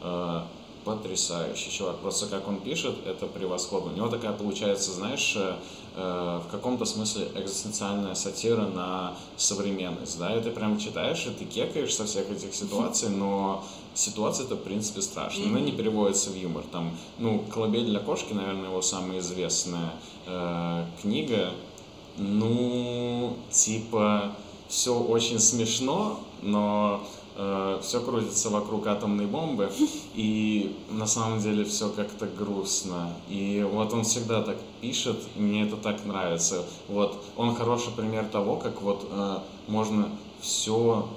Э, 0.00 0.42
потрясающий 0.84 1.70
чувак. 1.70 1.98
Просто 1.98 2.26
как 2.26 2.46
он 2.48 2.60
пишет, 2.60 2.94
это 3.06 3.26
превосходно. 3.26 3.92
У 3.92 3.96
него 3.96 4.08
такая 4.08 4.32
получается, 4.32 4.92
знаешь, 4.92 5.34
э, 5.36 5.56
э, 5.96 6.40
в 6.46 6.50
каком-то 6.50 6.84
смысле 6.84 7.28
экзистенциальная 7.34 8.14
сатира 8.14 8.66
на 8.66 9.16
современность. 9.36 10.18
Да, 10.18 10.36
и 10.36 10.42
ты 10.42 10.50
прям 10.50 10.78
читаешь, 10.78 11.26
и 11.26 11.30
ты 11.30 11.44
кекаешь 11.44 11.94
со 11.94 12.04
всех 12.04 12.30
этих 12.30 12.54
ситуаций, 12.54 13.08
но 13.08 13.64
ситуация-то, 13.94 14.56
в 14.56 14.62
принципе, 14.62 15.02
страшная. 15.02 15.46
Она 15.46 15.60
не 15.60 15.72
переводится 15.72 16.30
в 16.30 16.36
юмор. 16.36 16.64
Там, 16.70 16.96
ну, 17.18 17.44
«Колыбель 17.52 17.86
для 17.86 18.00
кошки», 18.00 18.32
наверное, 18.32 18.68
его 18.68 18.82
самая 18.82 19.20
известная 19.20 19.92
э, 20.26 20.84
книга. 21.00 21.50
Ну, 22.16 23.36
типа, 23.50 24.32
все 24.68 24.98
очень 24.98 25.40
смешно, 25.40 26.20
но 26.42 27.00
все 27.34 28.00
крутится 28.00 28.48
вокруг 28.48 28.86
атомной 28.86 29.26
бомбы, 29.26 29.70
и 30.14 30.76
на 30.90 31.06
самом 31.06 31.40
деле 31.40 31.64
все 31.64 31.88
как-то 31.90 32.26
грустно. 32.26 33.12
И 33.28 33.66
вот 33.68 33.92
он 33.92 34.04
всегда 34.04 34.42
так 34.42 34.56
пишет, 34.80 35.16
и 35.36 35.40
мне 35.40 35.64
это 35.64 35.76
так 35.76 36.04
нравится. 36.04 36.64
Вот 36.88 37.22
он 37.36 37.54
хороший 37.56 37.92
пример 37.92 38.24
того, 38.26 38.56
как 38.56 38.82
вот 38.82 39.06
э, 39.10 39.38
можно 39.66 40.10
все, 40.44 41.08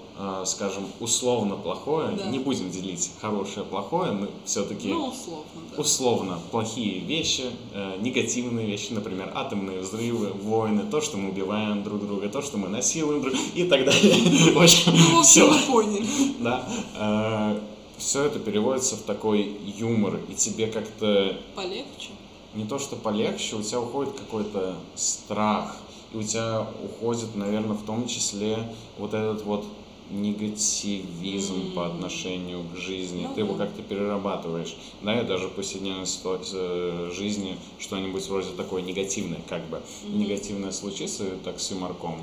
скажем, 0.45 0.85
условно 0.99 1.55
плохое, 1.57 2.09
Да. 2.15 2.25
не 2.29 2.39
будем 2.39 2.71
делить 2.71 3.11
хорошее 3.21 3.65
плохое, 3.65 4.11
но 4.13 4.27
все-таки 4.45 4.87
Ну, 4.87 5.07
условно, 5.09 5.43
да. 5.75 5.81
условно 5.81 6.39
плохие 6.49 6.99
вещи, 7.01 7.43
э, 7.73 7.97
негативные 8.01 8.65
вещи, 8.65 8.93
например, 8.93 9.31
атомные 9.35 9.81
взрывы, 9.81 10.29
войны, 10.33 10.83
то, 10.89 11.01
что 11.01 11.17
мы 11.17 11.29
убиваем 11.29 11.83
друг 11.83 12.01
друга, 12.07 12.29
то, 12.29 12.41
что 12.41 12.57
мы 12.57 12.67
насилуем 12.69 13.21
друг 13.21 13.35
и 13.53 13.65
так 13.65 13.85
далее. 13.85 14.15
В 14.55 14.59
общем, 14.61 14.93
Ну, 15.11 15.21
все. 15.21 15.47
поняли. 15.67 16.05
Да. 16.39 17.59
Все 17.97 18.23
это 18.23 18.39
переводится 18.39 18.95
в 18.95 19.01
такой 19.01 19.57
юмор, 19.77 20.19
и 20.29 20.33
тебе 20.35 20.67
как-то 20.67 21.35
Полегче. 21.55 22.09
не 22.55 22.63
то 22.65 22.77
что 22.79 22.95
полегче, 22.95 23.55
у 23.55 23.61
тебя 23.63 23.81
уходит 23.81 24.13
какой-то 24.13 24.75
страх, 24.95 25.77
и 26.13 26.17
у 26.17 26.23
тебя 26.23 26.67
уходит, 26.83 27.35
наверное, 27.35 27.75
в 27.75 27.83
том 27.85 28.07
числе 28.07 28.57
вот 28.97 29.13
этот 29.13 29.43
вот 29.43 29.65
негативизм 30.09 31.73
по 31.73 31.87
отношению 31.87 32.63
к 32.73 32.77
жизни, 32.77 33.25
Ну 33.27 33.33
ты 33.33 33.41
его 33.41 33.55
как-то 33.55 33.81
перерабатываешь, 33.81 34.75
да, 35.01 35.19
и 35.19 35.25
даже 35.25 35.47
в 35.47 35.51
повседневной 35.51 36.05
э, 36.05 37.11
жизни 37.13 37.57
что-нибудь 37.77 38.25
вроде 38.27 38.51
такое 38.51 38.81
негативное, 38.81 39.41
как 39.49 39.65
бы, 39.67 39.81
негативное 40.07 40.71
случится, 40.71 41.25
так 41.43 41.59
с 41.59 41.71
юморком 41.71 42.15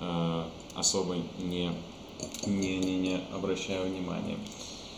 э, 0.00 0.44
особо 0.74 1.16
не, 1.38 1.70
не, 2.46 2.78
не, 2.78 2.96
не 2.96 3.20
обращаю 3.34 3.88
внимания. 3.88 4.36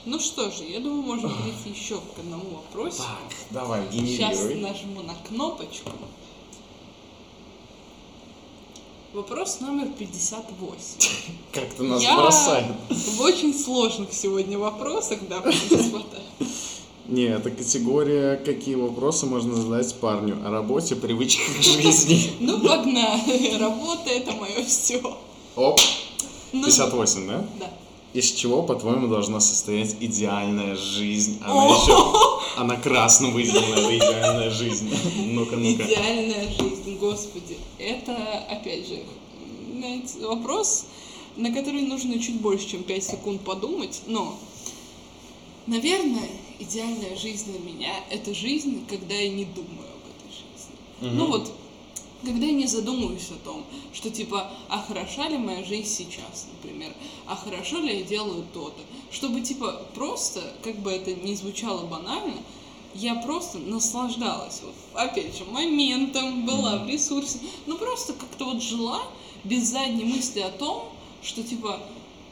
Ну 0.06 0.18
что 0.18 0.50
же, 0.50 0.64
я 0.64 0.80
думаю, 0.80 1.02
можем 1.02 1.30
перейти 1.30 1.78
еще 1.78 1.96
к 1.96 2.18
одному 2.18 2.56
вопросу. 2.56 3.02
Так, 3.02 3.36
давай, 3.50 3.82
Сейчас 3.92 4.38
генерируй. 4.38 4.62
нажму 4.62 5.02
на 5.02 5.14
кнопочку. 5.14 5.90
Вопрос 9.12 9.58
номер 9.60 9.88
58. 9.98 10.78
Как 11.52 11.64
ты 11.74 11.82
нас 11.82 12.00
Я 12.00 12.16
бросает. 12.16 12.66
в 12.88 13.20
очень 13.20 13.52
сложных 13.52 14.12
сегодня 14.12 14.56
вопросах, 14.56 15.18
да. 15.28 15.42
Не, 17.08 17.24
это 17.24 17.50
категория, 17.50 18.36
какие 18.36 18.76
вопросы 18.76 19.26
можно 19.26 19.56
задать 19.56 19.92
парню 19.96 20.38
о 20.46 20.50
работе, 20.50 20.94
привычках 20.94 21.60
жизни. 21.60 22.34
Ну, 22.40 22.60
погнали. 22.60 23.56
Работа 23.58 24.10
это 24.10 24.30
мое 24.32 24.64
все. 24.64 25.02
Оп, 25.56 25.80
Ну, 26.52 26.64
58, 26.64 27.26
да? 27.26 27.44
Да. 27.58 27.70
Из 28.12 28.30
чего, 28.30 28.62
по-твоему, 28.62 29.08
должна 29.08 29.40
состоять 29.40 29.96
идеальная 30.00 30.76
жизнь? 30.76 31.40
Она 31.44 31.66
еще, 31.66 32.12
она 32.56 32.76
красным 32.76 33.32
выделена, 33.32 33.96
идеальная 33.96 34.50
жизнь. 34.50 34.88
Ну-ка, 35.26 35.56
ну-ка. 35.56 35.82
Идеальная 35.84 36.48
жизнь, 36.48 36.79
господи. 37.10 37.58
Это, 37.78 38.14
опять 38.48 38.86
же, 38.86 39.02
знаете, 39.72 40.26
вопрос, 40.26 40.86
на 41.36 41.52
который 41.52 41.82
нужно 41.82 42.20
чуть 42.20 42.40
больше, 42.40 42.68
чем 42.68 42.82
5 42.84 43.04
секунд 43.04 43.40
подумать, 43.42 44.02
но, 44.06 44.38
наверное, 45.66 46.28
идеальная 46.60 47.16
жизнь 47.16 47.50
для 47.50 47.60
меня– 47.60 47.92
это 48.10 48.32
жизнь, 48.32 48.86
когда 48.88 49.14
я 49.14 49.28
не 49.28 49.44
думаю 49.44 49.88
об 49.88 50.04
этой 50.12 50.30
жизни. 50.30 51.16
Ну 51.18 51.26
вот, 51.26 51.52
когда 52.22 52.46
я 52.46 52.52
не 52.52 52.66
задумываюсь 52.66 53.30
о 53.30 53.44
том, 53.44 53.64
что 53.92 54.10
типа, 54.10 54.52
а 54.68 54.78
хороша 54.78 55.28
ли 55.28 55.36
моя 55.36 55.64
жизнь 55.64 55.88
сейчас, 55.88 56.46
например, 56.52 56.92
а 57.26 57.34
хорошо 57.34 57.78
ли 57.78 57.98
я 57.98 58.02
делаю 58.02 58.44
то-то, 58.52 58.80
чтобы 59.10 59.40
типа 59.40 59.86
просто, 59.94 60.54
как 60.62 60.76
бы 60.76 60.92
это 60.92 61.14
ни 61.14 61.34
звучало 61.34 61.86
банально, 61.86 62.36
я 62.94 63.14
просто 63.16 63.58
наслаждалась, 63.58 64.62
вот, 64.64 64.74
опять 64.94 65.36
же, 65.36 65.44
моментом, 65.44 66.44
была 66.44 66.78
в 66.78 66.88
ресурсе, 66.88 67.38
ну 67.66 67.76
просто 67.76 68.12
как-то 68.12 68.46
вот 68.46 68.62
жила 68.62 69.02
без 69.44 69.68
задней 69.68 70.04
мысли 70.04 70.40
о 70.40 70.50
том, 70.50 70.88
что 71.22 71.42
типа 71.42 71.80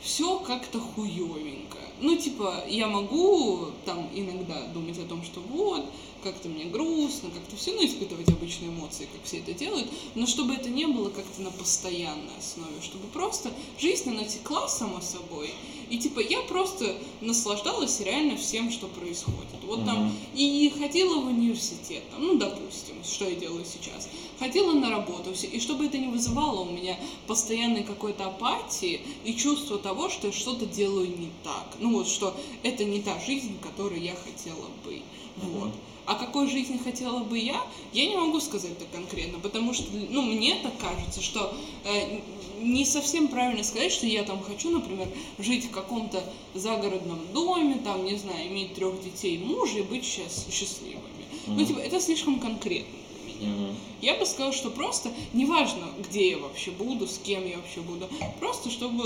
все 0.00 0.38
как-то 0.38 0.80
хуевенько. 0.80 1.78
Ну, 2.00 2.16
типа, 2.16 2.64
я 2.68 2.86
могу 2.86 3.66
там 3.84 4.08
иногда 4.14 4.62
думать 4.72 4.98
о 4.98 5.08
том, 5.08 5.24
что 5.24 5.40
вот, 5.40 5.84
как-то 6.22 6.48
мне 6.48 6.64
грустно, 6.64 7.30
как-то 7.30 7.56
все, 7.56 7.72
ну, 7.72 7.84
испытывать 7.84 8.28
обычные 8.28 8.70
эмоции, 8.70 9.08
как 9.12 9.24
все 9.24 9.38
это 9.38 9.52
делают, 9.52 9.88
но 10.14 10.26
чтобы 10.26 10.54
это 10.54 10.68
не 10.68 10.86
было 10.86 11.10
как-то 11.10 11.42
на 11.42 11.50
постоянной 11.50 12.36
основе, 12.38 12.80
чтобы 12.82 13.06
просто 13.08 13.52
жизнь, 13.78 14.10
она 14.10 14.24
текла 14.24 14.68
само 14.68 15.00
собой, 15.00 15.52
и 15.90 15.98
типа 15.98 16.20
я 16.20 16.40
просто 16.42 16.96
наслаждалась 17.20 18.00
реально 18.00 18.36
всем, 18.36 18.70
что 18.70 18.86
происходит. 18.88 19.38
Вот 19.62 19.84
там 19.84 20.14
и 20.34 20.72
ходила 20.78 21.20
в 21.20 21.26
университет, 21.26 22.02
там, 22.10 22.26
ну, 22.26 22.36
допустим, 22.36 22.96
что 23.04 23.28
я 23.28 23.34
делаю 23.34 23.64
сейчас, 23.64 24.08
ходила 24.38 24.72
на 24.72 24.90
работу, 24.90 25.30
и 25.50 25.60
чтобы 25.60 25.86
это 25.86 25.98
не 25.98 26.08
вызывало 26.08 26.60
у 26.60 26.70
меня 26.70 26.98
постоянной 27.26 27.84
какой-то 27.84 28.26
апатии 28.26 29.00
и 29.24 29.34
чувство 29.34 29.78
того, 29.78 30.08
что 30.08 30.28
я 30.28 30.32
что-то 30.32 30.66
делаю 30.66 31.08
не 31.08 31.30
так. 31.44 31.76
Ну 31.80 31.92
вот, 31.92 32.08
что 32.08 32.34
это 32.62 32.84
не 32.84 33.00
та 33.00 33.18
жизнь, 33.20 33.58
которой 33.60 34.00
я 34.00 34.14
хотела 34.14 34.68
бы. 34.84 35.02
Вот. 35.36 35.72
А 36.08 36.14
какой 36.14 36.48
жизни 36.48 36.78
хотела 36.82 37.18
бы 37.18 37.38
я, 37.38 37.62
я 37.92 38.06
не 38.06 38.16
могу 38.16 38.40
сказать 38.40 38.78
так 38.78 38.90
конкретно, 38.90 39.38
потому 39.40 39.74
что, 39.74 39.84
ну, 39.92 40.22
мне 40.22 40.56
так 40.62 40.72
кажется, 40.78 41.20
что 41.20 41.54
э, 41.84 42.20
не 42.62 42.86
совсем 42.86 43.28
правильно 43.28 43.62
сказать, 43.62 43.92
что 43.92 44.06
я 44.06 44.22
там 44.24 44.42
хочу, 44.42 44.70
например, 44.70 45.06
жить 45.38 45.66
в 45.66 45.70
каком-то 45.70 46.24
загородном 46.54 47.20
доме, 47.34 47.78
там, 47.84 48.06
не 48.06 48.16
знаю, 48.16 48.48
иметь 48.48 48.74
трех 48.74 49.02
детей, 49.04 49.36
мужа 49.38 49.80
и 49.80 49.82
быть 49.82 50.04
счаст- 50.04 50.50
счастливыми. 50.50 51.02
Ну, 51.46 51.64
типа, 51.64 51.78
это 51.78 52.00
слишком 52.00 52.40
конкретно 52.40 52.97
жизни. 53.40 53.74
Я 54.00 54.14
бы 54.14 54.26
сказала, 54.26 54.52
что 54.52 54.70
просто, 54.70 55.10
неважно, 55.32 55.88
где 55.98 56.30
я 56.30 56.38
вообще 56.38 56.70
буду, 56.70 57.06
с 57.06 57.18
кем 57.18 57.46
я 57.46 57.56
вообще 57.56 57.80
буду, 57.80 58.08
просто 58.38 58.70
чтобы 58.70 59.04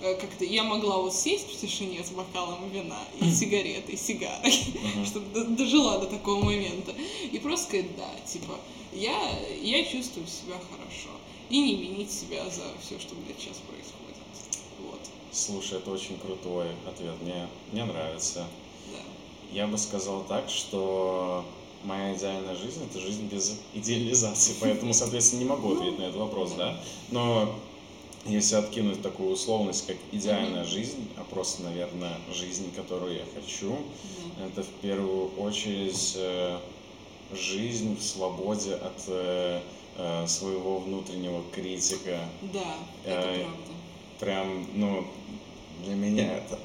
э, 0.00 0.14
как-то 0.14 0.44
я 0.44 0.64
могла 0.64 0.98
вот 0.98 1.14
сесть 1.14 1.52
в 1.52 1.60
тишине 1.60 2.02
с 2.02 2.10
бокалом 2.10 2.70
вина 2.70 2.98
и 3.20 3.30
сигаретой, 3.30 3.96
сигарой, 3.96 4.52
чтобы 5.04 5.44
дожила 5.56 5.98
до 5.98 6.06
такого 6.06 6.44
момента. 6.44 6.94
И 7.30 7.38
просто 7.38 7.66
сказать, 7.66 7.96
да, 7.96 8.08
типа, 8.26 8.58
я, 8.92 9.16
я 9.60 9.84
чувствую 9.84 10.26
себя 10.26 10.54
хорошо. 10.70 11.10
И 11.50 11.58
не 11.58 11.76
винить 11.76 12.10
себя 12.10 12.44
за 12.44 12.62
все, 12.80 12.98
что, 12.98 13.14
блядь, 13.14 13.38
сейчас 13.38 13.58
происходит. 13.58 14.16
Вот. 14.80 15.00
Слушай, 15.32 15.78
это 15.78 15.90
очень 15.90 16.18
крутой 16.18 16.68
ответ. 16.86 17.14
Мне, 17.20 17.46
мне 17.72 17.84
нравится. 17.84 18.46
Да. 18.90 18.98
Я 19.52 19.66
бы 19.66 19.76
сказал 19.76 20.24
так, 20.24 20.48
что 20.48 21.44
моя 21.84 22.14
идеальная 22.14 22.54
жизнь– 22.54 22.84
это 22.90 23.00
жизнь 23.00 23.26
без 23.26 23.58
идеализации, 23.74 24.54
поэтому, 24.60 24.92
соответственно, 24.94 25.40
не 25.40 25.46
могу 25.46 25.74
ответить 25.74 25.98
на 25.98 26.04
этот 26.04 26.16
вопрос, 26.16 26.52
да? 26.56 26.78
Но 27.10 27.54
если 28.24 28.54
откинуть 28.54 29.02
такую 29.02 29.30
условность, 29.30 29.86
как 29.86 29.96
идеальная 30.12 30.64
жизнь, 30.64 31.08
а 31.16 31.24
просто, 31.24 31.64
наверное, 31.64 32.16
жизнь, 32.32 32.72
которую 32.74 33.14
я 33.14 33.24
хочу, 33.34 33.76
это 34.40 34.62
в 34.62 34.68
первую 34.80 35.28
очередь 35.38 36.14
э, 36.16 36.58
жизнь 37.32 37.96
в 37.96 38.02
свободе 38.02 38.74
от 38.74 39.04
э, 39.08 39.60
э, 39.96 40.26
своего 40.28 40.78
внутреннего 40.78 41.42
критика. 41.52 42.28
Да, 42.52 42.76
это 43.04 43.22
правда. 43.22 43.46
Прям, 44.20 44.66
ну, 44.74 45.04
для 45.84 45.94
меня 45.96 46.36
это 46.36 46.58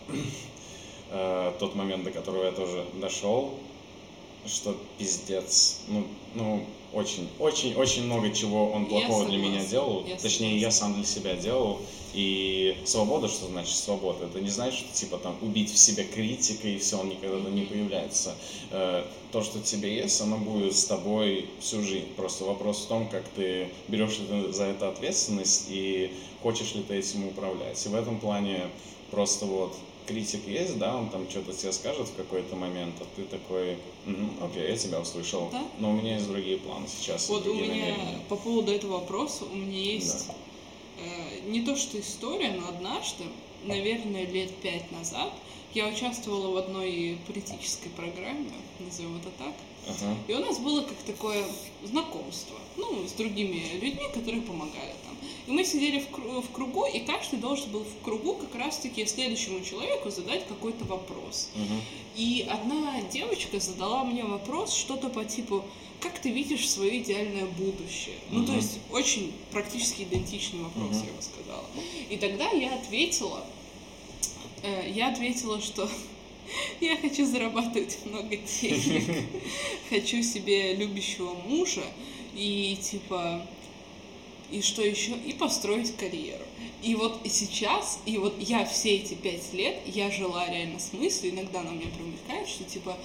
тот 1.59 1.73
момент, 1.73 2.03
до 2.03 2.11
которого 2.11 2.43
я 2.43 2.51
тоже 2.51 2.85
дошел, 3.01 3.55
что 4.47 4.75
пиздец, 4.97 5.81
ну, 5.87 6.05
ну, 6.35 6.65
очень, 6.93 7.27
очень, 7.39 7.75
очень 7.75 8.05
много 8.05 8.31
чего 8.31 8.71
он 8.71 8.85
плохого 8.85 9.25
для 9.25 9.37
меня 9.37 9.63
делал. 9.63 10.05
я 10.07 10.15
Точнее, 10.15 10.57
я 10.57 10.71
сам 10.71 10.93
для 10.93 11.05
себя 11.05 11.35
делал. 11.35 11.79
И 12.13 12.75
свобода, 12.85 13.27
что 13.27 13.47
значит 13.47 13.75
свобода? 13.75 14.25
Это 14.25 14.39
не 14.39 14.49
значит, 14.49 14.79
что 14.79 14.93
типа 14.93 15.17
там 15.17 15.35
убить 15.41 15.71
в 15.71 15.77
себе 15.77 16.03
критика 16.03 16.67
и 16.67 16.77
все, 16.79 16.99
он 16.99 17.09
никогда 17.09 17.49
не 17.49 17.63
появляется. 17.63 18.33
Э, 18.71 19.03
То, 19.31 19.43
что 19.43 19.59
тебе 19.59 19.95
есть, 19.95 20.19
оно 20.21 20.37
будет 20.37 20.75
с 20.75 20.85
тобой 20.85 21.47
всю 21.59 21.83
жизнь. 21.83 22.07
Просто 22.15 22.45
вопрос 22.45 22.85
в 22.85 22.87
том, 22.87 23.07
как 23.09 23.23
ты 23.35 23.67
берешь 23.87 24.17
за 24.49 24.63
это 24.63 24.89
ответственность 24.89 25.67
и 25.69 26.11
хочешь 26.41 26.73
ли 26.73 26.81
ты 26.81 26.95
этим 26.95 27.27
управлять. 27.27 27.85
И 27.85 27.89
в 27.89 27.95
этом 27.95 28.19
плане 28.19 28.61
просто 29.11 29.45
вот 29.45 29.75
критик 30.07 30.47
есть, 30.47 30.77
да, 30.79 30.95
он 30.95 31.09
там 31.09 31.29
что-то 31.29 31.53
тебе 31.53 31.71
скажет 31.73 32.07
в 32.07 32.15
какой-то 32.15 32.55
момент, 32.55 32.95
а 33.01 33.05
ты 33.15 33.23
такой, 33.23 33.77
«Мгм, 34.05 34.37
окей, 34.43 34.69
я 34.69 34.77
тебя 34.77 34.99
услышал, 35.01 35.49
Да. 35.51 35.63
но 35.79 35.91
у 35.91 35.93
меня 35.93 36.15
есть 36.15 36.27
другие 36.27 36.57
планы 36.57 36.87
сейчас, 36.87 37.27
Вот 37.29 37.45
у 37.45 37.53
меня 37.53 37.67
намерения». 37.67 38.19
по 38.29 38.37
поводу 38.37 38.71
этого 38.71 38.93
вопроса 38.93 39.43
у 39.45 39.55
меня 39.55 39.79
есть 39.79 40.27
Да. 40.27 40.33
э, 41.03 41.49
не 41.49 41.61
то 41.61 41.75
что 41.75 41.99
история, 41.99 42.51
но 42.51 42.69
однажды, 42.69 43.25
наверное, 43.63 44.25
лет 44.25 44.55
пять 44.61 44.89
назад, 44.91 45.33
я 45.73 45.87
участвовала 45.87 46.51
в 46.51 46.57
одной 46.57 47.17
политической 47.27 47.89
программе, 47.89 48.49
назовем 48.79 49.17
это 49.17 49.29
так. 49.37 49.53
Ага. 49.87 50.17
И 50.27 50.33
у 50.33 50.39
нас 50.39 50.59
было 50.59 50.81
как 50.81 50.97
такое 51.05 51.43
знакомство, 51.83 52.57
ну, 52.75 53.07
с 53.07 53.11
другими 53.13 53.63
людьми, 53.81 54.07
которые 54.13 54.41
помогали 54.41 54.93
там. 55.05 55.17
И 55.47 55.51
мы 55.51 55.63
сидели 55.63 55.99
в, 55.99 56.09
кру- 56.09 56.41
в 56.41 56.51
кругу, 56.51 56.85
и 56.85 56.99
каждый 56.99 57.39
должен 57.39 57.71
был 57.71 57.83
в 57.83 58.03
кругу 58.03 58.35
как 58.35 58.53
раз-таки 58.55 59.05
следующему 59.05 59.63
человеку 59.63 60.09
задать 60.09 60.45
какой-то 60.47 60.83
вопрос. 60.85 61.49
Мгм. 61.55 61.81
И 62.17 62.45
одна 62.49 63.01
девочка 63.13 63.59
задала 63.59 64.03
мне 64.03 64.23
вопрос, 64.23 64.73
что-то 64.73 65.09
по 65.09 65.23
типу, 65.23 65.63
как 66.01 66.19
ты 66.19 66.29
видишь 66.29 66.69
свое 66.69 67.01
идеальное 67.01 67.45
будущее? 67.45 68.15
Ну, 68.29 68.45
то 68.45 68.53
есть 68.53 68.79
очень 68.91 69.31
практически 69.51 70.03
идентичный 70.03 70.59
вопрос, 70.63 70.97
я 70.97 71.13
бы 71.13 71.21
сказала. 71.21 71.65
И 72.09 72.17
тогда 72.17 72.49
я 72.51 72.75
ответила, 72.75 73.43
э, 74.63 74.91
я 74.93 75.09
ответила, 75.09 75.61
что 75.61 75.89
я 76.81 76.97
хочу 76.97 77.25
зарабатывать 77.25 77.99
много 78.05 78.37
денег, 78.37 79.25
хочу 79.89 80.21
себе 80.21 80.75
любящего 80.75 81.33
мужа 81.47 81.83
и 82.35 82.77
типа 82.81 83.41
и 84.51 84.61
что 84.61 84.81
еще? 84.81 85.11
И 85.25 85.33
построить 85.33 85.95
карьеру. 85.97 86.43
И 86.81 86.95
вот 86.95 87.19
сейчас, 87.25 87.99
и 88.05 88.17
вот 88.17 88.35
я 88.39 88.65
все 88.65 88.95
эти 88.95 89.13
пять 89.13 89.53
лет, 89.53 89.77
я 89.85 90.09
жила 90.09 90.47
реально 90.49 90.79
с 90.79 90.93
мыслью, 90.93 91.33
иногда 91.33 91.59
она 91.59 91.71
мне 91.71 91.87
промелькает, 91.87 92.47
что 92.47 92.63
типа 92.63 92.97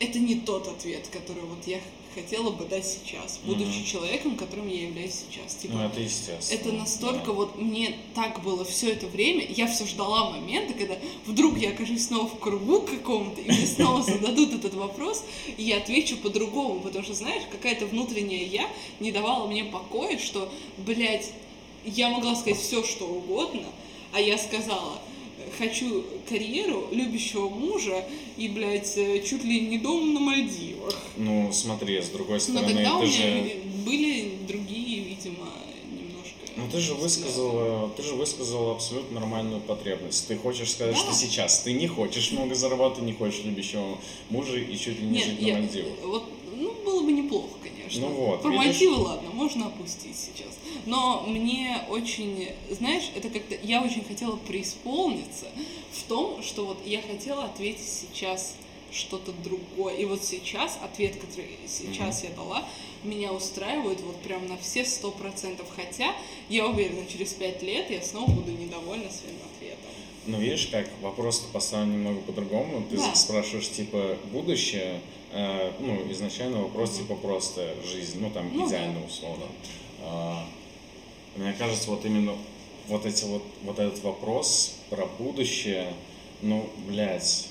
это 0.00 0.18
не 0.18 0.36
тот 0.36 0.66
ответ, 0.66 1.08
который 1.08 1.42
вот 1.42 1.66
я 1.66 1.80
хотела 2.16 2.50
бы 2.50 2.64
дать 2.64 2.86
сейчас, 2.86 3.38
будучи 3.44 3.78
Мгм. 3.78 3.84
человеком, 3.84 4.36
которым 4.36 4.68
я 4.68 4.82
являюсь 4.84 5.12
сейчас. 5.28 5.54
Типа, 5.54 5.74
Ну, 5.74 5.84
это 5.86 6.00
естественно. 6.00 6.58
это 6.58 6.72
настолько 6.72 7.26
да. 7.26 7.32
вот 7.32 7.58
мне 7.60 7.94
так 8.14 8.42
было 8.42 8.64
все 8.64 8.90
это 8.92 9.06
время, 9.06 9.46
я 9.48 9.66
все 9.66 9.84
ждала 9.86 10.30
момента, 10.30 10.72
когда 10.72 10.96
вдруг 11.26 11.58
я 11.58 11.70
окажусь 11.70 12.06
снова 12.06 12.26
в 12.26 12.38
кругу 12.38 12.80
каком-то, 12.80 13.40
и 13.42 13.44
мне 13.50 13.66
снова 13.66 14.02
зададут 14.02 14.54
этот 14.54 14.74
вопрос, 14.74 15.24
и 15.56 15.62
я 15.62 15.76
отвечу 15.76 16.16
по-другому, 16.16 16.80
потому 16.80 17.04
что, 17.04 17.14
знаешь, 17.14 17.42
какая-то 17.52 17.86
внутренняя 17.86 18.44
я 18.44 18.68
не 18.98 19.12
давала 19.12 19.46
мне 19.46 19.64
покоя, 19.64 20.18
что, 20.18 20.50
блядь, 20.78 21.30
я 21.84 22.08
могла 22.08 22.34
сказать 22.34 22.58
все, 22.58 22.82
что 22.82 23.04
угодно, 23.06 23.66
а 24.12 24.20
я 24.20 24.38
сказала, 24.38 24.98
хочу 25.58 26.04
карьеру, 26.28 26.88
любящего 26.92 27.48
мужа 27.48 28.04
и, 28.36 28.48
блядь, 28.48 28.96
э, 28.96 29.22
чуть 29.22 29.44
ли 29.44 29.60
не 29.60 29.78
дом 29.78 30.14
на 30.14 30.20
Мальдивах. 30.20 30.94
Ну, 31.16 31.50
смотри, 31.52 32.00
с 32.00 32.08
другой 32.08 32.34
Но 32.36 32.40
стороны, 32.40 32.74
тогда 32.74 32.96
у 32.96 33.00
ты 33.00 33.06
меня 33.06 33.16
же... 33.16 33.56
были 33.84 34.32
другие, 34.46 35.00
видимо, 35.00 35.48
немножко... 35.90 36.36
Ну 36.56 36.62
ты 36.70 36.78
же 36.80 36.94
высказала, 36.94 37.88
ты 37.96 38.02
же 38.02 38.14
высказала 38.14 38.72
абсолютно 38.72 39.20
нормальную 39.20 39.60
потребность. 39.60 40.26
Ты 40.28 40.36
хочешь 40.36 40.70
сказать, 40.72 40.94
Да. 40.94 41.00
что 41.00 41.12
сейчас 41.14 41.60
ты 41.60 41.72
не 41.72 41.86
хочешь 41.86 42.32
много 42.32 42.54
зарабатывать, 42.54 43.06
не 43.06 43.12
хочешь 43.14 43.44
любящего 43.44 43.98
мужа 44.30 44.56
и 44.58 44.76
чуть 44.76 44.98
ли 45.00 45.06
не 45.06 45.12
Нет, 45.18 45.24
жить 45.26 45.36
я- 45.40 45.54
на 45.54 45.60
Мальдивах. 45.60 45.92
Вот, 46.04 46.24
ну, 46.56 46.72
было 46.84 47.02
бы 47.02 47.12
неплохо, 47.12 47.48
конечно. 47.62 48.08
Ну 48.08 48.14
вот, 48.14 48.42
Про 48.42 48.50
видишь? 48.50 48.66
Мальдивы, 48.66 48.94
ладно, 48.96 49.30
можно 49.32 49.66
опустить 49.66 50.16
сейчас. 50.16 50.55
Но 50.86 51.24
мне 51.26 51.82
очень, 51.90 52.48
знаешь, 52.70 53.10
это 53.14 53.28
как-то, 53.28 53.56
я 53.62 53.82
очень 53.82 54.04
хотела 54.04 54.36
преисполниться 54.36 55.46
в 55.92 56.02
том, 56.04 56.42
что 56.42 56.64
вот 56.66 56.78
я 56.86 57.02
хотела 57.02 57.44
ответить 57.44 57.88
сейчас 57.88 58.54
что-то 58.92 59.32
другое. 59.44 59.94
И 59.96 60.04
вот 60.04 60.22
сейчас 60.24 60.78
ответ, 60.82 61.16
который 61.16 61.50
сейчас 61.66 62.22
я 62.22 62.30
дала, 62.30 62.64
меня 63.02 63.32
устраивает 63.32 64.00
вот 64.00 64.16
прям 64.22 64.46
на 64.48 64.56
все 64.58 64.84
сто 64.84 65.10
процентов. 65.10 65.66
Хотя 65.74 66.14
я 66.48 66.66
уверена, 66.66 67.04
через 67.06 67.32
пять 67.32 67.62
лет 67.62 67.90
я 67.90 68.00
снова 68.00 68.30
буду 68.30 68.52
недовольна 68.52 69.10
своим 69.10 69.36
ответом. 69.54 69.90
Ну 70.26 70.38
видишь, 70.38 70.66
как 70.72 70.88
вопрос 71.02 71.40
поставлен 71.52 71.92
немного 71.94 72.20
по-другому. 72.20 72.84
Ты 72.88 72.96
Да. 72.96 73.14
спрашиваешь 73.14 73.68
типа 73.70 74.16
будущее, 74.32 75.00
э, 75.32 75.72
ну 75.80 76.10
изначально 76.12 76.62
вопрос 76.62 76.96
типа 76.96 77.16
просто 77.16 77.74
жизнь, 77.84 78.18
ну 78.20 78.30
там 78.30 78.50
Ну 78.52 78.62
да. 78.62 78.68
идеально 78.68 79.04
условно. 79.04 79.46
А, 80.02 80.46
мне 81.36 81.52
кажется, 81.52 81.90
вот 81.90 82.04
именно 82.04 82.32
вот 82.88 83.04
эти 83.06 83.24
вот 83.24 83.42
вот 83.62 83.78
этот 83.78 84.02
вопрос 84.02 84.76
про 84.90 85.06
будущее, 85.18 85.92
ну 86.42 86.68
блядь, 86.86 87.48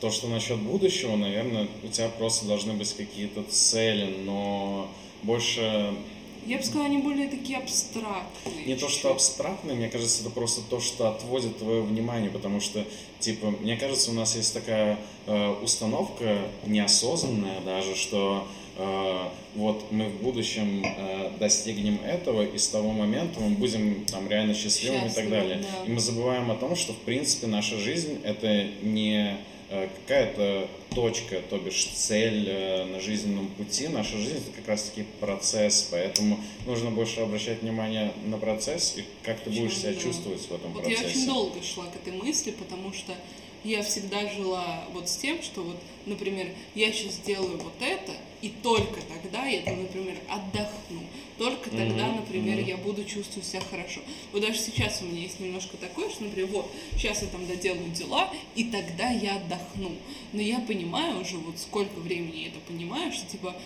то, 0.00 0.10
что 0.10 0.28
насчет 0.28 0.58
будущего, 0.58 1.16
наверное, 1.16 1.68
у 1.82 1.88
тебя 1.88 2.08
просто 2.08 2.46
должны 2.46 2.74
быть 2.74 2.92
какие-то 2.92 3.42
цели, 3.44 4.22
но 4.24 4.88
больше 5.22 5.94
Я 6.44 6.58
бы 6.58 6.64
сказала, 6.64 6.86
они 6.86 6.98
более 6.98 7.28
такие 7.28 7.58
абстрактные. 7.58 8.64
не 8.66 8.76
то, 8.76 8.88
что 8.88 9.10
абстрактно, 9.10 9.74
мне 9.74 9.88
кажется, 9.88 10.22
это 10.22 10.30
просто 10.30 10.60
то, 10.68 10.80
что 10.80 11.08
отводит 11.08 11.58
твое 11.58 11.82
внимание, 11.82 12.30
потому 12.30 12.60
что, 12.60 12.84
типа, 13.20 13.50
мне 13.60 13.76
кажется, 13.76 14.10
у 14.10 14.14
нас 14.14 14.36
есть 14.36 14.52
такая 14.52 14.98
э, 15.26 15.54
установка 15.62 16.38
неосознанная 16.66 17.60
даже, 17.62 17.96
что 17.96 18.46
вот 19.54 19.90
мы 19.90 20.08
в 20.08 20.22
будущем 20.22 20.84
э, 20.84 21.30
достигнем 21.40 21.98
этого, 22.04 22.42
и 22.42 22.58
с 22.58 22.68
того 22.68 22.92
момента 22.92 23.40
мы 23.40 23.50
будем 23.56 24.04
там 24.04 24.28
реально 24.28 24.54
счастливыми 24.54 24.98
и 25.06 25.08
так 25.08 25.10
Счастливы, 25.24 25.30
далее. 25.30 25.56
да. 25.62 25.86
И 25.86 25.90
мы 25.94 26.00
забываем 26.00 26.50
о 26.50 26.54
том, 26.56 26.76
что, 26.76 26.92
в 26.92 26.98
принципе, 26.98 27.46
наша 27.46 27.78
жизнь— 27.78 28.18
это 28.24 28.66
не 28.82 29.36
э, 29.70 29.88
какая-то 30.06 30.68
точка, 30.94 31.40
то 31.48 31.58
бишь 31.58 31.86
цель 31.86 32.44
э, 32.48 32.84
на 32.84 33.00
жизненном 33.00 33.48
пути. 33.48 33.88
Наша 33.88 34.16
жизнь 34.18 34.36
это 34.46 34.50
как 34.56 34.68
раз-таки 34.68 35.04
процесс, 35.20 35.88
поэтому 35.90 36.38
нужно 36.66 36.90
больше 36.90 37.20
обращать 37.20 37.62
внимание 37.62 38.12
на 38.26 38.36
процесс 38.38 38.94
и 38.98 39.04
как 39.22 39.40
ты 39.40 39.50
будешь 39.50 39.76
себя 39.78 39.92
Да. 39.94 40.00
чувствовать 40.00 40.40
в 40.42 40.52
этом 40.54 40.72
Вот 40.72 40.82
процессе. 40.84 41.02
я 41.02 41.08
очень 41.08 41.26
долго 41.26 41.62
шла 41.62 41.84
к 41.86 41.96
этой 41.96 42.12
мысли, 42.12 42.50
потому 42.50 42.92
что 42.92 43.12
я 43.66 43.82
всегда 43.82 44.28
жила 44.30 44.84
вот 44.92 45.08
с 45.08 45.16
тем, 45.16 45.42
что 45.42 45.62
вот, 45.62 45.76
например, 46.06 46.48
я 46.74 46.92
сейчас 46.92 47.14
сделаю 47.14 47.58
вот 47.58 47.74
это, 47.80 48.12
и 48.42 48.50
только 48.62 49.00
тогда 49.02 49.44
я, 49.46 49.62
там, 49.62 49.82
например, 49.82 50.16
отдохну. 50.28 51.02
Только 51.38 51.68
тогда, 51.70 52.06
Мгм, 52.06 52.16
например, 52.16 52.58
мгм. 52.58 52.66
я 52.68 52.76
буду 52.76 53.04
чувствовать 53.04 53.46
себя 53.46 53.60
хорошо. 53.68 54.00
Вот 54.32 54.42
даже 54.42 54.58
сейчас 54.58 55.02
у 55.02 55.06
меня 55.06 55.22
есть 55.22 55.40
немножко 55.40 55.76
такое, 55.76 56.08
что, 56.10 56.24
например, 56.24 56.48
вот, 56.50 56.70
сейчас 56.96 57.22
я 57.22 57.28
там 57.28 57.46
доделаю 57.46 57.90
дела, 57.90 58.30
и 58.54 58.64
тогда 58.64 59.10
я 59.10 59.36
отдохну. 59.36 59.92
Но 60.32 60.40
я 60.40 60.60
понимаю 60.60 61.20
уже, 61.20 61.36
вот 61.38 61.58
сколько 61.58 61.98
времени 61.98 62.42
я 62.42 62.48
это 62.48 62.60
понимаю, 62.66 63.12
что, 63.12 63.26
типа, 63.26 63.56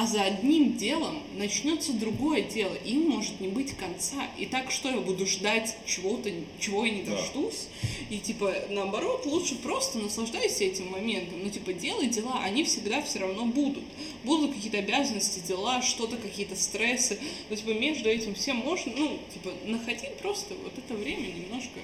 а 0.00 0.06
за 0.06 0.22
одним 0.22 0.78
делом 0.78 1.22
начнется 1.36 1.92
другое 1.92 2.40
дело, 2.40 2.74
им 2.86 3.10
может 3.10 3.38
не 3.38 3.48
быть 3.48 3.76
конца. 3.76 4.26
И 4.38 4.46
так 4.46 4.70
что 4.70 4.88
я 4.88 4.98
буду 4.98 5.26
ждать 5.26 5.76
чего-то, 5.84 6.30
чего 6.58 6.86
я 6.86 6.92
не 6.92 7.02
Да. 7.02 7.16
дождусь? 7.16 7.66
И 8.08 8.16
типа 8.16 8.54
наоборот, 8.70 9.26
лучше 9.26 9.56
просто 9.56 9.98
наслаждайся 9.98 10.64
этим 10.64 10.90
моментом. 10.90 11.40
Ну 11.44 11.50
типа 11.50 11.74
делай 11.74 12.06
дела, 12.06 12.40
они 12.42 12.64
всегда 12.64 13.02
все 13.02 13.18
равно 13.18 13.44
будут. 13.44 13.84
Будут 14.24 14.54
какие-то 14.54 14.78
обязанности, 14.78 15.40
дела, 15.40 15.82
что-то, 15.82 16.16
какие-то 16.16 16.56
стрессы. 16.56 17.18
Но 17.50 17.56
типа 17.56 17.70
между 17.74 18.08
этим 18.08 18.34
всем 18.34 18.56
можно, 18.56 18.94
ну, 18.96 19.18
типа, 19.34 19.52
находить 19.66 20.16
просто 20.16 20.54
вот 20.64 20.72
это 20.78 20.94
время 20.94 21.26
немножко 21.26 21.78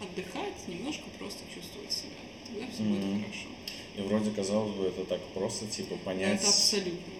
отдыхать, 0.00 0.54
немножко 0.68 1.02
просто 1.18 1.40
чувствовать 1.52 1.90
себя. 1.90 2.20
Тогда 2.46 2.66
все 2.72 2.82
будет 2.84 3.04
Мгм. 3.04 3.22
хорошо. 3.24 3.48
И 3.96 4.00
вроде, 4.02 4.30
казалось 4.30 4.72
бы, 4.76 4.84
это 4.84 5.04
так 5.06 5.20
просто, 5.34 5.66
типа, 5.66 5.96
понять... 6.04 6.38
это 6.40 6.48
абсолютно. 6.50 7.17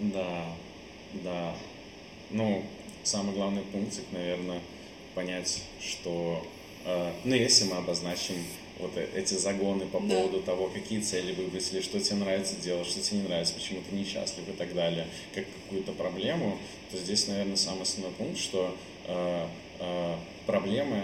Да, 0.00 0.46
да. 1.24 1.54
Ну, 2.30 2.62
самый 3.02 3.34
главный 3.34 3.62
пунктик, 3.62 4.04
наверное, 4.12 4.60
понять, 5.14 5.62
что... 5.80 6.44
э, 6.84 7.12
ну, 7.24 7.34
если 7.34 7.64
мы 7.64 7.76
обозначим 7.76 8.36
вот 8.78 8.92
э- 8.96 9.08
эти 9.14 9.34
загоны 9.34 9.86
по 9.86 10.00
Да. 10.00 10.14
поводу 10.14 10.40
того, 10.40 10.68
какие 10.68 11.00
цели 11.00 11.32
выбрать, 11.32 11.70
или 11.72 11.80
что 11.82 12.00
тебе 12.00 12.16
нравится 12.16 12.56
делать, 12.56 12.86
что 12.88 13.00
тебе 13.00 13.18
не 13.20 13.28
нравится, 13.28 13.54
почему 13.54 13.80
ты 13.88 13.94
несчастлив 13.94 14.48
и 14.48 14.52
так 14.52 14.74
далее, 14.74 15.06
как 15.34 15.44
какую-то 15.64 15.92
проблему, 15.92 16.58
то 16.90 16.96
здесь, 16.98 17.28
наверное, 17.28 17.56
самый 17.56 17.82
основной 17.82 18.12
пункт, 18.12 18.38
что 18.38 18.74
э, 19.06 19.46
э, 19.80 20.16
проблемы, 20.46 21.02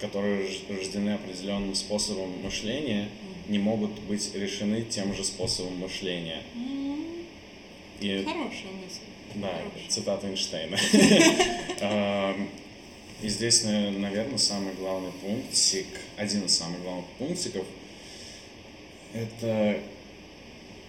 которые 0.00 0.46
рож- 0.46 0.62
рождены 0.68 1.10
определенным 1.14 1.74
способом 1.74 2.30
мышления, 2.42 3.08
не 3.48 3.58
могут 3.58 3.90
быть 4.00 4.34
решены 4.34 4.82
тем 4.82 5.14
же 5.14 5.24
способом 5.24 5.76
мышления. 5.78 6.42
М, 6.54 6.79
И 8.00 8.24
Хорошая 8.24 8.72
мысль. 8.72 9.00
да, 9.34 9.48
Хорошая. 9.48 9.88
цитата 9.88 10.26
Эйнштейна. 10.26 10.76
И 13.22 13.28
здесь, 13.28 13.64
наверное, 13.64 14.38
самый 14.38 14.72
главный 14.74 15.12
пунктик, 15.22 15.86
один 16.16 16.46
из 16.46 16.56
самых 16.56 16.82
главных 16.82 17.04
пунктиков, 17.18 17.66
это 19.12 19.78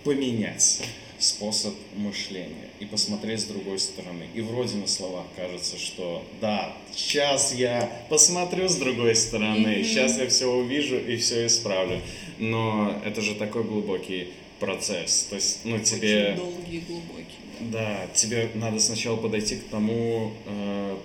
поменять 0.06 0.82
способ 1.20 1.74
мышления 1.96 2.70
и 2.80 2.86
посмотреть 2.86 3.42
с 3.42 3.44
другой 3.44 3.80
стороны. 3.80 4.28
И 4.34 4.42
вроде 4.42 4.78
на 4.78 4.88
словах 4.88 5.26
кажется, 5.36 5.78
что 5.78 6.24
да, 6.40 6.74
сейчас 6.96 7.54
я 7.54 7.92
посмотрю 8.10 8.70
с 8.70 8.76
другой 8.76 9.16
стороны, 9.16 9.84
сейчас 9.84 10.18
я 10.18 10.28
все 10.30 10.48
увижу 10.48 10.98
и 10.98 11.18
все 11.18 11.46
исправлю. 11.46 12.02
Но 12.40 13.00
это 13.06 13.22
же 13.22 13.36
такой 13.36 13.64
глубокий 13.64 14.30
процесс. 14.62 15.28
То 15.30 15.36
есть, 15.36 15.66
ну, 15.66 15.80
тебе... 15.80 16.34
Очень 16.34 16.38
долгий 16.38 16.78
и 16.78 16.80
глубокий. 16.82 17.26
Да. 17.60 18.08
Да, 18.08 18.08
тебе 18.14 18.50
надо 18.54 18.80
сначала 18.80 19.18
подойти 19.18 19.56
к 19.56 19.64
тому, 19.66 20.32
э, 20.46 20.98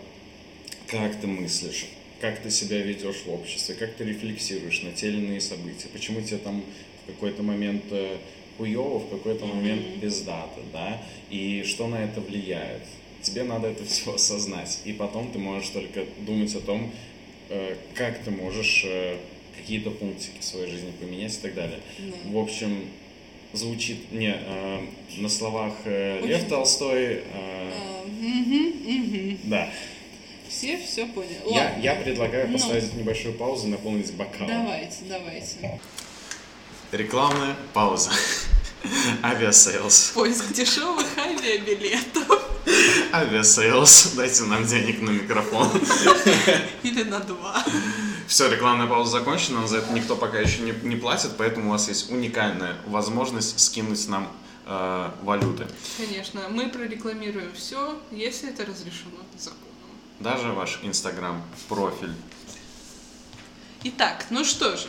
как 0.87 1.21
ты 1.21 1.27
мыслишь, 1.27 1.87
как 2.21 2.41
ты 2.41 2.51
себя 2.51 2.81
ведешь 2.83 3.23
в 3.27 3.33
обществе, 3.33 3.75
как 3.75 3.95
ты 3.95 4.05
рефлексируешь 4.05 4.83
на 4.83 4.93
те 4.93 5.09
или 5.09 5.17
иные 5.17 5.41
события, 5.41 5.89
почему 5.93 6.21
тебе 6.21 6.39
там 6.39 6.63
в 7.05 7.07
какой-то 7.09 7.43
момент 7.43 7.85
э, 7.91 8.19
хуёво, 8.59 9.01
в 9.01 9.11
какой-то 9.11 9.47
момент 9.47 10.01
пиздато, 10.01 10.61
да, 10.73 11.03
и 11.31 11.65
что 11.67 11.89
на 11.89 12.05
это 12.05 12.21
влияет. 12.21 12.83
Тебе 13.23 13.43
надо 13.43 13.69
это 13.69 13.85
все 13.89 14.15
осознать, 14.15 14.81
и 14.85 14.93
потом 14.93 15.33
ты 15.33 15.39
можешь 15.39 15.71
только 15.71 16.05
думать 16.27 16.55
о 16.55 16.61
том, 16.61 16.93
э, 17.49 17.77
как 17.95 18.23
ты 18.23 18.31
можешь 18.31 18.85
э, 18.87 19.17
какие-то 19.57 19.91
пунктики 19.91 20.39
в 20.41 20.45
своей 20.45 20.71
жизни 20.71 20.93
поменять 21.01 21.35
и 21.35 21.41
так 21.41 21.55
далее. 21.55 21.81
Да. 21.99 22.31
В 22.31 22.39
общем, 22.39 22.87
звучит 23.57 24.13
не 24.13 24.35
э, 24.39 24.81
на 25.19 25.29
словах 25.29 25.73
э, 25.85 26.21
Лев. 26.25 26.49
Толстой. 26.49 27.23
э, 27.33 27.71
мгм. 28.21 29.39
да. 29.45 29.69
Все 30.49 30.79
все 30.79 31.07
поняли. 31.07 31.39
Я, 31.47 31.65
Ладно. 31.65 31.83
я 31.83 31.95
предлагаю 31.97 32.47
Ну. 32.49 32.53
поставить 32.55 32.95
небольшую 32.95 33.35
паузу 33.35 33.67
и 33.67 33.71
наполнить 33.71 34.13
бокал. 34.15 34.47
Давайте, 34.47 34.97
давайте. 35.09 35.81
Рекламная 36.93 37.57
пауза. 37.75 38.11
Aviasales. 39.23 40.13
Поиск 40.15 40.53
дешевых 40.53 41.07
авиабилетов. 41.19 42.43
Aviasales. 43.13 44.13
Дайте 44.17 44.45
нам 44.45 44.65
денег 44.65 45.01
на 45.03 45.11
микрофон. 45.11 45.69
Или 46.85 47.03
на 47.03 47.19
два. 47.21 47.65
Все, 48.27 48.49
рекламная 48.51 48.87
пауза 48.87 49.13
закончена, 49.13 49.61
но 49.61 49.67
за 49.67 49.79
это 49.79 49.93
никто 49.93 50.17
пока 50.17 50.39
еще 50.39 50.63
не, 50.63 50.73
не 50.83 50.97
платит, 50.97 51.33
поэтому 51.39 51.69
у 51.69 51.71
вас 51.73 51.89
есть 51.89 52.11
уникальная 52.11 52.77
возможность 52.87 53.61
скинуть 53.61 54.09
нам 54.09 54.31
э, 54.67 55.11
валюты. 55.23 55.67
Конечно, 55.97 56.49
мы 56.49 56.69
прорекламируем 56.69 57.53
все, 57.55 57.97
если 58.11 58.51
это 58.51 58.67
разрешено 58.67 59.19
законом. 59.39 59.63
Даже 60.19 60.49
ваш 60.49 60.81
инстаграм-профиль. 60.83 62.15
Итак, 63.85 64.27
ну 64.31 64.45
что 64.45 64.77
же, 64.77 64.89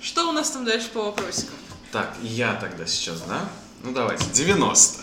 что 0.00 0.28
у 0.28 0.32
нас 0.32 0.50
там 0.50 0.64
дальше 0.64 0.88
по 0.88 1.02
вопросикам? 1.02 1.56
Так, 1.92 2.16
я 2.22 2.54
тогда 2.54 2.86
сейчас, 2.86 3.20
да? 3.22 3.48
Ну 3.82 3.92
давайте, 3.92 4.24
90. 4.32 5.02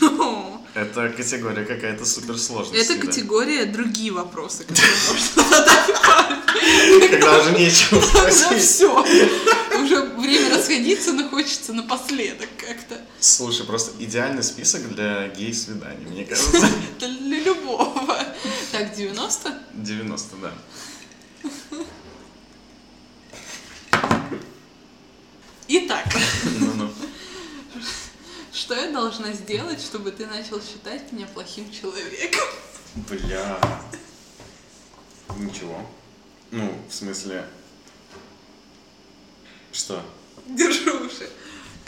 Это 0.76 1.08
категория 1.08 1.64
какая-то 1.64 2.04
суперсложная. 2.04 2.76
Это 2.80 2.90
всегда. 2.92 3.06
категория 3.06 3.64
другие 3.64 4.12
вопросы, 4.12 4.64
которые 4.64 4.92
можно 5.08 5.42
задать 5.42 6.02
парню. 6.06 7.08
Когда 7.10 7.38
уже 7.38 7.52
нечего 7.52 7.98
спросить. 8.02 8.62
все. 8.62 9.00
Уже 9.82 10.02
время 10.18 10.54
расходиться, 10.54 11.14
но 11.14 11.30
хочется 11.30 11.72
напоследок 11.72 12.50
как-то. 12.58 13.00
Слушай, 13.18 13.64
просто 13.64 13.92
идеальный 14.04 14.42
список 14.42 14.94
для 14.94 15.28
гей-свиданий, 15.28 16.04
мне 16.10 16.26
кажется. 16.26 16.68
Для 16.98 17.38
любого. 17.40 18.18
Так, 18.70 18.94
90? 18.94 19.54
90, 19.72 20.36
да. 20.42 20.52
Итак, 25.68 26.04
Ну-ну. 26.60 26.75
Что 28.56 28.74
я 28.74 28.90
должна 28.90 29.32
сделать, 29.32 29.80
чтобы 29.80 30.10
ты 30.10 30.26
начал 30.26 30.60
считать 30.62 31.12
меня 31.12 31.26
плохим 31.26 31.70
человеком? 31.70 32.48
Бля. 33.08 33.60
Ничего. 35.36 35.86
Ну, 36.50 36.74
в 36.88 36.94
смысле... 36.94 37.46
Что? 39.72 40.02
Держу 40.46 41.04
уши. 41.04 41.28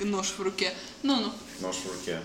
Нож 0.01 0.29
в 0.37 0.41
руке. 0.41 0.75
Ну-ну. 1.03 1.33
Нож 1.61 1.77
в 1.77 1.87
руке. 1.91 2.21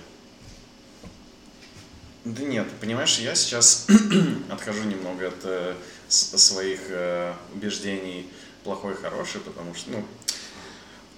Да 2.26 2.44
нет, 2.44 2.68
понимаешь, 2.82 3.20
я 3.20 3.36
сейчас 3.36 3.88
отхожу 4.50 4.84
немного 4.84 5.30
от 5.30 5.39
э, 5.44 5.76
своих 6.10 6.82
э, 6.89 7.34
убеждений 7.54 8.30
плохой 8.64 8.94
и 8.94 8.98
хороший, 8.98 9.39
потому 9.41 9.74
что, 9.74 9.91
ну, 9.91 10.06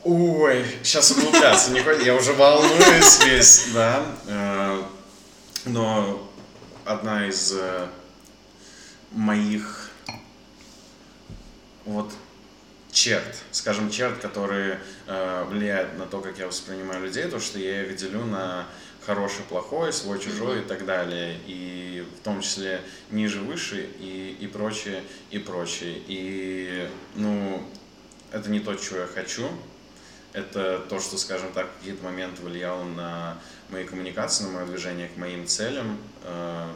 ой, 0.06 0.64
сейчас 0.84 1.12
углубляться 1.12 1.72
не 1.72 1.82
хочется, 1.82 2.06
я 2.06 2.16
уже 2.16 2.34
волнуюсь 2.34 3.26
весь, 3.26 3.70
да. 3.74 4.06
Э, 4.28 4.84
но 5.66 6.32
одна 6.86 7.28
из 7.28 7.54
э, 7.54 7.88
моих 9.12 9.90
вот 11.86 12.12
черт, 12.92 13.36
скажем, 13.52 13.90
черт, 13.90 14.20
которые 14.20 14.80
э, 15.08 15.46
влияют 15.50 15.98
на 15.98 16.06
то, 16.06 16.22
как 16.22 16.38
я 16.38 16.48
воспринимаю 16.48 17.04
людей, 17.04 17.26
то, 17.26 17.40
что 17.40 17.58
я 17.58 17.84
их 17.84 17.96
делю 17.96 18.26
на 18.26 18.68
хороший, 19.06 19.44
плохой, 19.50 19.92
свой, 19.92 20.20
чужой 20.20 20.62
и 20.62 20.64
так 20.64 20.86
далее, 20.86 21.40
и 21.48 22.06
в 22.20 22.24
том 22.24 22.42
числе 22.42 22.82
ниже, 23.10 23.40
выше 23.40 23.90
и, 24.00 24.38
и 24.40 24.48
прочее, 24.48 25.04
и 25.32 25.40
прочее. 25.40 26.00
И, 26.08 26.90
ну, 27.16 27.64
это 28.32 28.50
не 28.50 28.60
то, 28.60 28.76
чего 28.76 29.00
я 29.00 29.08
хочу, 29.08 29.50
это 30.36 30.86
то, 30.90 31.00
что, 31.00 31.18
скажем 31.18 31.52
так, 31.54 31.68
в 31.68 31.80
какие-то 31.80 32.04
моменты 32.04 32.42
влияло 32.42 32.84
на 32.84 33.38
мои 33.70 33.86
коммуникации, 33.86 34.44
на 34.44 34.52
мое 34.52 34.66
движение 34.66 35.08
к 35.08 35.18
моим 35.18 35.48
целям, 35.48 35.98
э, 36.24 36.68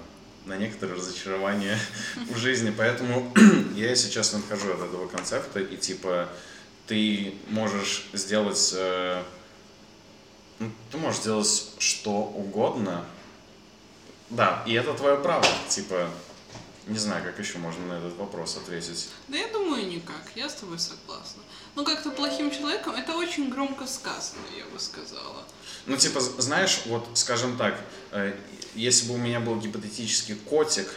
на 0.46 0.58
некоторые 0.58 0.98
разочарования 0.98 1.78
в 2.30 2.38
жизни. 2.38 2.74
Поэтому 2.76 3.34
я, 3.76 3.90
если 3.90 4.10
честно, 4.10 4.40
отхожу 4.40 4.74
от 4.74 4.82
этого 4.82 5.08
концепта 5.08 5.60
и 5.60 5.78
типа 5.78 6.30
ты 6.88 7.36
можешь 7.50 8.08
сделать 8.14 8.74
э, 8.76 9.22
ну, 10.60 10.72
ты 10.92 10.98
можешь 10.98 11.22
делать 11.22 11.72
что 11.80 12.12
угодно. 12.12 13.06
Да, 14.30 14.64
и 14.68 14.74
это 14.74 14.94
твое 14.94 15.18
право. 15.18 15.46
Типа, 15.70 16.10
не 16.88 16.98
знаю, 16.98 17.24
как 17.24 17.40
еще 17.40 17.58
можно 17.58 17.86
на 17.86 17.94
этот 17.94 18.16
вопрос 18.18 18.58
ответить. 18.58 19.10
Да 19.28 19.38
я 19.38 19.48
думаю, 19.48 19.88
никак. 19.88 20.32
Я 20.36 20.50
с 20.50 20.56
тобой 20.56 20.80
согласна. 20.80 21.42
Ну, 21.76 21.84
как-то 21.86 22.12
плохим 22.12 22.52
человеком, 22.52 22.96
это 22.96 23.16
очень 23.16 23.50
громко 23.50 23.88
сказано, 23.88 24.42
я 24.58 24.66
бы 24.66 24.80
сказала. 24.80 25.44
Ну, 25.86 25.98
типа, 25.98 26.20
знаешь, 26.20 26.82
вот, 26.86 27.08
скажем 27.14 27.58
так, 27.58 27.80
э, 28.12 28.36
если 28.76 29.08
бы 29.08 29.16
у 29.16 29.18
меня 29.18 29.40
был 29.40 29.56
гипотетический 29.56 30.36
котик, 30.36 30.90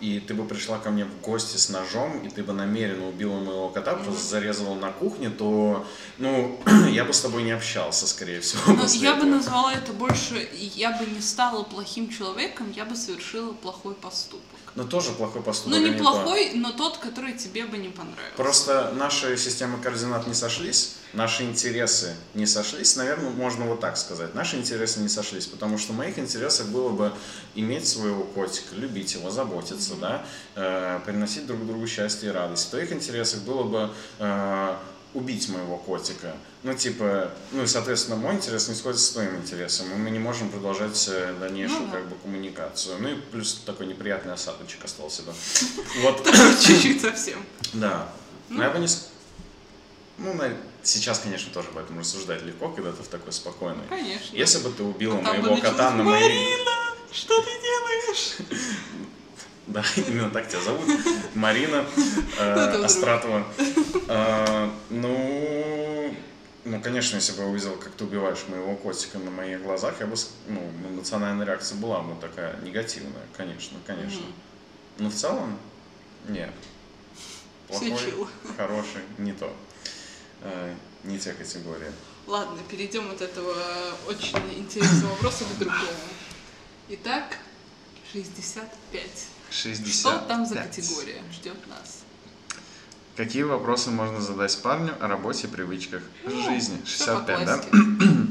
и 0.00 0.18
ты 0.18 0.32
бы 0.32 0.46
пришла 0.46 0.78
ко 0.78 0.90
мне 0.90 1.04
в 1.04 1.20
гости 1.20 1.58
с 1.58 1.68
ножом, 1.68 2.24
и 2.26 2.30
ты 2.30 2.42
бы 2.42 2.52
намеренно 2.54 3.08
убила 3.08 3.38
моего 3.38 3.68
кота, 3.68 3.94
просто 3.96 4.26
зарезала 4.28 4.74
на 4.74 4.90
кухне, 4.92 5.28
то, 5.28 5.86
ну, 6.18 6.58
я 6.90 7.04
бы 7.04 7.12
с 7.12 7.20
тобой 7.20 7.42
не 7.42 7.52
общался, 7.52 8.06
скорее 8.06 8.40
всего. 8.40 8.62
Но 8.72 8.82
после 8.82 9.00
я 9.00 9.12
бы 9.12 9.20
этого. 9.20 9.30
назвала 9.32 9.72
это 9.74 9.92
больше, 9.92 10.48
я 10.54 10.92
бы 10.92 11.04
не 11.04 11.20
стала 11.20 11.64
плохим 11.64 12.08
человеком, 12.08 12.72
я 12.74 12.84
бы 12.86 12.96
совершила 12.96 13.52
плохой 13.52 13.94
поступок. 13.94 14.59
Но 14.80 14.86
тоже 14.86 15.12
плохой 15.12 15.42
поступок. 15.42 15.78
Ну, 15.78 15.86
а 15.86 16.38
не 16.38 16.54
но 16.54 16.72
тот, 16.72 16.96
который 16.96 17.34
тебе 17.34 17.66
бы 17.66 17.76
не 17.76 17.90
понравился. 17.90 18.34
Просто 18.34 18.92
наши 18.96 19.36
системы 19.36 19.78
координат 19.78 20.26
не 20.26 20.32
сошлись, 20.32 20.96
наши 21.12 21.42
интересы 21.42 22.16
не 22.32 22.46
сошлись, 22.46 22.96
наверное, 22.96 23.28
можно 23.28 23.66
вот 23.66 23.80
так 23.80 23.98
сказать. 23.98 24.34
Наши 24.34 24.56
интересы 24.56 25.00
не 25.00 25.10
сошлись, 25.10 25.44
потому 25.44 25.76
что 25.76 25.92
в 25.92 25.96
моих 25.96 26.18
интересах 26.18 26.68
было 26.68 26.88
бы 26.88 27.12
иметь 27.54 27.86
своего 27.86 28.24
котика, 28.24 28.74
любить 28.74 29.12
его, 29.12 29.30
заботиться, 29.30 29.96
да, 29.96 30.24
э, 30.54 31.00
приносить 31.04 31.46
друг 31.46 31.66
другу 31.66 31.86
счастье 31.86 32.30
и 32.30 32.32
радость. 32.32 32.68
В 32.68 32.70
твоих 32.70 32.90
интересах 32.90 33.42
было 33.42 33.64
бы 33.64 33.90
э, 34.18 34.76
убить 35.14 35.48
моего 35.48 35.76
котика. 35.76 36.36
Ну, 36.62 36.74
типа, 36.74 37.30
ну 37.52 37.62
и, 37.62 37.66
соответственно, 37.66 38.16
мой 38.16 38.34
интерес 38.34 38.68
не 38.68 38.74
сходится 38.74 39.04
с 39.04 39.10
твоим 39.10 39.36
интересом, 39.36 39.90
и 39.92 39.96
мы 39.96 40.10
не 40.10 40.18
можем 40.18 40.50
продолжать 40.50 41.08
э, 41.10 41.34
дальнейшую, 41.40 41.86
Ну 41.86 41.92
как 41.92 42.08
бы, 42.08 42.16
коммуникацию. 42.16 42.98
Ну 43.00 43.08
и 43.08 43.14
плюс 43.14 43.62
такой 43.66 43.86
неприятный 43.86 44.32
осадочек 44.32 44.84
остался, 44.84 45.22
да. 45.22 45.32
Вот. 46.02 46.26
Чуть-чуть 46.60 47.00
совсем. 47.00 47.44
Да. 47.72 48.12
Но 48.48 48.62
я 48.62 48.70
бы 48.70 48.78
не... 48.78 48.86
Ну, 50.18 50.34
сейчас, 50.82 51.20
конечно, 51.20 51.52
тоже 51.52 51.68
об 51.68 51.78
этом 51.78 51.98
рассуждать 51.98 52.42
легко, 52.42 52.68
когда 52.68 52.92
ты 52.92 53.02
в 53.02 53.08
такой 53.08 53.32
спокойной. 53.32 53.86
Конечно. 53.88 54.36
Если 54.36 54.58
бы 54.58 54.70
ты 54.70 54.82
убила 54.82 55.18
А 55.18 55.22
моего 55.22 55.56
кота 55.56 55.90
на 55.92 56.04
моей... 56.04 56.28
Марина, 56.28 56.94
что 57.10 57.40
ты 57.40 57.50
делаешь? 57.50 58.36
Да, 59.66 59.84
именно 59.96 60.30
так 60.30 60.48
тебя 60.48 60.60
зовут. 60.62 60.86
Марина 61.34 61.84
э, 62.38 62.52
Это 62.52 62.68
вдруг. 62.70 62.84
Астратова. 62.86 63.46
Э, 64.08 64.70
Ну, 64.90 66.14
ну, 66.64 66.80
конечно, 66.82 67.16
если 67.16 67.32
бы 67.32 67.42
я 67.42 67.48
увидел, 67.48 67.76
как 67.76 67.92
ты 67.92 68.04
убиваешь 68.04 68.44
моего 68.48 68.74
котика 68.76 69.18
на 69.18 69.30
моих 69.30 69.62
глазах, 69.62 69.94
я 70.00 70.06
бы, 70.06 70.16
ну, 70.48 70.60
эмоциональная 70.88 71.46
реакция 71.46 71.78
была 71.78 72.00
бы 72.00 72.20
такая 72.20 72.60
негативная, 72.60 73.22
конечно, 73.36 73.78
конечно. 73.86 74.22
Но 74.98 75.08
в 75.08 75.14
целом, 75.14 75.58
нет. 76.28 76.52
Плохой, 77.68 77.90
хороший, 78.56 79.02
не 79.18 79.32
то. 79.32 79.54
Э, 80.42 80.74
Не 81.04 81.18
те 81.18 81.32
категории. 81.32 81.90
Ладно, 82.26 82.58
перейдем 82.68 83.10
от 83.10 83.22
этого 83.22 83.54
очень 84.06 84.36
интересного 84.58 85.12
вопроса 85.12 85.44
к 85.44 85.58
другому. 85.58 85.80
Итак, 86.90 87.38
65. 88.12 89.00
60. 89.50 89.94
Что 89.94 90.18
там 90.26 90.46
за 90.46 90.56
категория 90.56 91.22
ждет 91.32 91.56
нас? 91.68 92.00
Какие 93.16 93.42
вопросы 93.42 93.90
можно 93.90 94.20
задать 94.20 94.56
парню 94.62 94.94
о 95.00 95.08
работе 95.08 95.46
и 95.46 95.50
привычках 95.50 96.02
жизни? 96.24 96.76
Ну, 96.76 96.82
по 96.82 96.86
65, 96.86 97.46
да? 97.46 97.64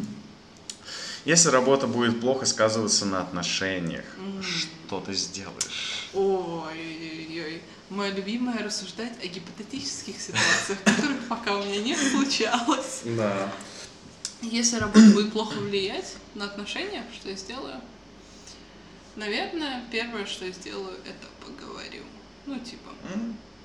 Если 1.25 1.49
работа 1.49 1.85
будет 1.85 2.21
плохо 2.21 2.45
сказываться 2.45 3.05
на 3.05 3.21
отношениях, 3.21 4.05
что 4.41 5.01
ты 5.01 5.13
сделаешь? 5.13 6.09
Ой-ой-ой. 6.13 7.61
Мое 7.89 8.11
любимое 8.11 8.63
рассуждать 8.63 9.13
о 9.21 9.27
гипотетических 9.27 10.19
ситуациях, 10.19 10.79
которых 10.83 11.27
пока 11.27 11.57
у 11.57 11.65
меня 11.65 11.81
не 11.81 11.95
случалось. 11.95 13.01
Да. 13.03 13.51
Если 14.41 14.77
работа 14.77 15.05
будет 15.11 15.33
плохо 15.33 15.55
влиять 15.57 16.15
на 16.35 16.45
отношения, 16.45 17.05
что 17.13 17.29
я 17.29 17.35
сделаю? 17.35 17.81
Наверное, 19.19 19.83
первое, 19.91 20.25
что 20.25 20.45
я 20.45 20.51
сделаю, 20.53 20.97
это 21.05 21.27
поговорю. 21.45 22.03
Ну, 22.45 22.57
типа, 22.57 22.89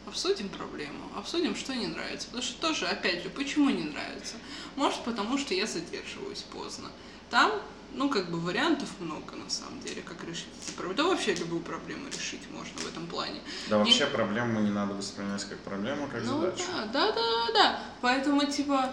обсудим 0.04 0.48
проблему, 0.48 1.08
обсудим, 1.16 1.54
что 1.54 1.72
не 1.76 1.86
нравится. 1.86 2.26
Потому 2.26 2.42
что 2.42 2.60
тоже, 2.60 2.86
опять 2.88 3.22
же, 3.22 3.30
почему 3.30 3.70
не 3.70 3.84
нравится? 3.84 4.34
Может, 4.74 5.04
потому 5.04 5.38
что 5.38 5.54
я 5.54 5.68
задерживаюсь 5.68 6.42
поздно. 6.42 6.90
Там, 7.30 7.52
ну, 7.92 8.10
как 8.10 8.32
бы 8.32 8.40
вариантов 8.40 8.88
много, 8.98 9.36
на 9.36 9.48
самом 9.48 9.80
деле, 9.80 10.02
как 10.02 10.24
решить 10.24 10.48
эти 10.60 10.72
проблемы. 10.74 10.96
Да 10.96 11.04
вообще 11.04 11.34
любую 11.36 11.62
проблему 11.62 12.08
решить 12.08 12.42
можно 12.50 12.76
в 12.80 12.88
этом 12.88 13.06
плане. 13.06 13.40
Да 13.70 13.78
вообще 13.78 14.06
проблему 14.06 14.60
не 14.60 14.70
надо 14.70 14.94
воспринимать 14.94 15.44
как 15.44 15.58
проблему, 15.60 16.08
как 16.08 16.24
Ну 16.24 16.40
задачу. 16.40 16.64
да, 16.66 16.86
да, 16.86 17.12
да, 17.12 17.12
да, 17.12 17.52
да. 17.52 17.80
Поэтому, 18.00 18.44
типа, 18.44 18.90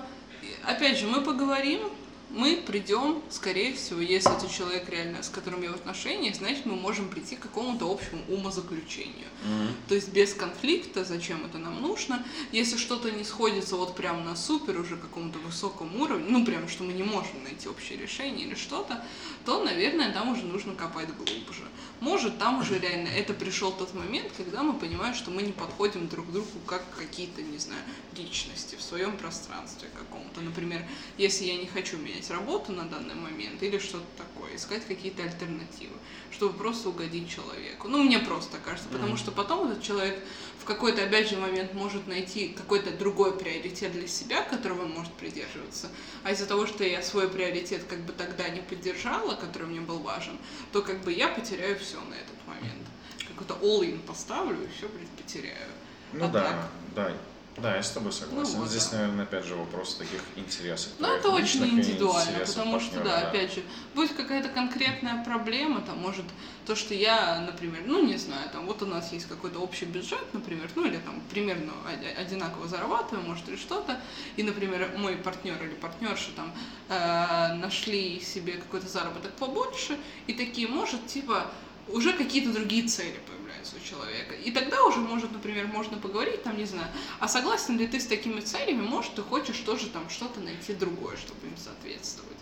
опять 0.63 0.99
же, 0.99 1.07
мы 1.07 1.21
поговорим, 1.21 1.89
мы 2.33 2.63
придем, 2.65 3.21
скорее 3.29 3.73
всего, 3.73 3.99
если 3.99 4.35
это 4.35 4.51
человек 4.51 4.89
реально, 4.89 5.21
с 5.21 5.29
которым 5.29 5.61
я 5.61 5.71
в 5.71 5.75
отношениях, 5.75 6.35
значит, 6.35 6.65
мы 6.65 6.75
можем 6.75 7.09
прийти 7.09 7.35
к 7.35 7.41
какому-то 7.41 7.91
общему 7.91 8.21
умозаключению. 8.29 9.27
Мгм. 9.43 9.75
То 9.89 9.95
есть 9.95 10.09
без 10.13 10.33
конфликта, 10.33 11.03
зачем 11.03 11.45
это 11.45 11.57
нам 11.57 11.81
нужно. 11.81 12.25
Если 12.51 12.77
что-то 12.77 13.11
не 13.11 13.23
сходится 13.23 13.75
вот 13.75 13.95
прям 13.95 14.23
на 14.23 14.35
супер 14.35 14.79
уже 14.79 14.95
каком-то 14.95 15.39
высоком 15.39 15.99
уровне, 15.99 16.25
ну 16.29 16.45
прям, 16.45 16.69
что 16.69 16.83
мы 16.83 16.93
не 16.93 17.03
можем 17.03 17.43
найти 17.43 17.67
общее 17.67 17.99
решение 17.99 18.47
или 18.47 18.55
что-то, 18.55 19.03
то, 19.45 19.63
наверное, 19.63 20.13
там 20.13 20.29
уже 20.29 20.43
нужно 20.43 20.73
копать 20.75 21.09
глубже. 21.15 21.63
Может, 22.01 22.39
там 22.39 22.59
уже 22.61 22.79
реально 22.79 23.09
это 23.09 23.31
пришел 23.31 23.71
тот 23.71 23.93
момент, 23.93 24.31
когда 24.35 24.63
мы 24.63 24.73
понимаем, 24.73 25.13
что 25.13 25.29
мы 25.29 25.43
не 25.43 25.51
подходим 25.51 26.07
друг 26.07 26.27
к 26.27 26.31
другу 26.31 26.59
как 26.65 26.83
какие-то, 26.97 27.43
не 27.43 27.59
знаю, 27.59 27.83
личности 28.17 28.75
в 28.75 28.81
своем 28.81 29.15
пространстве 29.17 29.87
каком-то. 29.93 30.41
Например, 30.41 30.83
если 31.19 31.45
я 31.45 31.57
не 31.57 31.67
хочу 31.67 31.97
менять 31.97 32.27
работу 32.31 32.71
на 32.71 32.85
данный 32.85 33.13
момент 33.13 33.61
или 33.61 33.77
что-то 33.77 34.07
такое, 34.17 34.55
искать 34.55 34.83
какие-то 34.87 35.21
альтернативы, 35.21 35.93
чтобы 36.31 36.57
просто 36.57 36.89
угодить 36.89 37.29
человеку. 37.29 37.87
Ну, 37.87 38.01
мне 38.01 38.17
просто 38.17 38.57
кажется, 38.57 38.89
потому 38.89 39.15
что 39.15 39.31
потом 39.31 39.69
этот 39.69 39.83
человек 39.83 40.23
в 40.61 40.65
какой-то, 40.65 41.03
опять 41.03 41.27
же, 41.27 41.37
момент 41.37 41.73
может 41.73 42.05
найти 42.05 42.49
какой-то 42.49 42.91
другой 42.91 43.35
приоритет 43.35 43.93
для 43.93 44.07
себя, 44.07 44.43
которого 44.43 44.83
он 44.83 44.91
может 44.91 45.11
придерживаться. 45.13 45.89
А 46.23 46.31
из-за 46.31 46.45
того, 46.45 46.67
что 46.67 46.83
я 46.83 47.01
свой 47.01 47.27
приоритет 47.29 47.83
как 47.89 47.99
бы 48.01 48.13
тогда 48.13 48.47
не 48.47 48.61
поддержала, 48.61 49.33
который 49.35 49.67
мне 49.67 49.81
был 49.81 49.97
важен, 49.99 50.37
то 50.71 50.83
как 50.83 51.01
бы 51.01 51.11
я 51.11 51.29
потеряю 51.29 51.79
все 51.79 51.99
на 52.01 52.13
этот 52.13 52.47
момент. 52.47 52.87
Какой-то 53.27 53.55
all-in 53.65 53.99
поставлю 54.05 54.63
и 54.63 54.67
все, 54.77 54.87
блин, 54.87 55.07
потеряю. 55.17 55.67
Ну 56.13 56.25
А 56.25 56.27
да, 56.27 56.43
так? 56.43 56.69
да. 56.95 57.13
Да, 57.57 57.75
я 57.75 57.83
с 57.83 57.91
тобой 57.91 58.13
согласен. 58.13 58.53
Ну 58.53 58.59
вот, 58.61 58.69
Здесь, 58.69 58.87
да. 58.87 58.99
наверное, 58.99 59.23
опять 59.25 59.45
же 59.45 59.55
вопрос 59.55 59.95
таких 59.95 60.21
интересов. 60.37 60.93
Ну, 60.99 61.07
это 61.07 61.29
очень 61.29 61.63
индивидуально, 61.67 62.39
потому 62.45 62.79
что, 62.79 62.95
партнера, 62.95 63.03
да, 63.19 63.27
опять 63.27 63.53
же, 63.53 63.61
будет 63.93 64.13
какая-то 64.13 64.47
конкретная 64.49 65.23
проблема, 65.25 65.81
там, 65.81 65.99
может, 65.99 66.25
то, 66.65 66.75
что 66.75 66.93
я, 66.93 67.41
например, 67.41 67.83
ну, 67.85 68.05
не 68.05 68.15
знаю, 68.17 68.49
там, 68.51 68.65
вот 68.67 68.81
у 68.81 68.85
нас 68.85 69.11
есть 69.11 69.27
какой-то 69.27 69.59
общий 69.59 69.85
бюджет, 69.85 70.33
например, 70.33 70.69
ну, 70.75 70.85
или 70.85 70.97
там 70.97 71.21
примерно 71.29 71.73
од- 71.85 72.17
одинаково 72.25 72.67
зарабатываем, 72.69 73.27
может, 73.27 73.47
или 73.49 73.57
что-то, 73.57 73.99
и, 74.37 74.43
например, 74.43 74.93
мой 74.97 75.17
партнер 75.17 75.61
или 75.61 75.73
партнерша 75.73 76.29
там 76.35 76.53
э, 76.87 77.53
нашли 77.55 78.21
себе 78.21 78.53
какой-то 78.53 78.87
заработок 78.87 79.33
побольше, 79.33 79.99
и 80.27 80.33
такие, 80.33 80.69
может, 80.69 81.05
типа, 81.07 81.47
уже 81.89 82.13
какие-то 82.13 82.53
другие 82.53 82.87
цели 82.87 83.19
появляются 83.61 83.75
у 83.75 83.79
человека. 83.79 84.33
И 84.35 84.51
тогда 84.51 84.83
уже, 84.83 84.99
может, 84.99 85.31
например, 85.31 85.67
можно 85.67 85.97
поговорить, 85.97 86.43
там, 86.43 86.57
не 86.57 86.65
знаю, 86.65 86.87
а 87.19 87.27
согласен 87.27 87.77
ли 87.77 87.87
ты 87.87 87.99
с 87.99 88.05
такими 88.05 88.41
целями, 88.41 88.81
может, 88.81 89.15
ты 89.15 89.21
хочешь 89.21 89.57
тоже 89.59 89.87
там 89.89 90.09
что-то 90.09 90.39
найти 90.39 90.73
другое, 90.73 91.17
чтобы 91.17 91.47
им 91.47 91.57
соответствовать. 91.57 92.37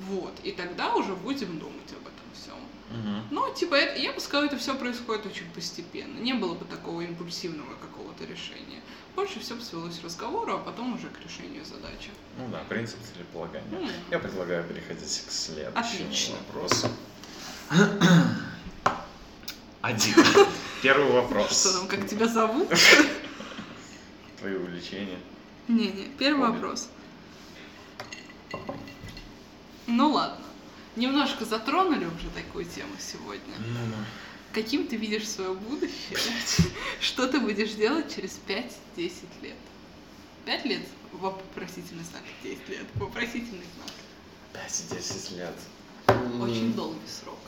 Вот, 0.00 0.32
и 0.42 0.52
тогда 0.52 0.94
уже 0.94 1.14
будем 1.14 1.58
думать 1.58 1.92
об 1.92 2.02
этом 2.02 2.26
всем. 2.34 2.54
Мгм. 2.90 3.22
Но, 3.30 3.50
типа, 3.50 3.74
это, 3.74 4.00
я 4.00 4.12
бы 4.12 4.20
сказала, 4.20 4.46
это 4.46 4.58
все 4.58 4.74
происходит 4.74 5.26
очень 5.26 5.48
постепенно. 5.54 6.18
Не 6.18 6.34
было 6.34 6.54
бы 6.54 6.64
такого 6.64 7.02
импульсивного 7.02 7.74
какого-то 7.80 8.24
решения. 8.24 8.80
Больше 9.14 9.40
все 9.40 9.58
свелось 9.60 9.98
к 9.98 10.04
разговору, 10.04 10.54
а 10.54 10.58
потом 10.58 10.94
уже 10.94 11.08
к 11.08 11.20
решению 11.20 11.64
задачи. 11.64 12.10
Ну 12.36 12.48
да, 12.48 12.62
принцип 12.68 12.98
целеполагания. 13.12 13.78
М. 13.78 13.90
Я 14.10 14.18
предлагаю 14.18 14.64
переходить 14.64 15.24
к 15.26 15.30
следующему 15.30 16.08
Отлично. 16.08 16.34
вопросу. 16.36 16.88
Один. 19.82 20.14
Первый 20.80 21.10
вопрос. 21.12 21.60
Что 21.60 21.78
там, 21.80 21.88
как 21.88 22.08
тебя 22.08 22.26
зовут? 22.28 22.68
Твои 24.38 24.54
увлечения. 24.54 25.18
Не-не, 25.68 26.08
первый 26.18 26.40
Помню. 26.46 26.52
вопрос. 26.54 26.88
Ну 29.86 30.10
ладно. 30.12 30.44
Немножко 30.94 31.44
затронули 31.44 32.04
уже 32.04 32.28
такую 32.34 32.64
тему 32.64 32.94
сегодня. 32.98 33.54
Ну, 33.58 33.96
Каким 34.52 34.86
ты 34.86 34.96
видишь 34.96 35.28
свое 35.28 35.54
будущее? 35.54 36.18
Что 37.00 37.26
ты 37.26 37.40
будешь 37.40 37.72
делать 37.72 38.14
через 38.14 38.38
5-10 38.46 39.12
лет? 39.40 39.56
5 40.44 40.64
лет? 40.66 40.82
Вопросительный 41.12 42.04
знак. 42.04 42.22
10 42.42 42.68
лет. 42.68 42.86
Вопросительный 42.94 43.64
знак. 43.76 44.64
5-10 44.68 45.36
лет. 45.38 45.54
Очень 46.40 46.74
долгий 46.74 46.98
срок. 47.08 47.38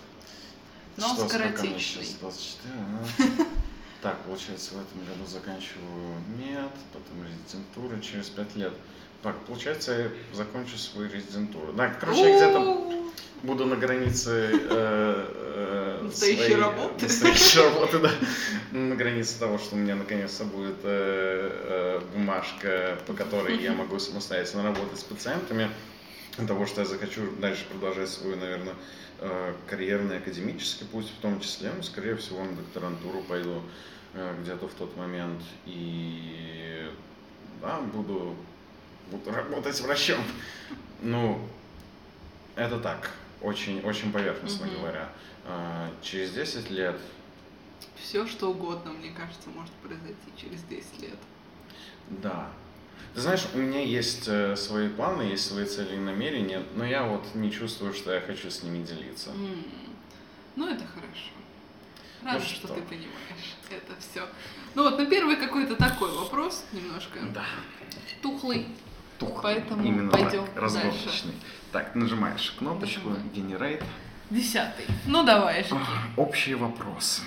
Но 0.97 1.15
Что, 1.15 1.29
скоротечный. 1.29 2.05
сейчас? 2.05 2.17
24, 2.21 2.75
ага. 2.79 3.49
Так, 4.03 4.19
получается, 4.25 4.75
в 4.75 4.81
этом 4.83 5.01
году 5.07 5.27
заканчиваю 5.27 6.21
мед, 6.39 6.71
потом 6.93 7.25
резидентура 7.25 7.99
через 8.03 8.29
5 8.29 8.57
лет. 8.57 8.73
Так, 9.23 9.35
получается, 9.47 9.93
я 9.93 10.11
закончу 10.37 10.77
свою 10.77 11.11
резидентуру. 11.11 11.73
Да, 11.73 11.89
короче, 11.89 12.21
я 12.21 12.37
где-то 12.37 12.93
буду 13.43 13.65
на 13.65 13.77
границе 13.77 14.51
э, 14.53 15.27
э, 15.31 16.01
Настоящей 16.03 16.55
работы. 16.57 17.07
Настоящей 17.07 17.61
работы, 17.63 17.99
да. 18.01 18.11
На 18.73 18.95
границе 18.95 19.39
того, 19.39 19.57
что 19.59 19.77
у 19.77 19.79
меня 19.79 19.95
наконец-то 19.95 20.45
будет 20.45 20.77
э, 20.83 22.01
э, 22.01 22.01
бумажка, 22.13 22.99
по 23.07 23.15
которой 23.15 23.57
я 23.63 23.73
могу 23.73 23.99
самостоятельно 23.99 24.65
работать 24.65 24.99
с 24.99 25.05
пациентами. 25.05 25.71
Того, 26.49 26.67
что 26.67 26.81
я 26.81 26.87
захочу 26.87 27.31
дальше 27.39 27.65
продолжать 27.71 28.11
свой, 28.11 28.37
наверное, 28.37 28.75
карьерный 29.69 30.19
академический 30.19 30.87
путь, 30.87 31.07
в 31.07 31.21
том 31.21 31.41
числе, 31.41 31.73
ну, 31.77 31.83
скорее 31.83 32.17
всего, 32.17 32.45
на 32.45 32.53
докторантуру 32.57 33.23
пойду 33.23 33.63
э, 34.15 34.37
где-то 34.43 34.69
в 34.69 34.75
тот 34.75 34.97
момент. 34.97 35.43
И 35.67 36.91
да, 37.61 37.81
буду, 37.81 38.35
буду 39.11 39.31
работать 39.33 39.81
врачом. 39.81 40.23
Ну, 41.03 41.41
это 42.57 42.79
так, 42.79 43.11
очень, 43.41 43.81
очень 43.83 44.13
поверхностно 44.13 44.67
Мгм. 44.67 44.77
говоря. 44.77 45.09
А, 45.47 45.91
Через 46.03 46.31
10 46.33 46.71
лет, 46.71 46.97
Все, 47.97 48.27
что 48.27 48.51
угодно, 48.51 48.91
мне 48.93 49.11
кажется, 49.13 49.49
может 49.51 49.73
произойти 49.75 50.17
через 50.37 50.63
10 50.65 51.01
лет. 51.03 51.19
да. 52.09 52.51
Ты 53.15 53.21
знаешь, 53.21 53.47
у 53.55 53.59
меня 53.59 53.81
есть 53.81 54.25
э, 54.27 54.57
свои 54.57 54.89
планы, 54.89 55.23
есть 55.23 55.47
свои 55.47 55.65
цели 55.67 55.95
и 55.95 55.99
намерения, 55.99 56.63
но 56.75 56.85
я 56.85 57.05
вот 57.05 57.25
не 57.35 57.51
чувствую, 57.53 57.95
что 57.95 58.13
я 58.13 58.21
хочу 58.21 58.51
с 58.51 58.63
ними 58.65 58.85
делиться. 58.85 59.31
М. 59.31 59.65
Ну, 60.57 60.67
это 60.69 60.85
хорошо. 60.87 61.31
Рада, 62.23 62.39
Ну 62.39 62.45
что 62.45 62.55
что? 62.67 62.75
ты 62.75 62.83
понимаешь 62.83 63.55
это 63.71 63.93
все. 64.01 64.27
Ну 64.75 64.83
вот, 64.83 64.99
на 64.99 65.07
первый 65.07 65.37
какой-то 65.37 65.77
такой 65.77 66.11
вопрос, 66.13 66.65
немножко 66.73 67.21
Да. 67.33 67.45
тухлый. 68.21 68.67
Тух. 69.19 69.43
Поэтому 69.43 69.85
Именно 69.85 70.11
пойдем 70.11 70.45
так, 70.47 70.57
разгоночный. 70.57 71.35
Так, 71.71 71.95
нажимаешь 71.95 72.53
кнопочку 72.59 73.11
Нажимаю. 73.11 73.31
Generate. 73.33 73.85
Десятый. 74.31 74.87
Ну 75.07 75.23
давай, 75.23 75.63
Жеки. 75.63 75.77
Общие 76.17 76.57
вопросы. 76.57 77.23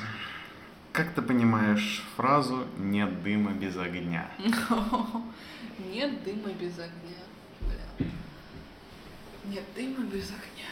Как 0.92 1.14
ты 1.14 1.22
понимаешь 1.22 2.04
фразу 2.16 2.66
«нет 2.78 3.22
дыма 3.24 3.52
без 3.52 3.78
огня»? 3.78 4.30
Нет 5.94 6.24
дыма 6.24 6.50
без 6.54 6.74
огня. 6.80 7.22
Бля. 7.62 8.08
Нет 9.46 9.64
дыма 9.76 10.04
без 10.06 10.30
огня. 10.30 10.72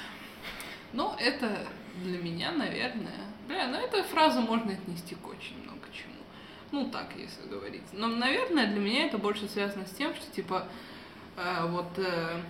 Ну, 0.93 1.13
это 1.20 1.68
для 2.03 2.18
меня, 2.20 2.51
наверное... 2.51 3.26
Бля, 3.47 3.68
ну 3.68 3.78
эту 3.78 4.03
фразу 4.03 4.41
можно 4.41 4.72
отнести 4.72 5.13
к 5.16 5.28
очень 5.28 5.61
много 5.63 5.82
чему. 5.93 6.13
Ну, 6.72 6.89
так, 6.89 7.11
если 7.16 7.47
говорить. 7.47 7.84
Но, 7.93 8.07
наверное, 8.07 8.68
для 8.68 8.80
меня 8.80 9.05
это 9.05 9.18
больше 9.18 9.47
связано 9.47 9.86
с 9.86 9.91
тем, 9.91 10.16
что, 10.16 10.32
типа, 10.32 10.68
э, 11.38 11.68
вот 11.68 11.97
э, 11.97 12.41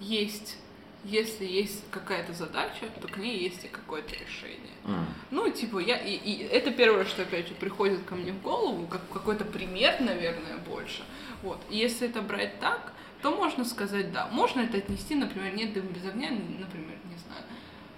есть... 0.00 0.58
Если 1.04 1.44
есть 1.44 1.84
какая-то 1.90 2.32
задача, 2.32 2.86
то 3.00 3.08
к 3.08 3.18
ней 3.18 3.38
есть 3.38 3.64
и 3.64 3.68
какое-то 3.68 4.14
решение. 4.14 4.72
М. 4.84 5.06
Ну, 5.30 5.50
типа, 5.50 5.78
я, 5.78 5.98
и, 5.98 6.14
и 6.14 6.44
это 6.44 6.70
первое, 6.70 7.04
что 7.04 7.22
опять 7.22 7.48
же 7.48 7.54
приходит 7.54 8.02
ко 8.04 8.14
мне 8.14 8.32
в 8.32 8.40
голову, 8.40 8.86
как 8.86 9.02
какой-то 9.12 9.44
пример, 9.44 10.00
наверное, 10.00 10.56
больше. 10.66 11.04
Вот. 11.42 11.60
И 11.68 11.76
если 11.76 12.08
это 12.08 12.22
брать 12.22 12.58
так, 12.58 12.92
то 13.20 13.30
можно 13.30 13.64
сказать 13.64 14.12
да. 14.12 14.28
Можно 14.28 14.60
это 14.60 14.78
отнести, 14.78 15.14
например, 15.14 15.54
нет 15.54 15.72
дыма 15.72 15.88
без 15.90 16.06
огня, 16.06 16.30
например, 16.30 16.96
не 17.04 17.18
знаю. 17.18 17.42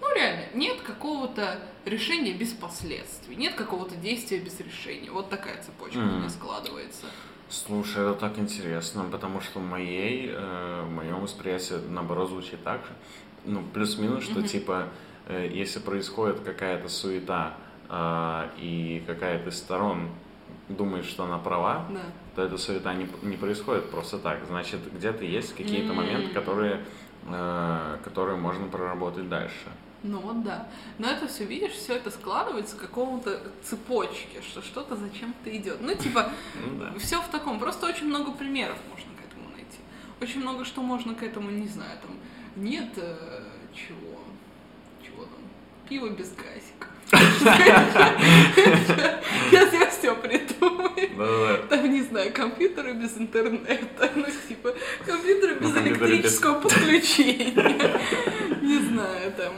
Ну, 0.00 0.14
реально, 0.14 0.44
нет 0.54 0.80
какого-то 0.82 1.60
решения 1.84 2.32
без 2.32 2.52
последствий, 2.52 3.36
нет 3.36 3.54
какого-то 3.54 3.96
действия 3.96 4.38
без 4.38 4.58
решения. 4.60 5.10
Вот 5.10 5.30
такая 5.30 5.62
цепочка 5.62 5.98
у 5.98 6.18
меня 6.18 6.28
складывается. 6.28 7.06
Слушай, 7.48 8.02
это 8.02 8.14
так 8.14 8.38
интересно, 8.38 9.04
потому 9.10 9.40
что 9.40 9.60
в 9.60 9.62
моей, 9.62 10.30
э, 10.34 10.82
в 10.84 10.90
моем 10.90 11.20
восприятии 11.20 11.74
наоборот 11.88 12.28
звучит 12.30 12.62
так 12.64 12.80
же. 12.80 12.92
Ну, 13.44 13.62
плюс-минус, 13.72 14.24
что 14.24 14.40
Мгм. 14.40 14.48
типа, 14.48 14.88
э, 15.28 15.48
если 15.52 15.78
происходит 15.78 16.40
какая-то 16.40 16.88
суета, 16.88 17.54
а, 17.88 18.50
и 18.58 19.04
какая-то 19.06 19.50
из 19.50 19.58
сторон 19.58 20.08
думает, 20.68 21.04
что 21.04 21.22
она 21.22 21.38
права, 21.38 21.86
Да. 21.88 22.00
то 22.34 22.42
эта 22.42 22.58
суета 22.58 22.92
не, 22.94 23.08
не 23.22 23.36
происходит 23.36 23.92
просто 23.92 24.18
так. 24.18 24.40
Значит, 24.48 24.80
где-то 24.92 25.24
есть 25.24 25.54
какие-то 25.54 25.90
М. 25.90 25.96
моменты, 25.98 26.30
которые, 26.34 26.80
э, 27.28 27.98
которые 28.02 28.36
можно 28.36 28.66
проработать 28.66 29.28
дальше. 29.28 29.68
Ну 30.08 30.20
вот 30.20 30.42
да. 30.44 30.68
Но 30.98 31.08
это 31.10 31.26
все, 31.26 31.44
видишь, 31.44 31.72
все 31.72 31.94
это 31.96 32.10
складывается 32.10 32.76
к 32.76 32.80
какому-то 32.80 33.40
цепочке, 33.62 34.40
что 34.48 34.62
что-то 34.62 34.96
зачем-то 34.96 35.54
идет. 35.56 35.78
Ну, 35.80 35.94
типа, 35.94 36.30
Ну 36.54 36.78
да. 36.78 36.92
Все 36.98 37.20
в 37.20 37.28
таком. 37.28 37.58
Просто 37.58 37.86
очень 37.86 38.06
много 38.06 38.30
примеров 38.32 38.78
можно 38.90 39.10
к 39.20 39.24
этому 39.26 39.48
найти. 39.50 39.78
Очень 40.20 40.40
много 40.42 40.64
что 40.64 40.82
можно 40.82 41.14
к 41.14 41.22
этому, 41.22 41.50
не 41.50 41.68
знаю, 41.68 41.98
там 42.02 42.16
нет 42.62 42.88
э, 42.96 43.42
чего. 43.74 44.20
Чего 45.04 45.24
там? 45.24 45.40
Пиво 45.88 46.08
без 46.10 46.32
газика. 46.32 46.88
Сейчас 49.50 49.72
я 49.72 49.90
все 49.90 50.14
придумаю. 50.16 51.66
Там, 51.68 51.90
не 51.90 52.02
знаю, 52.02 52.32
компьютеры 52.32 52.92
без 52.94 53.16
интернета. 53.18 54.10
Ну, 54.16 54.24
типа, 54.48 54.74
компьютеры 55.04 55.54
без- 55.56 55.76
электрического 55.76 56.60
подключения. 56.62 57.52
Не 58.62 58.78
знаю, 58.78 59.32
там, 59.36 59.52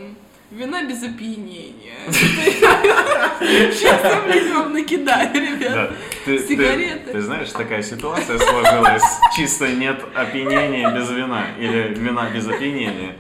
вина 0.51 0.85
без 0.85 1.03
опьянения. 1.03 1.95
Сейчас 2.09 4.03
я, 4.05 4.21
блин, 4.27 4.55
вам 4.55 4.73
накидаю, 4.73 5.33
Да. 5.33 5.41
ребят. 5.41 5.91
Ты, 6.25 6.39
ты- 6.39 6.49
Сигареты. 6.49 7.13
Ты, 7.13 7.21
знаешь, 7.21 7.51
такая 7.51 7.83
ситуация 7.83 8.39
сложилась. 8.39 9.03
Чисто 9.37 9.69
нет 9.69 10.03
опьянения 10.15 10.91
без 10.91 11.11
вина. 11.11 11.47
Или 11.59 11.95
вина 11.95 12.31
без 12.31 12.47
опьянения. 12.49 13.17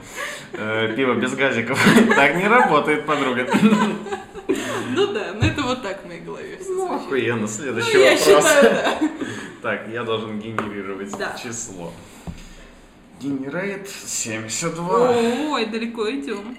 Э, 0.52 0.92
пиво 0.96 1.14
без 1.14 1.34
газиков. 1.34 1.78
Так 2.16 2.34
не 2.36 2.48
работает, 2.48 3.04
подруга. 3.06 3.46
Ну 4.90 5.06
да, 5.12 5.34
ну 5.34 5.46
это 5.46 5.62
вот 5.62 5.82
так 5.82 6.02
в 6.02 6.06
моей 6.06 6.20
голове 6.20 6.58
все 6.60 6.70
Ну, 6.72 6.94
охуенно. 6.96 7.42
Ну, 7.42 7.48
Следующий 7.48 7.98
я 7.98 8.10
вопрос. 8.16 8.24
считаю, 8.24 8.62
да. 8.62 8.98
Так, 9.62 9.88
я 9.92 10.02
должен 10.04 10.38
генерировать 10.40 11.10
Да. 11.18 11.36
число. 11.40 11.92
Генерейт 13.20 13.88
72. 13.88 15.10
Ой, 15.50 15.66
далеко 15.66 16.10
идем. 16.10 16.56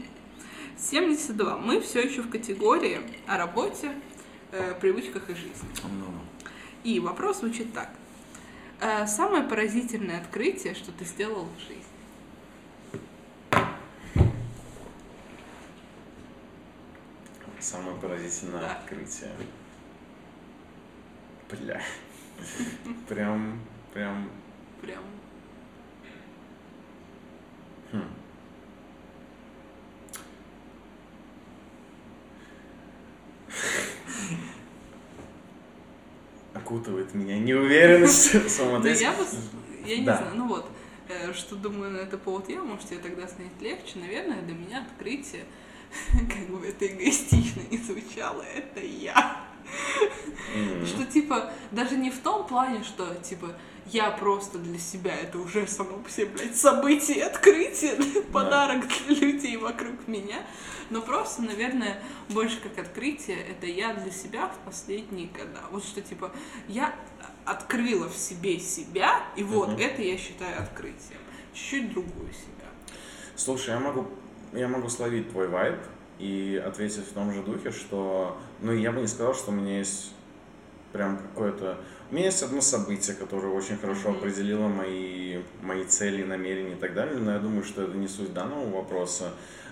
72. 0.79 1.57
Мы 1.57 1.81
все 1.81 2.01
еще 2.01 2.21
в 2.21 2.29
категории 2.29 3.01
о 3.27 3.37
работе, 3.37 3.91
э, 4.51 4.73
привычках 4.79 5.29
и 5.29 5.35
жизни. 5.35 5.67
Ну, 5.83 6.05
И 6.83 6.99
вопрос 6.99 7.39
звучит 7.39 7.73
так. 7.73 7.89
Э, 8.79 9.05
Самое 9.05 9.43
поразительное 9.43 10.21
открытие, 10.21 10.73
что 10.75 10.91
ты 10.91 11.03
сделал 11.05 11.45
в 11.45 11.59
жизни. 11.59 11.83
Самое 17.59 17.97
поразительное 17.97 18.61
Да. 18.61 18.71
открытие. 18.71 19.31
Бля. 21.51 21.81
Прям, 23.09 23.59
прям... 23.93 24.29
Прям. 24.81 25.03
хм. 27.91 28.18
Окутывает 36.53 37.13
меня 37.13 37.37
неуверенность 37.37 38.33
в 38.33 38.59
Ну, 38.59 38.75
ответе. 38.77 39.03
я, 39.03 39.15
я 39.85 39.99
не 39.99 40.05
Да. 40.05 40.17
знаю, 40.17 40.33
ну 40.35 40.47
вот, 40.47 40.69
э, 41.07 41.31
что 41.33 41.55
думаю 41.55 41.91
на 41.91 41.97
это 41.97 42.17
повод 42.17 42.49
я, 42.49 42.61
может, 42.61 42.89
тебе 42.89 42.99
тогда 42.99 43.27
станет 43.27 43.61
легче. 43.61 43.99
Наверное, 43.99 44.41
для 44.41 44.55
меня 44.55 44.81
открытие, 44.81 45.45
как 46.11 46.47
бы 46.49 46.65
это 46.65 46.87
эгоистично 46.87 47.61
не 47.69 47.77
звучало, 47.77 48.41
это 48.41 48.79
я. 48.79 49.45
Что 50.85 51.05
типа, 51.05 51.51
даже 51.71 51.95
не 51.97 52.09
в 52.09 52.17
том 52.19 52.47
плане, 52.47 52.83
что 52.83 53.13
типа 53.15 53.55
я 53.91 54.11
просто 54.11 54.57
для 54.57 54.77
себя, 54.79 55.13
это 55.15 55.39
уже 55.39 55.67
само 55.67 55.97
по 55.97 56.09
себе, 56.09 56.27
блядь, 56.27 56.55
событие, 56.55 57.25
открытие, 57.25 57.95
подарок 58.33 58.85
для 59.07 59.15
людей 59.15 59.57
вокруг 59.57 60.07
меня. 60.07 60.37
Но 60.89 61.01
просто, 61.01 61.41
наверное, 61.43 62.01
больше 62.29 62.59
как 62.61 62.77
открытие, 62.79 63.37
это 63.37 63.67
я 63.67 63.93
для 63.93 64.11
себя 64.11 64.47
в 64.47 64.65
последние 64.65 65.27
года. 65.27 65.61
Вот 65.71 65.83
что 65.83 66.01
типа, 66.01 66.31
я 66.67 66.93
открыла 67.45 68.09
в 68.09 68.15
себе 68.15 68.59
себя, 68.59 69.23
и 69.35 69.43
вот 69.43 69.69
Мгм. 69.69 69.79
это 69.79 70.01
я 70.01 70.17
считаю 70.17 70.61
открытием. 70.61 71.19
Чуть-чуть 71.53 71.91
другую 71.91 72.31
себя. 72.31 72.67
Слушай, 73.35 73.71
я 73.71 73.79
могу, 73.79 74.07
я 74.53 74.67
могу 74.67 74.89
словить 74.89 75.29
твой 75.31 75.47
вайб 75.47 75.77
и 76.19 76.61
ответить 76.63 77.07
в 77.07 77.13
том 77.13 77.31
же 77.33 77.41
духе, 77.43 77.71
что, 77.71 78.37
ну, 78.59 78.73
я 78.73 78.91
бы 78.91 79.01
не 79.01 79.07
сказал, 79.07 79.33
что 79.33 79.51
у 79.51 79.53
меня 79.53 79.77
есть 79.77 80.11
прям 80.91 81.17
какое-то... 81.17 81.77
У 82.11 82.15
меня 82.15 82.25
есть 82.25 82.41
одно 82.41 82.59
событие, 82.59 83.15
которое 83.15 83.53
очень 83.53 83.77
хорошо 83.77 84.09
определило 84.09 84.67
мои, 84.67 85.41
мои 85.61 85.83
цели, 85.83 86.23
намерения 86.23 86.73
и 86.73 86.79
так 86.79 86.95
далее, 86.95 87.17
но 87.17 87.33
я 87.33 87.39
думаю, 87.39 87.63
что 87.63 87.83
это 87.83 87.95
не 87.95 88.07
суть 88.07 88.33
данного 88.33 88.67
вопроса. 88.67 89.31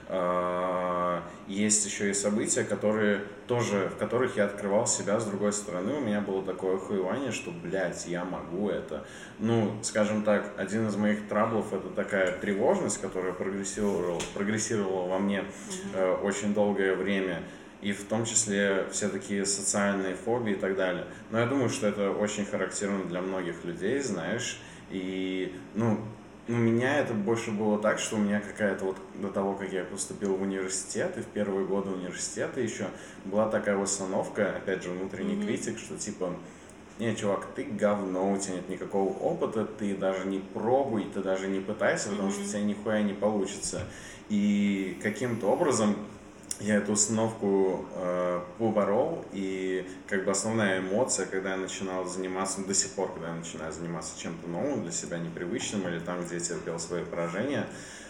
А, 0.10 1.24
есть 1.48 1.86
еще 1.88 2.12
и 2.12 2.14
события, 2.14 2.64
которые 2.64 3.24
тоже, 3.48 3.90
в 3.94 3.98
которых 3.98 4.38
я 4.38 4.46
открывал 4.46 4.86
себя 4.86 5.20
с 5.20 5.26
другой 5.26 5.52
стороны. 5.52 5.96
У 5.96 6.00
меня 6.00 6.22
было 6.22 6.44
такое 6.44 6.76
охуевание, 6.76 7.32
что, 7.32 7.52
блядь, 7.52 8.06
я 8.06 8.24
могу 8.24 8.70
это. 8.70 9.04
Ну, 9.40 9.74
скажем 9.82 10.24
так, 10.24 10.54
один 10.58 10.88
из 10.88 10.96
моих 10.96 11.28
траблов 11.28 11.74
это 11.74 11.90
такая 11.90 12.38
тревожность, 12.38 13.02
которая 13.02 13.34
прогрессировала, 13.34 14.22
прогрессировала 14.36 15.10
во 15.10 15.18
мне 15.18 15.44
э, 15.96 16.18
очень 16.24 16.54
долгое 16.54 16.94
время 16.94 17.42
и 17.82 17.92
в 17.92 18.04
том 18.06 18.26
числе 18.26 18.88
все 18.92 19.10
такие 19.10 19.46
социальные 19.46 20.16
фобии 20.16 20.54
и 20.54 20.58
так 20.58 20.76
далее. 20.76 21.06
Но 21.30 21.40
я 21.40 21.46
думаю, 21.46 21.70
что 21.70 21.88
это 21.88 22.12
очень 22.12 22.46
характерно 22.46 23.06
для 23.06 23.22
многих 23.22 23.64
людей, 23.64 24.00
знаешь, 24.00 24.60
и, 24.90 25.56
ну, 25.76 26.00
у 26.48 26.54
меня 26.54 27.00
это 27.00 27.14
больше 27.14 27.52
было 27.52 27.78
так, 27.78 28.00
что 28.00 28.16
у 28.16 28.20
меня 28.20 28.40
какая-то 28.40 28.86
вот 28.86 28.98
до 29.16 29.28
того, 29.28 29.54
как 29.54 29.72
я 29.74 29.84
поступил 29.84 30.36
в 30.36 30.42
университет, 30.42 31.18
и 31.18 31.22
в 31.22 31.26
первые 31.26 31.66
годы 31.66 31.90
университета 31.90 32.62
еще 32.62 32.88
была 33.26 33.50
такая 33.50 33.78
установка, 33.78 34.56
опять 34.56 34.84
же, 34.84 34.90
внутренний 34.90 35.36
mm-hmm. 35.36 35.46
критик, 35.46 35.78
что 35.78 35.98
типа, 35.98 36.34
не, 37.00 37.16
чувак, 37.16 37.48
ты 37.54 37.64
говно, 37.64 38.32
у 38.32 38.38
тебя 38.38 38.56
нет 38.56 38.70
никакого 38.70 39.12
опыта, 39.20 39.66
ты 39.66 39.96
даже 39.96 40.26
не 40.26 40.40
пробуй, 40.40 41.06
ты 41.14 41.22
даже 41.22 41.48
не 41.48 41.60
пытайся, 41.60 42.10
потому 42.10 42.30
mm-hmm. 42.30 42.32
что 42.32 42.42
у 42.44 42.46
тебя 42.46 42.62
нихуя 42.62 43.02
не 43.02 43.14
получится. 43.14 43.82
И 44.30 44.98
каким-то 45.04 45.48
образом 45.48 45.96
я 46.60 46.78
эту 46.78 46.94
установку 46.94 47.86
э, 47.96 48.42
поборол, 48.58 49.24
и 49.32 49.88
как 50.08 50.26
бы 50.26 50.32
основная 50.32 50.80
эмоция, 50.80 51.28
когда 51.28 51.52
я 51.52 51.58
начинал 51.58 52.06
заниматься, 52.06 52.62
ну, 52.62 52.68
до 52.68 52.74
сих 52.74 52.92
пор, 52.92 53.14
когда 53.14 53.30
я 53.30 53.36
начинаю 53.36 53.72
заниматься 53.72 54.20
чем-то 54.20 54.48
новым, 54.48 54.82
для 54.82 54.92
себя 54.92 55.20
непривычным, 55.20 55.88
или 55.88 56.00
там, 56.00 56.24
где 56.24 56.36
я 56.36 56.42
терпел 56.42 56.80
свои 56.80 57.04
поражения, 57.04 57.68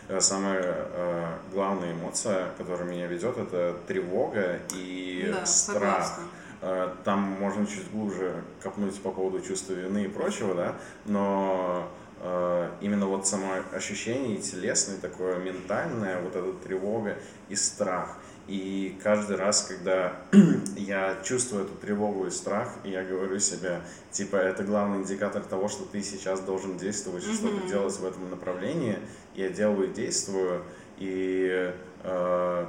э, 0.08 0.22
самая 0.22 0.62
э, 0.64 1.38
главная 1.52 1.91
эмоция, 1.91 2.48
которая 2.58 2.88
меня 2.88 3.08
ведет, 3.08 3.38
это 3.38 3.76
тревога 3.86 4.60
и 4.74 5.30
да, 5.34 5.45
страх. 5.45 6.06
Согласна. 6.06 6.24
Э, 6.62 6.95
там 7.04 7.20
можно 7.20 7.68
чуть 7.68 7.91
глубже 7.91 8.43
копнуть 8.64 9.00
по 9.02 9.12
поводу 9.12 9.41
чувства 9.41 9.74
вины 9.74 10.06
и 10.06 10.08
прочего, 10.08 10.56
да, 10.56 10.76
но 11.04 11.91
э, 12.22 12.70
именно 12.80 13.08
вот 13.08 13.28
само 13.28 13.56
ощущение 13.74 14.38
телесное, 14.38 14.98
такое 14.98 15.38
ментальное, 15.38 16.22
вот 16.22 16.34
эта 16.34 16.54
тревога 16.54 17.18
и 17.50 17.56
страх– 17.58 18.18
и 18.48 18.98
каждый 19.04 19.36
раз, 19.36 19.64
когда 19.64 20.16
я 20.78 21.18
чувствую 21.24 21.66
эту 21.66 21.76
тревогу 21.76 22.28
и 22.28 22.30
страх, 22.30 22.70
я 22.86 23.04
говорю 23.04 23.39
себе, 23.39 23.82
типа, 24.12 24.38
это 24.38 24.64
главный 24.64 25.00
индикатор 25.00 25.43
того, 25.43 25.68
что 25.68 25.84
ты 25.84 26.02
сейчас 26.02 26.39
должен 26.39 26.78
действовать, 26.78 27.26
mm-hmm. 27.26 27.36
что-то 27.36 27.68
делать 27.68 28.00
в 28.00 28.06
этом 28.06 28.30
направлении. 28.30 29.00
Я 29.36 29.50
делаю 29.50 29.89
и 29.89 29.93
действую, 29.93 30.64
и 30.98 31.74
э, 32.04 32.66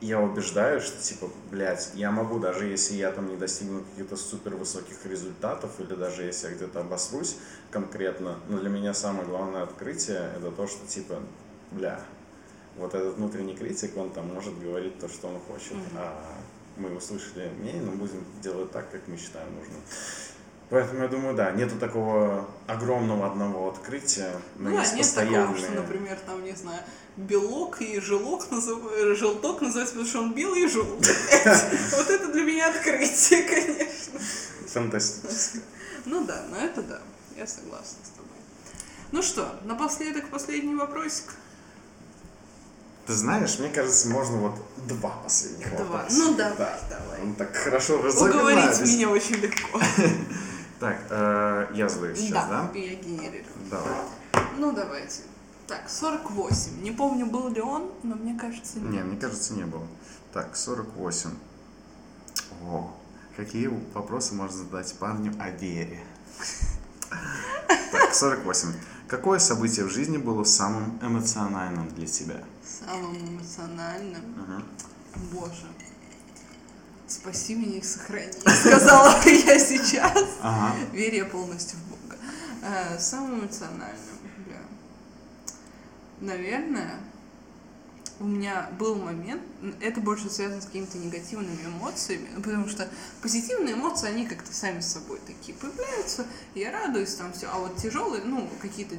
я 0.00 0.20
убеждаю, 0.20 0.80
что, 0.80 1.02
типа, 1.02 1.28
блядь, 1.50 1.90
я 1.94 2.10
могу, 2.10 2.38
даже 2.38 2.66
если 2.66 2.94
я 2.94 3.12
там 3.12 3.28
не 3.28 3.36
достигну 3.36 3.84
каких-то 3.84 4.16
супер 4.16 4.54
высоких 4.54 5.04
результатов, 5.04 5.72
или 5.80 5.94
даже 5.94 6.22
если 6.22 6.48
я 6.48 6.54
где-то 6.54 6.80
обосрусь 6.80 7.36
конкретно, 7.70 8.38
но 8.48 8.58
для 8.58 8.70
меня 8.70 8.94
самое 8.94 9.26
главное 9.26 9.64
открытие, 9.64 10.30
это 10.36 10.50
то, 10.50 10.66
что, 10.66 10.86
типа, 10.86 11.20
бля, 11.72 12.00
вот 12.78 12.94
этот 12.94 13.16
внутренний 13.16 13.54
критик, 13.54 13.96
он 13.96 14.10
там 14.10 14.32
может 14.32 14.58
говорить 14.58 14.98
то, 14.98 15.08
что 15.08 15.28
он 15.28 15.38
хочет, 15.40 15.72
mm-hmm. 15.72 15.96
а 15.96 16.38
мы 16.76 16.94
услышали 16.96 17.50
мнение, 17.58 17.82
но 17.82 17.92
будем 17.92 18.24
делать 18.42 18.70
так, 18.70 18.90
как 18.90 19.06
мы 19.08 19.16
считаем 19.16 19.48
нужным. 19.54 19.80
Поэтому 20.70 21.02
я 21.02 21.08
думаю, 21.08 21.34
да, 21.34 21.50
нету 21.52 21.76
такого 21.78 22.46
огромного 22.66 23.26
одного 23.26 23.70
открытия, 23.70 24.30
но 24.58 24.68
ну, 24.68 24.78
есть 24.78 24.92
нет 24.92 25.06
постоянные... 25.06 25.40
такого, 25.40 25.58
что, 25.58 25.70
например, 25.72 26.18
там, 26.26 26.44
не 26.44 26.52
знаю, 26.52 26.82
белок 27.16 27.80
и 27.80 27.98
желок 28.00 28.50
называют, 28.50 29.18
желток 29.18 29.62
называется, 29.62 29.94
потому 29.94 30.08
что 30.08 30.20
он 30.20 30.34
белый 30.34 30.64
и 30.64 30.68
желтый. 30.68 31.14
Вот 31.96 32.10
это 32.10 32.32
для 32.32 32.44
меня 32.44 32.68
открытие, 32.68 33.42
конечно. 33.44 34.20
Фантастически. 34.68 35.60
Ну 36.04 36.24
да, 36.26 36.44
но 36.50 36.58
это 36.58 36.82
да, 36.82 37.00
я 37.36 37.46
согласна 37.46 38.04
с 38.04 38.10
тобой. 38.10 38.28
Ну 39.10 39.22
что, 39.22 39.58
напоследок 39.64 40.28
последний 40.28 40.74
вопросик. 40.74 41.32
Ты 43.08 43.14
знаешь, 43.14 43.58
мне 43.58 43.70
кажется, 43.70 44.10
можно 44.10 44.36
вот 44.36 44.60
два 44.86 45.08
последних 45.24 45.74
два. 45.74 45.86
вопроса. 45.86 46.16
Ну 46.18 46.34
давай, 46.36 46.56
да. 46.58 46.78
давай. 46.90 47.22
Он 47.22 47.34
так 47.36 47.56
хорошо. 47.56 48.00
Уговорить 48.00 48.80
меня 48.82 49.08
очень 49.08 49.36
легко. 49.36 49.80
Так, 50.78 50.96
э, 51.10 51.70
я 51.74 51.88
задаю 51.88 52.14
сейчас, 52.14 52.48
да? 52.48 52.70
Да, 52.72 52.78
я 52.78 52.94
генерирую. 52.94 53.44
Давай. 53.68 53.94
Ну 54.58 54.70
давайте. 54.70 55.22
Так, 55.66 55.90
48. 55.90 56.82
Не 56.82 56.92
помню, 56.92 57.26
был 57.26 57.48
ли 57.48 57.60
он, 57.60 57.90
но 58.04 58.14
мне 58.14 58.38
кажется, 58.38 58.78
нет. 58.78 58.92
Не, 58.92 58.98
мне 59.00 59.16
кажется, 59.16 59.54
не 59.54 59.64
был. 59.64 59.82
Так, 60.32 60.54
48. 60.54 61.30
О, 62.62 62.94
какие 63.36 63.66
вопросы 63.92 64.34
можно 64.34 64.56
задать 64.56 64.94
парню 65.00 65.34
о 65.40 65.50
вере? 65.50 66.00
Так, 67.90 68.14
48. 68.14 68.72
Какое 69.08 69.38
событие 69.38 69.84
в 69.86 69.90
жизни 69.90 70.18
было 70.18 70.44
самым 70.44 70.98
эмоциональным 71.02 71.88
для 71.88 72.06
тебя? 72.06 72.44
Самым 72.88 73.16
эмоциональным? 73.18 74.22
Ага. 74.42 74.62
Боже. 75.30 75.66
Спаси 77.06 77.54
меня 77.54 77.78
и 77.78 77.82
сохрани, 77.82 78.32
сказала 78.32 79.14
я 79.26 79.58
сейчас. 79.58 80.24
Ага. 80.40 80.74
Веря 80.92 81.26
полностью 81.26 81.78
в 81.78 81.90
Бога. 81.90 82.16
Э, 82.62 82.98
самым 82.98 83.40
эмоциональным, 83.40 84.18
бля. 84.46 84.60
Наверное, 86.20 87.00
у 88.20 88.24
меня 88.24 88.70
был 88.78 88.94
момент, 88.94 89.42
это 89.80 90.00
больше 90.00 90.30
связано 90.30 90.62
с 90.62 90.66
какими-то 90.66 90.96
негативными 90.96 91.62
эмоциями, 91.66 92.28
ну, 92.34 92.42
потому 92.42 92.68
что 92.68 92.88
позитивные 93.22 93.74
эмоции, 93.74 94.08
они 94.08 94.26
как-то 94.26 94.52
сами 94.52 94.80
с 94.80 94.92
собой 94.92 95.20
такие 95.26 95.56
появляются, 95.56 96.26
я 96.54 96.72
радуюсь 96.72 97.14
там 97.14 97.32
все, 97.34 97.48
а 97.48 97.58
вот 97.58 97.76
тяжелые, 97.76 98.24
ну, 98.24 98.48
какие-то 98.60 98.96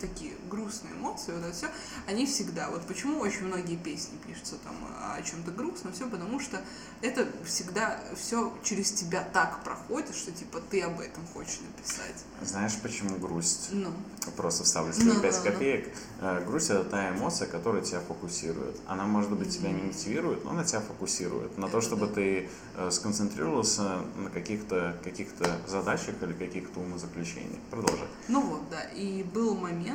такие 0.00 0.32
грустные 0.48 0.94
эмоции, 0.94 1.32
вот 1.32 1.44
это 1.44 1.52
все, 1.52 1.68
они 2.06 2.26
всегда. 2.26 2.70
Вот 2.70 2.86
почему 2.86 3.20
очень 3.20 3.46
многие 3.46 3.76
песни 3.76 4.16
пишутся 4.26 4.56
там 4.56 4.74
о 5.00 5.20
чем-то 5.22 5.50
грустном, 5.50 5.92
все 5.92 6.08
потому 6.08 6.40
что 6.40 6.60
это 7.02 7.26
всегда 7.44 8.00
все 8.16 8.52
через 8.62 8.92
тебя 8.92 9.26
так 9.32 9.62
проходит, 9.64 10.14
что 10.14 10.32
типа 10.32 10.60
ты 10.70 10.82
об 10.82 11.00
этом 11.00 11.26
хочешь 11.32 11.60
написать. 11.60 12.24
Знаешь, 12.42 12.76
почему 12.82 13.16
грусть? 13.18 13.68
Ну. 13.72 13.92
Просто 14.36 14.64
вставлю 14.64 14.92
свои 14.92 15.06
ну, 15.06 15.20
5 15.20 15.36
ну, 15.36 15.50
копеек. 15.50 15.94
Ну. 16.20 16.44
Грусть 16.46 16.70
это 16.70 16.84
та 16.84 17.10
эмоция, 17.10 17.48
которая 17.48 17.82
тебя 17.82 18.00
фокусирует. 18.00 18.78
Она, 18.86 19.06
может 19.06 19.30
быть, 19.30 19.56
тебя 19.56 19.70
не 19.70 19.82
мотивирует, 19.82 20.44
но 20.44 20.50
она 20.50 20.64
тебя 20.64 20.80
фокусирует 20.80 21.56
на 21.58 21.68
то, 21.68 21.80
чтобы 21.80 22.06
ты 22.06 22.48
э, 22.76 22.90
сконцентрировался 22.90 24.00
на 24.16 24.30
каких-то 24.30 24.96
каких 25.02 25.28
задачах 25.66 26.22
или 26.22 26.32
каких-то 26.32 26.80
умозаключениях. 26.80 27.60
Продолжай. 27.70 28.08
Ну 28.28 28.40
вот, 28.40 28.70
да. 28.70 28.82
И 28.94 29.22
был 29.22 29.54
момент, 29.54 29.89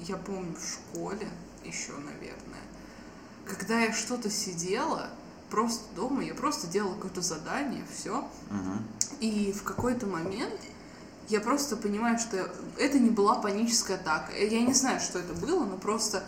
я 0.00 0.16
помню, 0.16 0.54
в 0.54 0.64
школе 0.64 1.28
еще, 1.64 1.92
наверное, 1.92 2.62
когда 3.46 3.80
я 3.80 3.92
что-то 3.92 4.30
сидела, 4.30 5.10
просто 5.50 5.84
дома, 5.94 6.22
я 6.22 6.34
просто 6.34 6.66
делала 6.66 6.94
какое-то 6.94 7.20
задание, 7.20 7.84
все. 7.94 8.18
Угу. 8.18 9.18
И 9.20 9.52
в 9.52 9.62
какой-то 9.62 10.06
момент 10.06 10.60
я 11.28 11.40
просто 11.40 11.76
понимаю, 11.76 12.18
что 12.18 12.50
это 12.78 12.98
не 12.98 13.10
была 13.10 13.36
паническая 13.36 13.96
атака. 13.96 14.32
Я 14.36 14.62
не 14.62 14.74
знаю, 14.74 15.00
что 15.00 15.18
это 15.18 15.32
было, 15.34 15.64
но 15.64 15.76
просто 15.76 16.24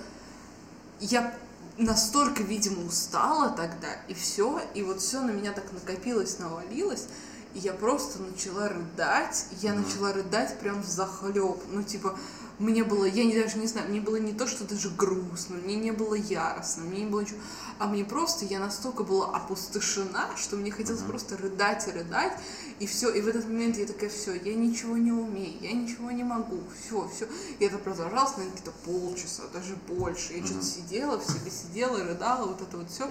я 1.01 1.35
настолько, 1.77 2.43
видимо, 2.43 2.87
устала 2.87 3.51
тогда, 3.51 3.93
и 4.09 4.15
все, 4.15 4.63
и 4.75 4.83
вот 4.83 5.01
все 5.01 5.21
на 5.21 5.31
меня 5.31 5.53
так 5.53 5.71
накопилось, 5.73 6.39
навалилось, 6.39 7.07
и 7.55 7.59
я 7.59 7.73
просто 7.73 8.23
начала 8.23 8.69
рыдать, 8.69 9.47
я 9.61 9.73
mm-hmm. 9.73 9.85
начала 9.85 10.13
рыдать 10.13 10.59
прям 10.59 10.83
в 10.83 10.87
захлеб, 10.87 11.59
ну, 11.71 11.83
типа, 11.83 12.19
мне 12.59 12.85
было, 12.85 13.05
я 13.05 13.43
даже 13.43 13.59
не 13.59 13.67
знаю, 13.67 13.91
мне 13.91 14.01
было 14.01 14.17
не 14.17 14.33
то, 14.33 14.47
что 14.47 14.65
даже 14.65 14.89
грустно, 14.91 15.57
мне 15.57 15.77
не 15.77 15.91
было 15.91 16.15
яростно, 16.15 16.85
мне 16.85 17.01
не 17.01 17.11
было 17.11 17.21
ничего, 17.21 17.39
а 17.79 17.87
мне 17.87 18.05
просто, 18.05 18.47
я 18.47 18.61
настолько 18.61 19.03
была 19.03 19.37
опустошена, 19.37 20.31
что 20.37 20.57
мне 20.57 20.71
хотелось 20.71 21.03
mm-hmm. 21.03 21.09
просто 21.09 21.37
рыдать 21.37 21.87
и 21.89 21.91
рыдать, 21.91 22.33
и 22.79 22.87
все, 22.87 23.11
и 23.11 23.21
в 23.21 23.29
этот 23.29 23.45
момент 23.45 23.77
я 23.77 23.87
такая, 23.87 24.09
все, 24.09 24.35
я 24.35 24.55
ничего 24.55 24.97
не 24.97 25.13
умею, 25.13 25.59
я 25.61 25.73
ничего 25.73 26.11
не 26.11 26.25
могу, 26.25 26.61
все, 26.81 27.11
все, 27.15 27.29
и 27.59 27.65
это 27.65 27.77
продолжалось, 27.77 28.37
наверное, 28.39 28.55
где-то 28.55 28.73
полчаса, 28.85 29.43
даже 29.53 29.77
больше, 29.87 30.33
я 30.33 30.39
mm-hmm. 30.39 30.47
что-то 30.47 30.65
сидела, 30.65 31.19
в 31.19 31.25
себе 31.25 31.51
сидела, 31.51 32.03
рыдала, 32.03 32.47
вот 32.47 32.63
это 32.63 32.79
вот 32.79 32.91
все, 32.91 33.11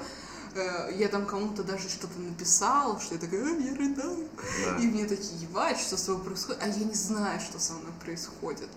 э, 0.55 0.95
я 0.97 1.07
там 1.07 1.27
кому-то 1.27 1.63
даже 1.63 1.87
что-то 1.87 2.17
написала, 2.19 2.99
что 2.99 3.13
я 3.13 3.21
такая, 3.21 3.45
а, 3.45 3.59
я 3.59 3.75
рыдаю. 3.75 4.27
Да. 4.65 4.77
И 4.77 4.87
мне 4.87 5.05
такие, 5.05 5.39
ебать, 5.39 5.77
что 5.77 5.97
с 5.97 6.03
тобой 6.03 6.23
происходит, 6.23 6.63
а 6.63 6.67
я 6.67 6.83
не 6.83 6.93
знаю, 6.95 7.39
что 7.39 7.59
со 7.59 7.73
мной 7.73 7.91
происходит. 8.03 8.69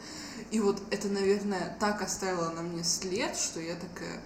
И 0.50 0.60
вот 0.60 0.82
это, 0.90 1.08
наверное, 1.08 1.76
так 1.78 2.02
оставило 2.02 2.50
на 2.50 2.62
мне 2.62 2.82
след, 2.82 3.36
что 3.36 3.60
я 3.60 3.74
такая, 3.74 4.20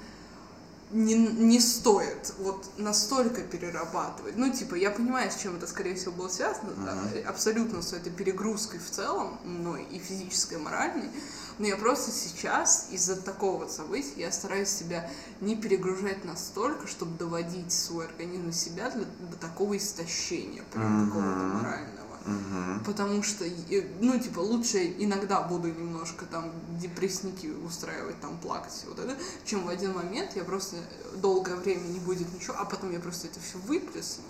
не, 0.92 1.14
не 1.14 1.58
стоит 1.58 2.34
вот 2.38 2.66
настолько 2.76 3.40
перерабатывать. 3.42 4.36
Ну, 4.36 4.52
типа, 4.52 4.74
я 4.74 4.90
понимаю, 4.90 5.30
с 5.30 5.36
чем 5.36 5.56
это, 5.56 5.66
скорее 5.66 5.94
всего, 5.94 6.12
было 6.12 6.28
связано, 6.28 6.72
да, 6.84 6.96
абсолютно 7.28 7.82
с 7.82 7.92
этой 7.92 8.12
перегрузкой 8.12 8.78
в 8.78 8.90
целом, 8.90 9.40
ну, 9.44 9.76
и 9.76 9.98
физической, 9.98 10.54
и 10.54 10.58
моральной, 10.58 11.10
но 11.58 11.66
я 11.66 11.76
просто 11.76 12.10
сейчас 12.10 12.88
из-за 12.90 13.20
такого 13.20 13.58
вот 13.58 13.72
события 13.72 14.12
я 14.16 14.32
стараюсь 14.32 14.68
себя 14.68 15.08
не 15.40 15.56
перегружать 15.56 16.24
настолько, 16.24 16.86
чтобы 16.86 17.16
доводить 17.18 17.72
свой 17.72 18.06
организм 18.06 18.52
себя 18.52 18.90
для, 18.90 19.04
до 19.30 19.36
такого 19.36 19.76
истощения, 19.76 20.62
прям 20.72 21.08
какого-то 21.08 21.38
морального. 21.38 22.01
Мгм. 22.24 22.84
Потому 22.84 23.22
что, 23.22 23.44
э, 23.44 23.86
ну, 24.00 24.18
типа, 24.18 24.40
лучше 24.40 24.94
иногда 24.98 25.42
буду 25.42 25.68
немножко 25.68 26.24
там 26.26 26.52
депрессники 26.80 27.46
устраивать, 27.46 28.20
там, 28.20 28.38
плакать, 28.38 28.84
вот 28.88 28.98
это, 28.98 29.16
чем 29.44 29.64
в 29.64 29.68
один 29.68 29.92
момент 29.92 30.36
я 30.36 30.44
просто 30.44 30.76
долгое 31.16 31.56
время 31.56 31.82
не 31.88 31.98
будет 31.98 32.32
ничего, 32.32 32.56
а 32.58 32.64
потом 32.64 32.92
я 32.92 33.00
просто 33.00 33.26
это 33.26 33.40
все 33.40 33.58
выплесну. 33.58 34.24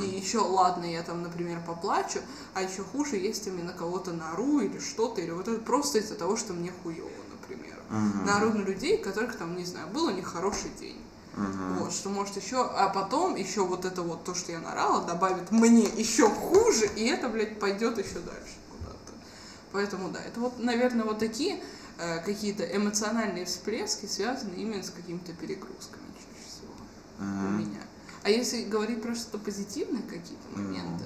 И 0.00 0.04
еще, 0.04 0.38
ладно, 0.38 0.84
я 0.84 1.02
там, 1.02 1.22
например, 1.22 1.60
поплачу, 1.64 2.18
а 2.54 2.62
еще 2.62 2.82
хуже, 2.82 3.16
если 3.16 3.50
мне 3.50 3.62
на 3.62 3.72
кого-то 3.72 4.12
нару 4.12 4.60
или 4.60 4.80
что-то, 4.80 5.20
или 5.20 5.30
вот 5.30 5.46
это 5.46 5.60
просто 5.60 5.98
из-за 5.98 6.16
того, 6.16 6.36
что 6.36 6.52
мне 6.52 6.72
хуево, 6.82 7.08
например. 7.30 7.76
Мгм. 7.88 8.26
Нару 8.26 8.52
на 8.52 8.62
людей, 8.62 8.98
которых 8.98 9.36
там, 9.36 9.56
не 9.56 9.64
знаю, 9.64 9.86
был 9.88 10.06
у 10.06 10.10
них 10.10 10.26
хороший 10.26 10.70
день. 10.80 11.00
Мгм. 11.34 11.78
Вот, 11.78 11.92
что 11.92 12.08
может 12.08 12.36
еще, 12.36 12.64
а 12.64 12.88
потом 12.88 13.36
еще 13.36 13.64
вот 13.64 13.84
это 13.84 14.02
вот 14.02 14.24
то, 14.24 14.34
что 14.34 14.52
я 14.52 14.60
нарала, 14.60 15.06
добавит 15.06 15.50
мне 15.50 15.84
еще 15.84 16.28
хуже, 16.28 16.86
и 16.96 17.06
это, 17.06 17.28
блядь, 17.28 17.58
пойдет 17.60 17.98
еще 17.98 18.18
дальше 18.20 18.56
куда-то. 18.70 19.12
Поэтому 19.72 20.10
да, 20.10 20.20
это 20.20 20.40
вот, 20.40 20.58
наверное, 20.58 21.04
вот 21.04 21.18
такие 21.18 21.62
э, 21.98 22.20
какие-то 22.24 22.64
эмоциональные 22.64 23.44
всплески 23.44 24.06
связаны 24.06 24.54
именно 24.54 24.82
с 24.82 24.90
какими-то 24.90 25.32
перегрузками 25.32 26.06
чаще 26.16 26.48
всего 26.48 26.74
у 27.18 27.22
Мгм. 27.22 27.58
меня. 27.58 27.80
А 28.24 28.30
если 28.30 28.64
говорить 28.64 29.00
про 29.02 29.14
что-то 29.14 29.38
позитивные 29.38 30.02
какие-то 30.02 30.48
моменты, 30.56 31.04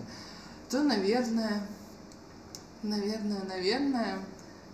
то, 0.71 0.83
наверное, 0.83 1.67
наверное, 2.83 3.45
наверное, 3.45 4.25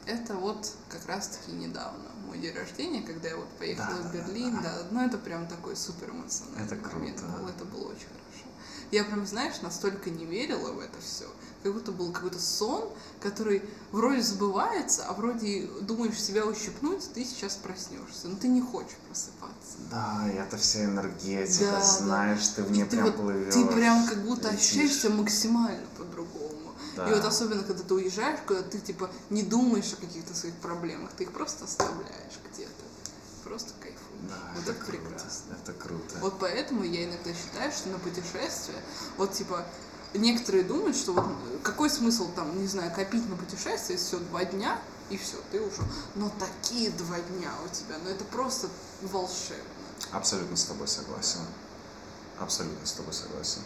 это 0.06 0.34
вот 0.34 0.72
как 0.88 1.04
раз-таки 1.06 1.52
недавно 1.52 2.08
мой 2.28 2.38
день 2.38 2.54
рождения, 2.54 3.02
когда 3.02 3.28
я 3.28 3.36
вот 3.36 3.48
поехала 3.58 3.96
Да, 4.02 4.08
в 4.08 4.12
да, 4.12 4.18
Берлин, 4.18 4.62
да, 4.62 4.74
ну 4.90 5.04
это 5.04 5.18
прям 5.18 5.46
такой 5.48 5.76
супер 5.76 6.10
эмоциональный 6.10 6.64
Это 6.66 6.76
круто. 6.76 6.96
момент 6.96 7.20
был, 7.22 7.48
это 7.48 7.64
было 7.64 7.84
очень 7.88 8.06
хорошо. 8.08 8.46
Я 8.90 9.04
прям, 9.04 9.26
знаешь, 9.26 9.60
настолько 9.60 10.08
не 10.10 10.24
верила 10.24 10.72
в 10.72 10.78
это 10.80 10.98
все, 11.00 11.26
как 11.62 11.74
будто 11.74 11.92
был 11.92 12.10
какой-то 12.12 12.38
сон, 12.40 12.88
который 13.20 13.62
вроде 13.92 14.22
забывается, 14.22 15.04
а 15.06 15.12
вроде 15.12 15.68
думаешь 15.82 16.18
себя 16.22 16.46
ущипнуть, 16.46 17.02
ты 17.12 17.24
сейчас 17.24 17.56
проснешься, 17.56 18.28
но 18.28 18.36
ты 18.36 18.48
не 18.48 18.62
хочешь 18.62 18.96
просыпаться. 19.06 19.76
Да, 19.90 20.24
и 20.32 20.36
это 20.36 20.56
вся 20.56 20.84
энергетика, 20.84 21.64
Да, 21.66 21.78
да. 21.80 21.84
знаешь, 21.84 22.46
ты 22.48 22.62
в 22.62 22.70
И 22.70 22.76
ней 22.76 22.84
ты 22.84 22.90
прям 22.96 23.04
вот- 23.06 23.16
плывешь. 23.16 23.52
Ты 23.54 23.66
прям 23.66 24.06
как 24.06 24.22
будто 24.24 24.50
летишь. 24.50 24.64
ощущаешься 24.66 25.10
максимально. 25.10 25.86
Да. 26.98 27.08
И 27.08 27.14
вот 27.14 27.24
особенно, 27.24 27.62
когда 27.62 27.84
ты 27.84 27.94
уезжаешь, 27.94 28.40
когда 28.44 28.64
ты 28.64 28.80
типа 28.80 29.08
не 29.30 29.44
думаешь 29.44 29.92
о 29.92 29.96
каких-то 29.96 30.34
своих 30.34 30.56
проблемах, 30.56 31.12
ты 31.12 31.24
их 31.24 31.32
просто 31.32 31.64
оставляешь 31.64 32.40
где-то. 32.50 32.84
Просто 33.44 33.72
кайфуешь. 33.80 34.02
Да, 34.28 34.34
вот 34.56 34.64
это, 34.64 34.72
это, 34.72 34.84
круто, 34.84 35.02
прекрасно. 35.04 35.56
это 35.62 35.72
круто. 35.74 36.18
Вот 36.20 36.40
поэтому 36.40 36.82
я 36.82 37.04
иногда 37.04 37.30
считаю, 37.32 37.70
что 37.70 37.90
на 37.90 38.00
путешествие, 38.00 38.78
вот 39.16 39.32
типа, 39.32 39.64
некоторые 40.12 40.64
думают, 40.64 40.96
что 40.96 41.12
вот 41.12 41.24
э, 41.24 41.58
какой 41.62 41.88
смысл 41.88 42.32
там, 42.34 42.60
не 42.60 42.66
знаю, 42.66 42.92
копить 42.92 43.28
на 43.30 43.36
путешествие, 43.36 43.96
если 43.96 44.16
все 44.16 44.18
два 44.18 44.44
дня, 44.44 44.82
и 45.08 45.16
все, 45.16 45.36
ты 45.52 45.60
уже. 45.60 45.82
Но 46.16 46.32
такие 46.40 46.90
два 46.90 47.20
дня 47.20 47.52
у 47.64 47.68
тебя, 47.72 47.94
ну 48.02 48.10
это 48.10 48.24
просто 48.24 48.68
волшебно. 49.02 49.62
Абсолютно 50.10 50.56
с 50.56 50.64
тобой 50.64 50.88
согласен. 50.88 51.40
Абсолютно 52.40 52.84
с 52.84 52.92
тобой 52.92 53.12
согласен. 53.12 53.62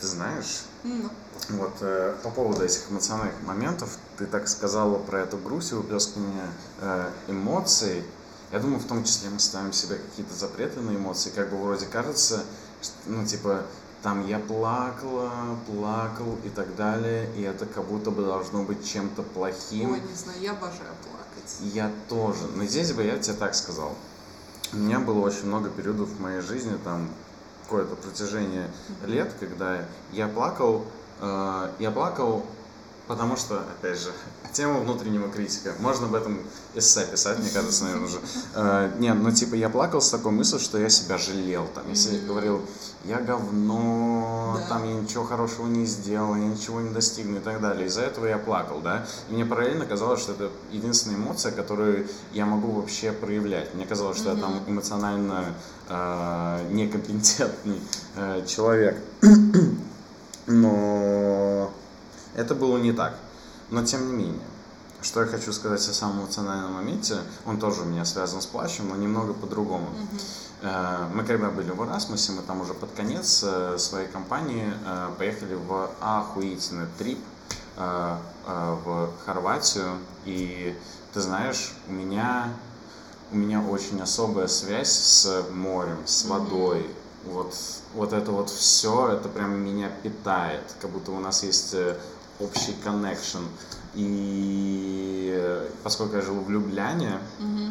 Ты 0.00 0.06
знаешь, 0.06 0.62
Ну, 0.82 1.10
вот 1.50 1.74
э, 1.80 2.16
по 2.22 2.30
поводу 2.30 2.64
этих 2.64 2.90
эмоциональных 2.90 3.42
моментов, 3.42 3.98
ты 4.18 4.26
так 4.26 4.48
сказала 4.48 4.98
про 4.98 5.20
эту 5.20 5.36
грусть 5.36 5.72
и 5.72 5.74
выплескивание 5.74 6.48
э, 6.80 7.10
эмоций. 7.28 8.04
Я 8.52 8.60
думаю, 8.60 8.80
в 8.80 8.86
том 8.86 9.04
числе 9.04 9.30
мы 9.30 9.38
ставим 9.38 9.72
себе 9.72 9.96
какие-то 9.96 10.34
запреты 10.34 10.80
на 10.80 10.96
эмоции, 10.96 11.30
как 11.30 11.50
бы 11.50 11.56
вроде 11.56 11.86
кажется, 11.86 12.42
что, 12.80 12.94
ну 13.06 13.26
типа 13.26 13.64
там 14.02 14.26
я 14.26 14.38
плакала, 14.38 15.30
плакал 15.66 16.38
и 16.44 16.48
так 16.48 16.74
далее, 16.74 17.30
и 17.36 17.42
это 17.42 17.66
как 17.66 17.84
будто 17.84 18.10
бы 18.10 18.24
должно 18.24 18.62
быть 18.62 18.88
чем-то 18.88 19.22
плохим. 19.22 19.92
ой, 19.92 20.00
не 20.00 20.14
знаю, 20.14 20.40
я 20.40 20.52
обожаю 20.52 20.94
плакать. 21.02 21.56
Я 21.60 21.90
тоже. 22.08 22.46
Но 22.56 22.64
здесь 22.64 22.92
бы 22.92 23.02
я 23.02 23.18
тебе 23.18 23.36
так 23.36 23.54
сказал. 23.54 23.94
У 24.72 24.76
меня 24.76 25.00
было 25.00 25.20
очень 25.20 25.46
много 25.46 25.68
периодов 25.68 26.08
в 26.08 26.20
моей 26.20 26.40
жизни, 26.40 26.78
там, 26.82 27.08
какое-то 27.70 27.94
протяжение 27.94 28.66
лет, 29.06 29.32
когда 29.38 29.84
я 30.12 30.26
плакал, 30.26 30.84
э, 31.20 31.68
я 31.78 31.92
плакал, 31.92 32.44
потому 33.10 33.36
что, 33.36 33.58
опять 33.58 33.98
же, 33.98 34.12
тема 34.52 34.78
внутреннего 34.78 35.28
критика. 35.28 35.74
Можно 35.80 36.06
об 36.06 36.14
этом 36.14 36.38
эссе 36.76 37.04
писать, 37.04 37.40
мне 37.40 37.50
кажется, 37.50 37.84
наверное, 37.84 38.06
уже. 38.06 38.20
Э, 38.54 38.90
не, 38.98 39.12
ну, 39.12 39.32
типа, 39.32 39.54
я 39.56 39.68
плакал 39.68 40.00
с 40.00 40.10
такой 40.10 40.30
мыслью, 40.30 40.60
что 40.60 40.78
я 40.78 40.88
себя 40.88 41.18
жалел. 41.18 41.66
Там, 41.74 41.84
если 41.88 42.18
я 42.18 42.26
говорил, 42.26 42.62
я 43.04 43.18
говно, 43.18 44.58
Да. 44.60 44.66
там, 44.68 44.84
я 44.84 44.94
ничего 44.94 45.24
хорошего 45.24 45.66
не 45.66 45.86
сделал, 45.86 46.36
я 46.36 46.44
ничего 46.44 46.80
не 46.80 46.90
достигну 46.90 47.38
и 47.38 47.40
так 47.40 47.60
далее. 47.60 47.88
Из-за 47.88 48.02
этого 48.02 48.26
я 48.26 48.38
плакал, 48.38 48.80
да. 48.80 49.04
И 49.28 49.32
мне 49.32 49.44
параллельно 49.44 49.86
казалось, 49.86 50.20
что 50.20 50.32
это 50.32 50.50
единственная 50.70 51.16
эмоция, 51.16 51.50
которую 51.50 52.06
я 52.32 52.46
могу 52.46 52.70
вообще 52.70 53.10
проявлять. 53.10 53.74
Мне 53.74 53.86
казалось, 53.86 54.18
что 54.18 54.30
я 54.30 54.36
там 54.36 54.62
эмоционально 54.68 55.54
э, 55.88 56.68
некомпетентный 56.70 57.80
э, 58.16 58.44
человек. 58.46 59.02
Но 60.46 61.72
это 62.34 62.54
было 62.54 62.78
не 62.78 62.92
так. 62.92 63.14
Но 63.70 63.84
тем 63.84 64.06
не 64.08 64.12
менее, 64.12 64.42
что 65.02 65.20
я 65.22 65.26
хочу 65.26 65.52
сказать 65.52 65.80
о 65.88 65.92
самом 65.92 66.22
эмоциональном 66.24 66.74
моменте, 66.74 67.18
он 67.46 67.58
тоже 67.58 67.82
у 67.82 67.84
меня 67.84 68.04
связан 68.04 68.40
с 68.40 68.46
плачем, 68.46 68.88
но 68.88 68.96
немного 68.96 69.32
по-другому. 69.32 69.88
Э, 70.62 71.06
Мы 71.14 71.24
когда 71.24 71.50
были 71.50 71.70
в 71.70 71.80
Erasmus, 71.80 72.32
мы 72.32 72.42
там 72.42 72.60
уже 72.60 72.74
под 72.74 72.90
конец 72.92 73.42
э, 73.46 73.78
своей 73.78 74.08
компании 74.08 74.72
э, 74.84 75.10
поехали 75.18 75.54
в 75.54 75.90
охуительный 76.00 76.86
трип 76.98 77.18
в 78.46 79.10
Хорватию. 79.24 79.96
И 80.26 80.76
ты 81.14 81.20
знаешь, 81.20 81.72
у 81.88 81.92
меня, 81.92 82.52
у 83.32 83.36
меня 83.36 83.62
очень 83.62 83.98
особая 84.02 84.48
связь 84.48 84.90
с 84.90 85.44
морем, 85.52 85.96
с 86.04 86.26
водой. 86.26 86.90
Вот, 87.24 87.54
вот 87.94 88.12
это 88.12 88.32
вот 88.32 88.50
все, 88.50 89.12
это 89.12 89.30
прям 89.30 89.58
меня 89.64 89.88
питает, 90.02 90.62
как 90.82 90.90
будто 90.90 91.12
у 91.12 91.20
нас 91.20 91.42
есть 91.42 91.74
общий 92.40 92.74
connection. 92.84 93.42
И 93.94 95.32
э, 95.34 95.68
поскольку 95.82 96.16
я 96.16 96.22
живу 96.22 96.42
в 96.42 96.50
Любляне, 96.50 97.18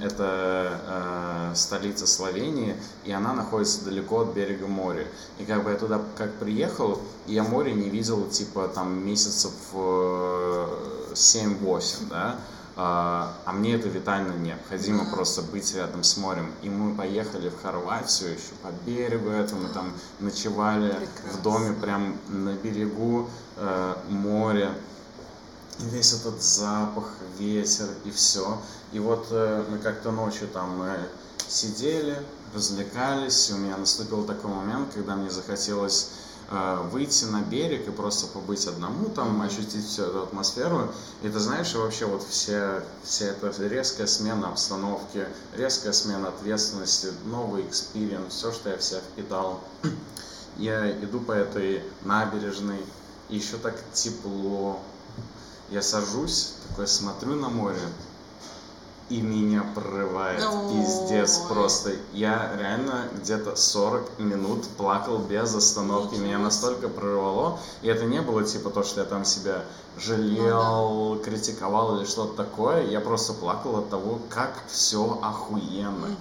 это 0.03 1.51
э, 1.51 1.55
столица 1.55 2.07
Словении, 2.07 2.75
и 3.05 3.11
она 3.11 3.33
находится 3.33 3.85
далеко 3.85 4.21
от 4.21 4.33
берега 4.33 4.67
моря. 4.67 5.07
И 5.39 5.45
как 5.45 5.63
бы 5.63 5.71
я 5.71 5.77
туда 5.77 6.01
как 6.17 6.33
приехал, 6.33 6.99
я 7.25 7.43
море 7.43 7.73
не 7.73 7.89
видел 7.89 8.27
типа 8.27 8.67
там 8.67 9.05
месяцев 9.05 9.53
э, 9.73 10.67
7-8, 11.13 12.09
да. 12.09 12.35
А 12.81 13.33
а 13.43 13.51
мне 13.51 13.75
это 13.75 13.89
витально 13.89 14.31
необходимо 14.37 15.03
просто 15.11 15.41
быть 15.41 15.75
рядом 15.75 16.01
с 16.03 16.15
морем. 16.15 16.49
И 16.61 16.69
мы 16.69 16.95
поехали 16.95 17.49
в 17.49 17.61
Хорватию 17.61 18.29
еще 18.29 18.53
по 18.63 18.71
берегу 18.85 19.31
этому, 19.31 19.63
мы 19.63 19.69
там 19.69 19.91
ночевали 20.21 20.91
в 20.91 20.95
Прекрасно. 20.95 21.41
доме 21.43 21.73
прям 21.73 22.17
на 22.29 22.53
берегу 22.53 23.27
э, 23.57 23.95
моря. 24.07 24.71
И 25.79 25.83
весь 25.89 26.13
этот 26.13 26.41
запах, 26.41 27.09
ветер 27.37 27.87
и 28.05 28.11
все. 28.11 28.57
И 28.93 28.99
вот 28.99 29.27
э, 29.31 29.65
мы 29.69 29.79
как-то 29.79 30.11
ночью 30.11 30.47
там 30.47 30.81
э, 30.83 30.95
сидели, 31.49 32.17
развлекались, 32.55 33.49
и 33.49 33.53
у 33.55 33.57
меня 33.57 33.75
наступил 33.75 34.23
такой 34.23 34.51
момент, 34.51 34.93
когда 34.93 35.17
мне 35.17 35.29
захотелось 35.29 36.11
выйти 36.49 37.25
на 37.25 37.41
берег 37.41 37.87
и 37.87 37.91
просто 37.91 38.25
побыть 38.27 38.65
одному, 38.65 39.09
там, 39.09 39.39
ощутить 39.41 39.85
всю 39.85 40.03
эту 40.03 40.23
атмосферу. 40.23 40.91
И 41.21 41.29
ты 41.29 41.39
знаешь, 41.39 41.73
вообще 41.75 42.05
вот 42.05 42.23
вся, 42.23 42.83
вся 43.03 43.25
эта 43.25 43.51
резкая 43.67 44.07
смена 44.07 44.49
обстановки, 44.49 45.27
резкая 45.55 45.93
смена 45.93 46.29
ответственности, 46.29 47.09
новый 47.25 47.67
experience, 47.67 48.33
все, 48.33 48.51
что 48.51 48.69
я 48.69 48.77
в 48.77 48.83
себя 48.83 49.01
впитал. 49.01 49.61
Я 50.57 50.91
иду 50.91 51.21
по 51.21 51.31
этой 51.31 51.81
набережной, 52.03 52.83
и 53.29 53.37
еще 53.37 53.55
так 53.55 53.75
тепло. 53.93 54.81
Я 55.69 55.81
сажусь, 55.81 56.55
такой 56.67 56.85
смотрю 56.85 57.35
на 57.35 57.47
море, 57.47 57.79
и 59.09 59.21
меня 59.21 59.65
прорывает 59.73 60.43
Ой. 60.43 60.73
пиздец 60.73 61.39
просто. 61.49 61.93
Я 62.13 62.55
реально 62.57 63.07
где-то 63.19 63.55
40 63.55 64.19
минут 64.19 64.67
плакал 64.77 65.17
без 65.17 65.53
остановки. 65.55 66.15
Меня 66.15 66.37
настолько 66.37 66.89
прорвало. 66.89 67.59
И 67.81 67.87
это 67.87 68.05
не 68.05 68.21
было 68.21 68.43
типа 68.43 68.69
то, 68.69 68.83
что 68.83 69.01
я 69.01 69.05
там 69.05 69.25
себя 69.25 69.63
жалел, 69.97 71.19
критиковал 71.23 71.97
или 71.97 72.05
что-то 72.05 72.35
такое. 72.35 72.85
Я 72.85 73.01
просто 73.01 73.33
плакал 73.33 73.77
от 73.77 73.89
того, 73.89 74.19
как 74.29 74.53
все 74.67 75.19
охуенно. 75.23 76.15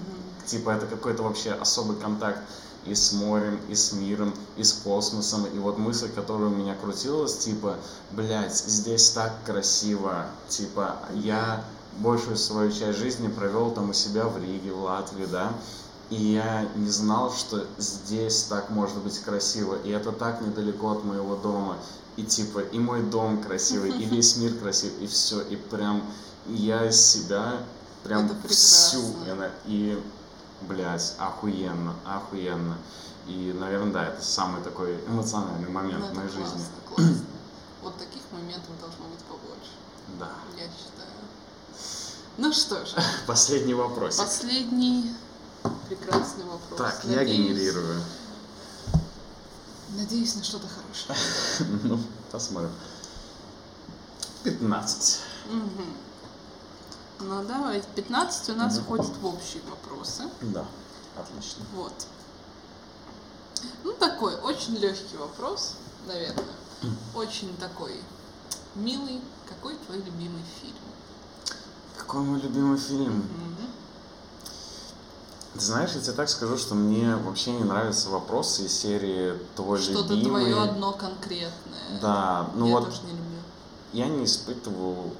Типа 0.47 0.70
это 0.70 0.86
какой-то 0.86 1.22
вообще 1.22 1.53
особый 1.53 1.97
контакт 1.97 2.41
и 2.86 2.95
с 2.95 3.12
морем, 3.12 3.61
и 3.68 3.74
с 3.74 3.93
миром, 3.93 4.32
и 4.57 4.64
с 4.64 4.72
космосом. 4.72 5.45
И 5.47 5.59
вот 5.59 5.76
мысль, 5.76 6.09
которая 6.11 6.49
у 6.49 6.53
меня 6.53 6.74
крутилась, 6.74 7.36
типа, 7.36 7.76
блядь, 8.12 8.57
здесь 8.57 9.11
так 9.11 9.32
красиво. 9.45 10.26
Типа, 10.49 10.97
я 11.12 11.62
большую 11.99 12.36
свою 12.36 12.70
часть 12.72 12.99
жизни 12.99 13.28
провел 13.28 13.70
там 13.70 13.90
у 13.90 13.92
себя 13.92 14.24
в 14.26 14.38
Риге, 14.38 14.72
в 14.72 14.82
Латвии, 14.82 15.26
да. 15.26 15.53
И 16.11 16.16
я 16.16 16.66
не 16.76 16.88
знал, 16.88 17.32
что 17.32 17.66
здесь 17.76 18.44
так 18.44 18.70
может 18.70 18.96
быть 18.99 19.18
красиво. 19.20 19.76
И 19.84 19.90
это 19.90 20.12
так 20.12 20.40
недалеко 20.40 20.92
от 20.92 21.05
моего 21.05 21.36
дома. 21.36 21.76
И 22.16 22.22
типа, 22.24 22.61
и 22.61 22.78
мой 22.78 23.03
дом 23.03 23.42
красивый, 23.42 23.90
и 23.92 24.05
весь 24.05 24.36
мир 24.36 24.55
красив, 24.55 24.92
и 25.01 25.07
все. 25.07 25.40
И 25.42 25.57
прям 25.57 26.03
я 26.46 26.86
из 26.86 27.01
себя 27.05 27.59
прям 28.05 28.30
всю. 28.49 29.03
И, 29.66 30.03
блядь, 30.62 31.14
охуенно, 31.18 31.94
охуенно. 32.07 32.76
И, 33.26 33.55
наверное, 33.59 33.92
да, 33.92 34.07
это 34.07 34.24
самый 34.24 34.62
такой 34.62 34.99
эмоциональный 35.07 35.68
момент 35.68 36.01
Ну, 36.01 36.07
в 36.07 36.16
моей 36.16 36.28
классно, 36.30 36.46
жизни. 36.57 36.64
классно. 36.88 37.16
Вот 37.82 37.96
таких 37.99 38.22
моментов 38.32 38.70
должно 38.80 39.05
быть 39.05 39.22
побольше, 39.24 39.72
Да. 40.18 40.30
я 40.57 40.64
считаю. 40.64 41.12
Ну 42.39 42.53
что 42.53 42.84
ж, 42.86 42.91
Последний 43.26 43.74
вопросик. 43.74 44.20
последний 44.24 45.12
прекрасный 45.89 46.45
вопрос. 46.45 46.78
Так, 46.78 47.01
я 47.05 47.16
Надеюсь- 47.16 47.36
генерирую. 47.49 48.01
Надеюсь 49.97 50.34
на 50.36 50.45
что-то 50.45 50.66
хорошее. 50.68 51.18
Ну, 51.84 51.99
посмотрим. 52.30 52.70
15. 54.45 55.18
Мгм. 55.51 55.95
Ну 57.20 57.45
давай, 57.45 57.82
15 57.97 58.51
у 58.51 58.55
нас 58.55 58.78
уходит 58.78 59.11
в 59.20 59.26
общие 59.26 59.61
вопросы. 59.68 60.22
Да, 60.41 60.64
отлично. 61.16 61.64
Вот. 61.74 61.93
Ну, 63.82 63.93
такой 63.95 64.36
очень 64.36 64.76
легкий 64.76 65.16
вопрос, 65.16 65.74
наверное. 66.07 66.45
Очень 67.16 67.57
такой 67.57 68.01
милый. 68.76 69.20
Какой 69.49 69.74
твой 69.86 69.97
любимый 69.99 70.45
фильм? 70.61 70.76
Какой 71.99 72.20
мой 72.22 72.40
любимый 72.40 72.78
фильм? 72.78 73.24
Ты 75.55 75.61
знаешь, 75.61 75.90
я 75.94 76.01
тебе 76.01 76.12
так 76.12 76.28
скажу, 76.28 76.57
что 76.57 76.74
мне 76.74 77.16
вообще 77.16 77.51
не 77.51 77.64
нравятся 77.64 78.11
вопросы 78.11 78.66
из 78.66 78.72
серии 78.78 79.34
«Твой 79.57 79.80
Что-то 79.80 80.14
любимый». 80.14 80.42
твое 80.44 80.62
одно 80.62 80.92
конкретное. 80.92 81.99
Да, 82.01 82.51
ну 82.55 82.66
я 82.68 82.74
вот 82.74 82.84
тоже 82.84 83.01
не 83.07 83.11
люблю. 83.11 83.38
я 83.92 84.07
не 84.09 84.24
испытываю 84.24 85.11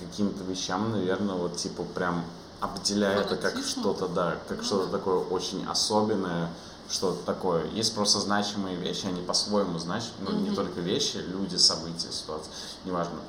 каким-то 0.00 0.42
вещам, 0.44 0.90
наверное, 0.90 1.36
вот 1.36 1.56
типа 1.56 1.84
прям 1.94 2.24
обделяя 2.60 3.20
это 3.20 3.36
как 3.36 3.56
что-то, 3.64 4.08
да, 4.08 4.36
как 4.48 4.58
Ну 4.58 4.64
что-то 4.64 4.86
да. 4.86 4.98
такое 4.98 5.18
очень 5.18 5.64
особенное, 5.66 6.50
что-то 6.90 7.24
такое. 7.24 7.66
Есть 7.70 7.94
просто 7.94 8.18
значимые 8.18 8.76
вещи, 8.76 9.06
они 9.06 9.22
по-своему 9.22 9.78
значимы, 9.78 10.14
ну 10.20 10.32
не 10.32 10.48
Мгм. 10.48 10.56
только 10.56 10.80
вещи, 10.80 11.18
люди, 11.18 11.56
события, 11.56 12.10
ситуации, 12.10 12.50
неважно. 12.84 13.20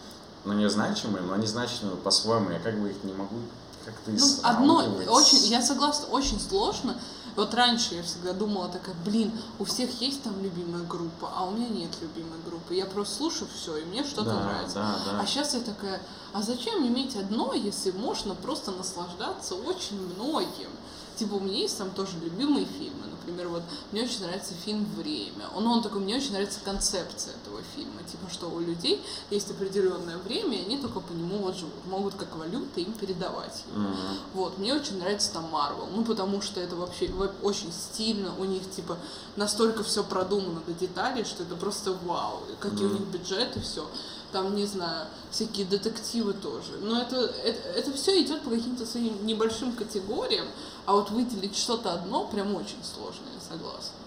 Но 0.47 0.53
не 0.53 0.69
значимые, 0.69 1.21
но 1.23 1.33
они 1.33 1.45
значимы 1.45 1.97
по-своему, 1.97 2.51
я 2.51 2.59
как 2.59 2.79
бы 2.79 2.89
их 2.89 3.03
не 3.03 3.11
могу 3.13 3.35
как-то 3.83 4.11
Ну, 4.11 4.25
одно, 4.43 4.75
очень, 5.09 5.39
я 5.47 5.61
согласна, 5.61 6.07
очень 6.07 6.39
сложно. 6.39 6.97
Вот 7.35 7.53
раньше 7.53 7.95
я 7.95 8.03
всегда 8.03 8.33
думала 8.33 8.67
такая, 8.69 8.95
блин, 9.05 9.31
у 9.59 9.65
всех 9.65 10.01
есть 10.01 10.23
там 10.23 10.41
любимая 10.41 10.83
группа, 10.83 11.29
а 11.35 11.43
у 11.45 11.51
меня 11.51 11.67
нет 11.67 11.91
любимой 12.01 12.39
группы. 12.45 12.73
Я 12.75 12.85
просто 12.85 13.15
слушаю 13.17 13.47
все, 13.53 13.77
и 13.77 13.85
мне 13.85 14.03
что-то 14.03 14.31
Да, 14.31 14.43
нравится. 14.43 14.75
да, 14.75 14.99
да. 15.11 15.19
А 15.21 15.25
сейчас 15.27 15.53
я 15.53 15.59
такая, 15.59 16.01
а 16.33 16.41
зачем 16.41 16.87
иметь 16.87 17.15
одно, 17.15 17.53
если 17.53 17.91
можно 17.91 18.33
просто 18.33 18.71
наслаждаться 18.71 19.53
очень 19.55 20.01
многим? 20.15 20.69
Типа, 21.17 21.35
у 21.35 21.39
меня 21.41 21.57
есть 21.57 21.77
там 21.77 21.91
тоже 21.91 22.13
любимые 22.23 22.65
фильмы. 22.65 23.07
Например, 23.28 23.49
вот 23.49 23.63
мне 23.91 24.03
очень 24.03 24.21
нравится 24.21 24.53
фильм 24.53 24.86
«Время». 24.95 25.49
Он, 25.53 25.67
он 25.67 25.84
такой, 25.84 25.99
мне 25.99 26.15
очень 26.15 26.32
нравится 26.32 26.59
концепция 26.63 27.34
этого 27.34 27.59
фильма. 27.75 28.01
Типа, 28.09 28.30
что 28.32 28.49
у 28.49 28.59
людей 28.59 29.03
есть 29.30 29.51
определенное 29.51 30.17
время, 30.17 30.57
и 30.57 30.65
они 30.65 30.78
только 30.78 31.01
по 31.01 31.11
нему 31.11 31.39
вот 31.39 31.55
живут. 31.55 31.73
Могут 31.88 32.15
как 32.15 32.36
валюта 32.38 32.80
им 32.80 32.93
передавать 32.93 33.63
его. 33.69 33.82
Мгм. 33.82 33.97
Вот, 34.34 34.57
мне 34.57 34.73
очень 34.73 34.97
нравится 34.99 35.34
там 35.34 35.49
Марвел, 35.51 35.88
ну 35.93 36.05
потому 36.05 36.41
что 36.41 36.61
это 36.61 36.75
вообще 36.78 37.07
во- 37.09 37.32
очень 37.41 37.71
стильно, 37.73 38.34
у 38.39 38.45
них 38.45 38.69
типа 38.71 38.97
настолько 39.36 39.84
все 39.84 40.03
продумано 40.03 40.61
до 40.65 40.73
деталей, 40.73 41.25
что 41.25 41.43
это 41.43 41.55
просто 41.55 41.97
вау, 42.05 42.43
какие 42.59 42.86
у 42.86 42.93
них 42.93 43.01
бюджеты, 43.01 43.59
все. 43.59 43.86
Там, 44.32 44.55
не 44.55 44.65
знаю, 44.65 45.07
всякие 45.32 45.65
детективы 45.65 46.34
тоже. 46.34 46.73
Но 46.82 47.01
это, 47.01 47.15
это, 47.15 47.93
все 47.93 48.21
идет 48.21 48.41
по 48.41 48.49
каким-то 48.49 48.86
своим 48.86 49.25
небольшим 49.25 49.71
категориям, 49.71 50.45
а 50.88 50.93
вот 50.93 51.11
выделить 51.11 51.55
что-то 51.57 51.93
одно 51.93 52.25
прям 52.27 52.55
очень 52.55 52.81
сложно, 52.81 53.25
я 53.35 53.41
согласна. 53.41 53.97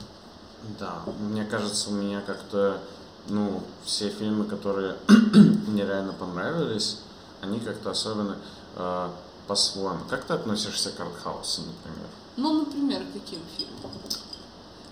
Да, 0.79 1.03
мне 1.19 1.45
кажется, 1.45 1.91
у 1.91 1.93
меня 1.93 2.23
как-то, 2.23 2.81
ну, 3.29 3.63
все 3.85 4.09
фильмы, 4.09 4.47
которые 4.47 4.97
мне 5.69 5.85
реально 5.85 6.15
понравились, 6.15 7.01
они 7.43 7.61
как-то 7.61 7.91
особенно 7.91 8.39
э, 8.77 9.11
по-своему. 9.47 10.01
Как 10.09 10.25
ты 10.25 10.33
относишься 10.33 10.91
к 10.91 10.99
артхаусу, 11.01 11.63
например? 11.63 12.09
Ну, 12.39 12.61
например, 12.61 13.05
каким 13.13 13.41
фильмом? 13.59 13.91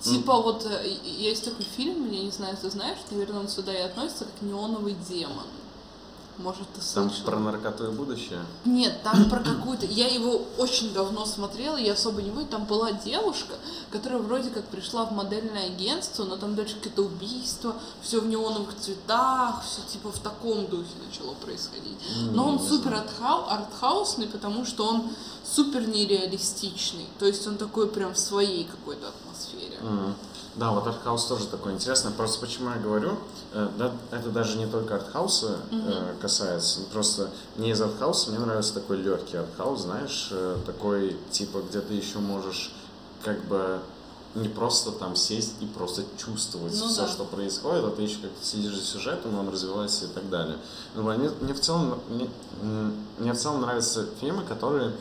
Типа 0.00 0.42
вот 0.42 0.66
э, 0.66 0.94
есть 1.02 1.46
такой 1.46 1.64
фильм, 1.64 2.10
я 2.10 2.22
не 2.22 2.30
знаю, 2.30 2.54
ты 2.60 2.70
знаешь, 2.70 2.98
наверное, 3.10 3.40
он 3.40 3.48
сюда 3.48 3.72
и 3.72 3.80
относится, 3.80 4.26
как 4.26 4.42
«Неоновый 4.42 4.94
демон». 5.08 5.46
Может, 6.38 6.68
ты 6.72 6.80
Там 6.94 7.08
слышал? 7.10 7.24
про 7.26 7.36
наркоту 7.40 7.88
и 7.88 7.90
будущее? 7.90 8.38
Нет, 8.64 9.02
там 9.02 9.28
про 9.28 9.40
какую-то... 9.40 9.86
Я 9.86 10.06
его 10.06 10.42
очень 10.56 10.92
давно 10.94 11.26
смотрела, 11.26 11.76
я 11.76 11.94
особо 11.94 12.22
не 12.22 12.30
помню. 12.30 12.46
Там 12.46 12.64
была 12.64 12.92
девушка, 12.92 13.54
которая 13.90 14.20
вроде 14.20 14.50
как 14.50 14.64
пришла 14.66 15.04
в 15.04 15.10
модельное 15.12 15.66
агентство, 15.66 16.22
но 16.22 16.36
там 16.36 16.54
дальше 16.54 16.76
какие-то 16.76 17.02
убийства, 17.02 17.74
все 18.02 18.20
в 18.20 18.26
неоновых 18.28 18.76
цветах, 18.78 19.64
все 19.64 19.80
типа 19.92 20.12
в 20.12 20.20
таком 20.20 20.66
духе 20.68 20.92
начало 21.04 21.34
происходить. 21.34 21.98
Но 22.32 22.48
он 22.48 22.60
супер 22.60 22.94
артхау- 22.94 23.48
артхаусный, 23.48 24.28
потому 24.28 24.64
что 24.64 24.86
он 24.86 25.10
супер 25.44 25.88
нереалистичный. 25.88 27.06
То 27.18 27.26
есть 27.26 27.46
он 27.48 27.56
такой 27.56 27.88
прям 27.88 28.14
в 28.14 28.18
своей 28.18 28.62
какой-то 28.64 29.08
атмосфере. 29.08 29.78
Мгм. 29.82 30.14
Да, 30.54 30.70
вот 30.70 30.86
артхаус 30.86 31.24
тоже 31.26 31.46
такой 31.48 31.72
интересный. 31.72 32.12
Просто 32.12 32.38
почему 32.40 32.70
я 32.70 32.76
говорю, 32.76 33.18
да, 33.52 33.92
это 34.10 34.30
даже 34.30 34.58
не 34.58 34.66
только 34.66 34.96
артхауса 34.96 35.56
э, 35.70 36.14
касается. 36.20 36.80
Просто 36.92 37.30
не 37.56 37.70
из 37.70 37.80
артхауса, 37.80 38.30
мне 38.30 38.38
нравится 38.38 38.74
такой 38.74 38.98
легкий 38.98 39.38
артхаус, 39.38 39.82
знаешь, 39.82 40.28
э, 40.30 40.56
такой 40.66 41.16
типа, 41.30 41.62
где 41.68 41.80
ты 41.80 41.94
еще 41.94 42.18
можешь 42.18 42.72
как 43.24 43.42
бы 43.46 43.80
не 44.34 44.48
просто 44.48 44.92
там 44.92 45.16
сесть 45.16 45.54
и 45.60 45.66
просто 45.66 46.02
чувствовать 46.18 46.78
Ну 46.78 46.88
все, 46.88 47.02
да. 47.02 47.08
что 47.08 47.24
происходит, 47.24 47.84
а 47.84 47.90
ты 47.90 48.02
еще 48.02 48.18
как-то 48.18 48.44
сидишь 48.44 48.74
за 48.74 48.84
сюжетом, 48.84 49.38
он 49.38 49.48
развивается 49.48 50.04
и 50.04 50.08
так 50.08 50.28
далее. 50.28 50.58
Ну, 50.94 51.02
мне, 51.02 51.30
мне 51.40 51.54
в 51.54 51.60
целом 51.60 51.98
мне, 52.10 52.28
мне 53.18 53.32
в 53.32 53.38
целом 53.38 53.62
нравятся 53.62 54.06
фильмы, 54.20 54.44
которые 54.44 54.92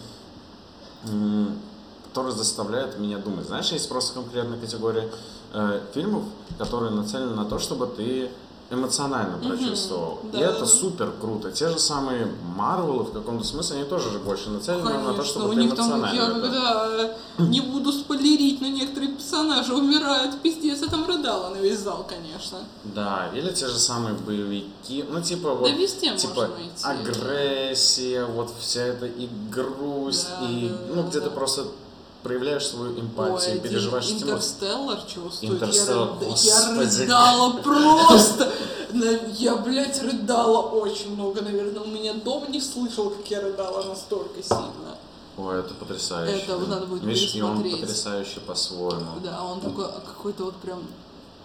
которые 2.10 2.36
заставляют 2.36 2.98
меня 2.98 3.20
думать. 3.20 3.46
Знаешь, 3.46 3.72
есть 3.72 3.88
просто 3.88 4.16
конкретная 4.16 4.60
категория 4.60 5.08
э, 5.54 5.82
фильмов, 5.94 6.24
которые 6.58 6.92
нацелены 6.92 7.36
на 7.36 7.46
то, 7.46 7.60
чтобы 7.60 7.88
ты 7.88 8.30
эмоционально 8.70 9.38
прочувствовал. 9.38 10.20
да. 10.34 10.40
И 10.40 10.42
это 10.42 10.66
супер 10.66 11.14
круто. 11.22 11.50
Те 11.54 11.70
же 11.70 11.80
самые 11.80 12.28
Марвелы 12.58 13.04
в 13.04 13.14
каком-то 13.14 13.46
смысле, 13.46 13.78
они 13.78 13.86
тоже 13.86 14.10
же 14.12 14.20
больше 14.20 14.50
нацелены 14.50 14.84
на 14.84 14.90
то, 14.90 15.04
Конечно, 15.06 15.24
чтобы 15.24 15.48
у 15.48 15.54
ты 15.54 15.56
них 15.62 15.74
там, 15.74 15.86
эмоционально. 15.90 16.16
я 16.20 16.28
это- 16.28 16.42
когда 16.42 16.88
э, 17.04 17.16
не 17.44 17.62
буду 17.62 17.94
спойлерить, 17.94 18.60
но 18.60 18.68
некоторые 18.68 19.14
персонажи 19.14 19.74
умирают, 19.74 20.42
пиздец, 20.42 20.82
я 20.82 20.88
там 20.90 21.08
рыдала 21.08 21.52
на 21.56 21.60
весь 21.62 21.80
зал, 21.80 22.06
конечно. 22.10 22.58
Да, 22.84 23.30
или 23.34 23.54
те 23.54 23.68
же 23.68 23.80
самые 23.80 24.16
боевики, 24.16 25.06
ну 25.10 25.22
типа 25.22 25.54
вот, 25.54 25.70
Да 25.72 25.76
везде 25.78 26.14
типа 26.18 26.50
агрессия, 26.84 28.26
вот 28.26 28.52
вся 28.60 28.82
эта 28.82 29.06
и 29.06 29.30
грусть, 29.50 30.28
Да, 30.42 30.46
и 30.50 30.70
да, 30.70 30.76
ну 30.94 31.04
да, 31.04 31.08
где 31.10 31.20
да. 31.22 31.30
просто 31.30 31.64
проявляешь 32.24 32.68
свою 32.68 33.00
эмпатию, 33.00 33.56
Ой, 33.56 33.60
переживаешь 33.60 34.08
эти. 34.08 34.24
Интерстеллар 34.24 35.00
чувствую. 35.02 35.54
Интерстеллар, 35.54 36.10
я, 36.22 36.36
я 36.36 36.80
рыдала 36.80 37.58
просто. 37.58 38.52
Я, 39.34 39.56
блядь, 39.58 40.02
рыдала 40.02 40.62
очень 40.62 41.14
много, 41.14 41.42
наверное. 41.42 41.82
У 41.82 41.88
меня 41.88 42.14
дом 42.14 42.50
не 42.50 42.62
слышал, 42.62 43.10
как 43.10 43.30
я 43.30 43.42
рыдала 43.42 43.84
настолько 43.84 44.42
сильно. 44.42 44.98
Ой, 45.38 45.60
это 45.60 45.74
потрясающе. 45.76 46.44
Это 46.44 46.58
надо 46.58 46.88
будет 46.88 47.04
Видишь, 47.04 47.36
и 47.36 47.42
он 47.42 47.62
потрясающий 47.62 48.40
по-своему. 48.40 49.20
Да, 49.24 49.44
он 49.44 49.62
такой 49.62 49.86
а, 49.86 50.02
какой-то 50.06 50.46
вот 50.46 50.56
прям... 50.56 50.82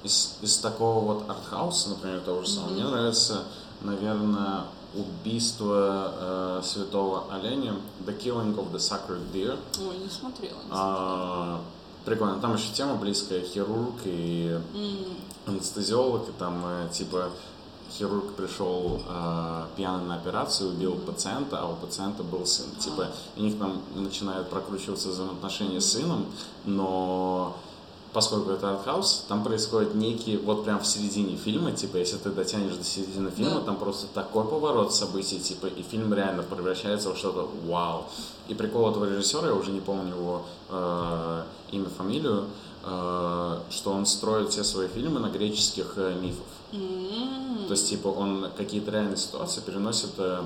Из, 0.02 0.36
из 0.40 0.56
такого 0.56 1.00
вот 1.00 1.30
артхауса, 1.30 1.90
например, 1.90 2.20
того 2.20 2.42
же 2.42 2.48
самого, 2.48 2.70
мне 2.70 2.84
нравится, 2.84 3.44
наверное, 3.82 4.64
убийство 4.94 6.14
э, 6.16 6.60
святого 6.64 7.24
оленя, 7.32 7.74
The 8.06 8.18
Killing 8.18 8.54
of 8.56 8.72
the 8.72 8.78
Sacred 8.78 9.20
Deer. 9.32 9.58
Ой, 9.88 9.98
не 9.98 10.08
смотрела. 10.10 10.54
Не 10.54 10.70
А, 10.70 11.60
прикольно. 12.04 12.40
Там 12.40 12.54
еще 12.54 12.72
тема 12.72 12.94
близкая, 12.96 13.40
хирург 13.42 13.94
и 14.04 14.58
смотрела. 14.72 14.86
М, 14.94 15.54
анестезиолог, 15.54 16.28
и 16.28 16.32
там 16.32 16.62
э, 16.64 16.88
типа 16.92 17.30
хирург 17.98 18.34
пришел 18.34 19.02
э, 19.06 19.64
пьяный 19.76 20.06
на 20.06 20.16
операцию, 20.16 20.70
убил 20.70 20.94
пациента, 20.96 21.58
а 21.60 21.66
у 21.66 21.74
пациента 21.76 22.22
был 22.22 22.46
сын. 22.46 22.66
Типа, 22.80 23.08
у 23.36 23.40
них 23.40 23.58
там 23.58 23.82
начинают 23.94 24.48
прокручиваться 24.48 25.08
взаимоотношения 25.10 25.80
с 25.80 25.92
сыном, 25.92 26.24
но 26.64 27.54
поскольку 28.12 28.50
это 28.50 28.70
артхаус, 28.74 29.24
там 29.28 29.42
происходит 29.42 29.94
некий, 29.94 30.36
вот 30.36 30.64
прям 30.64 30.80
в 30.80 30.86
середине 30.86 31.36
фильма, 31.36 31.72
типа, 31.72 31.96
если 31.96 32.16
ты 32.18 32.30
дотянешь 32.30 32.74
до 32.76 32.84
середины 32.84 33.30
фильма, 33.30 33.60
Да. 33.60 33.66
там 33.66 33.76
просто 33.76 34.06
такой 34.12 34.44
поворот 34.44 34.94
событий, 34.94 35.38
типа, 35.40 35.66
и 35.66 35.82
фильм 35.82 36.12
реально 36.12 36.42
превращается 36.42 37.08
во 37.10 37.16
что-то 37.16 37.48
вау. 37.66 38.04
И 38.48 38.54
прикол 38.54 38.90
этого 38.90 39.06
режиссера, 39.06 39.46
я 39.48 39.54
уже 39.54 39.70
не 39.70 39.80
помню 39.80 40.14
его 40.14 40.42
э, 40.68 41.42
имя, 41.70 41.88
фамилию, 41.96 42.44
э, 42.84 43.58
что 43.70 43.92
он 43.92 44.04
строит 44.06 44.50
все 44.50 44.64
свои 44.64 44.88
фильмы 44.88 45.20
на 45.20 45.28
греческих 45.30 45.94
э, 45.96 46.14
мифах. 46.20 46.44
М. 46.72 47.64
То 47.66 47.72
есть, 47.72 47.88
типа, 47.88 48.08
он 48.08 48.48
какие-то 48.56 48.90
реальные 48.90 49.16
ситуации 49.16 49.60
переносит 49.60 50.10
э, 50.18 50.42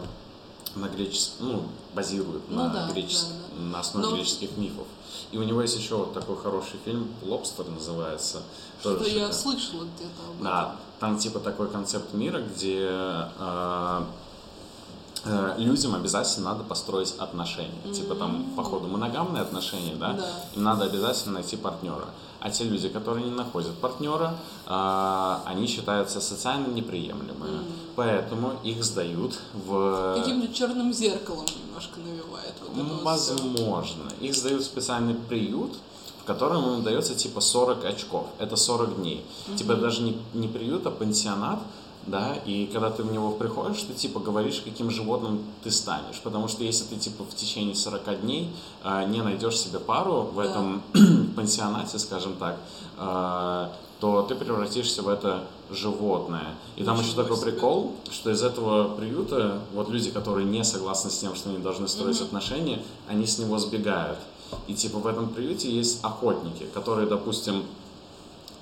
на 0.76 0.86
греческий, 0.88 1.34
ну, 1.40 1.62
базирует 1.94 2.42
Ну 2.48 2.56
на, 2.56 2.68
да, 2.68 2.90
гречес- 2.94 3.28
да, 3.30 3.45
на 3.58 3.80
основе 3.80 4.06
Но- 4.08 4.16
греческих 4.16 4.56
мифов. 4.56 4.86
И 5.32 5.38
у 5.38 5.42
него 5.42 5.62
есть 5.62 5.76
еще 5.76 5.96
вот 5.96 6.14
такой 6.14 6.36
хороший 6.36 6.78
фильм 6.84 7.08
«Лобстер» 7.22 7.66
называется. 7.68 8.42
Тоже 8.82 8.96
Что 9.00 9.04
я 9.08 9.12
шикарно. 9.14 9.32
слышала 9.34 9.84
где-то 9.84 10.22
об 10.28 10.30
этом. 10.34 10.44
Да, 10.44 10.76
там 11.00 11.18
типа 11.18 11.40
такой 11.40 11.68
концепт 11.68 12.12
мира, 12.14 12.40
где 12.40 12.88
э, 12.90 14.00
людям 15.58 15.94
обязательно 15.94 16.50
надо 16.52 16.64
построить 16.64 17.14
отношения. 17.18 17.92
Типа 17.94 18.14
там, 18.14 18.44
походу, 18.56 18.88
моногамные 18.88 19.42
отношения, 19.42 19.94
да? 19.96 20.12
Да. 20.12 20.30
Им 20.54 20.62
надо 20.62 20.84
обязательно 20.84 21.34
найти 21.34 21.56
партнера. 21.56 22.06
А 22.40 22.50
те 22.50 22.64
люди, 22.64 22.88
которые 22.88 23.24
не 23.24 23.34
находят 23.34 23.76
партнера, 23.78 24.36
э, 24.66 25.36
они 25.46 25.66
считаются 25.66 26.20
социально 26.20 26.68
неприемлемыми. 26.68 27.64
Поэтому 27.96 28.52
их 28.62 28.84
сдают 28.84 29.38
в... 29.52 30.14
Каким-то 30.16 30.52
черным 30.54 30.92
зеркалом 30.92 31.46
немножко 31.66 31.98
навевает 31.98 32.54
вот 32.60 32.76
Ну, 32.76 32.84
вот. 32.84 33.02
Возможно. 33.02 34.10
Их 34.20 34.34
сдают 34.34 34.62
в 34.62 34.66
специальный 34.66 35.14
приют, 35.14 35.72
в 36.20 36.24
котором 36.24 36.74
им 36.74 36.82
дается 36.82 37.14
типа 37.14 37.40
40 37.40 37.84
очков. 37.84 38.26
Это 38.38 38.56
40 38.56 38.96
дней. 38.96 39.24
Типа 39.56 39.72
это 39.72 39.80
даже 39.80 40.02
не, 40.02 40.18
не 40.34 40.48
приют, 40.48 40.86
а 40.86 40.90
пансионат. 40.90 41.60
Да, 42.06 42.36
и 42.44 42.66
когда 42.72 42.90
ты 42.90 43.02
в 43.02 43.12
него 43.12 43.32
приходишь, 43.32 43.82
ты 43.82 43.92
типа 43.92 44.20
говоришь, 44.20 44.62
каким 44.64 44.90
животным 44.90 45.40
ты 45.64 45.70
станешь. 45.72 46.20
Потому 46.22 46.46
что 46.46 46.62
если 46.62 46.84
ты 46.84 46.96
типа 46.96 47.24
в 47.24 47.34
течение 47.34 47.74
40 47.74 48.20
дней 48.20 48.54
а, 48.84 49.04
не 49.04 49.22
найдешь 49.22 49.58
себе 49.58 49.80
пару 49.80 50.22
в 50.22 50.36
Да. 50.36 50.44
этом 50.44 50.82
пансионате, 51.36 51.98
скажем 51.98 52.34
так, 52.36 52.58
а, 52.96 53.72
то 53.98 54.22
ты 54.22 54.34
превратишься 54.36 55.02
в 55.02 55.08
это 55.08 55.44
животное. 55.70 56.54
И 56.76 56.84
там 56.84 57.00
еще 57.00 57.16
такой 57.16 57.36
себе. 57.38 57.52
прикол, 57.52 57.96
что 58.12 58.30
из 58.30 58.42
этого 58.42 58.94
приюта 58.94 59.60
вот 59.74 59.88
люди, 59.88 60.10
которые 60.10 60.44
не 60.46 60.62
согласны 60.64 61.10
с 61.10 61.18
тем, 61.18 61.34
что 61.34 61.48
они 61.50 61.58
должны 61.58 61.88
строить 61.88 62.20
отношения, 62.20 62.82
они 63.08 63.26
с 63.26 63.38
него 63.38 63.58
сбегают. 63.58 64.18
И 64.68 64.74
типа 64.74 64.98
в 64.98 65.06
этом 65.08 65.30
приюте 65.30 65.68
есть 65.70 66.04
охотники, 66.04 66.66
которые, 66.72 67.08
допустим, 67.08 67.64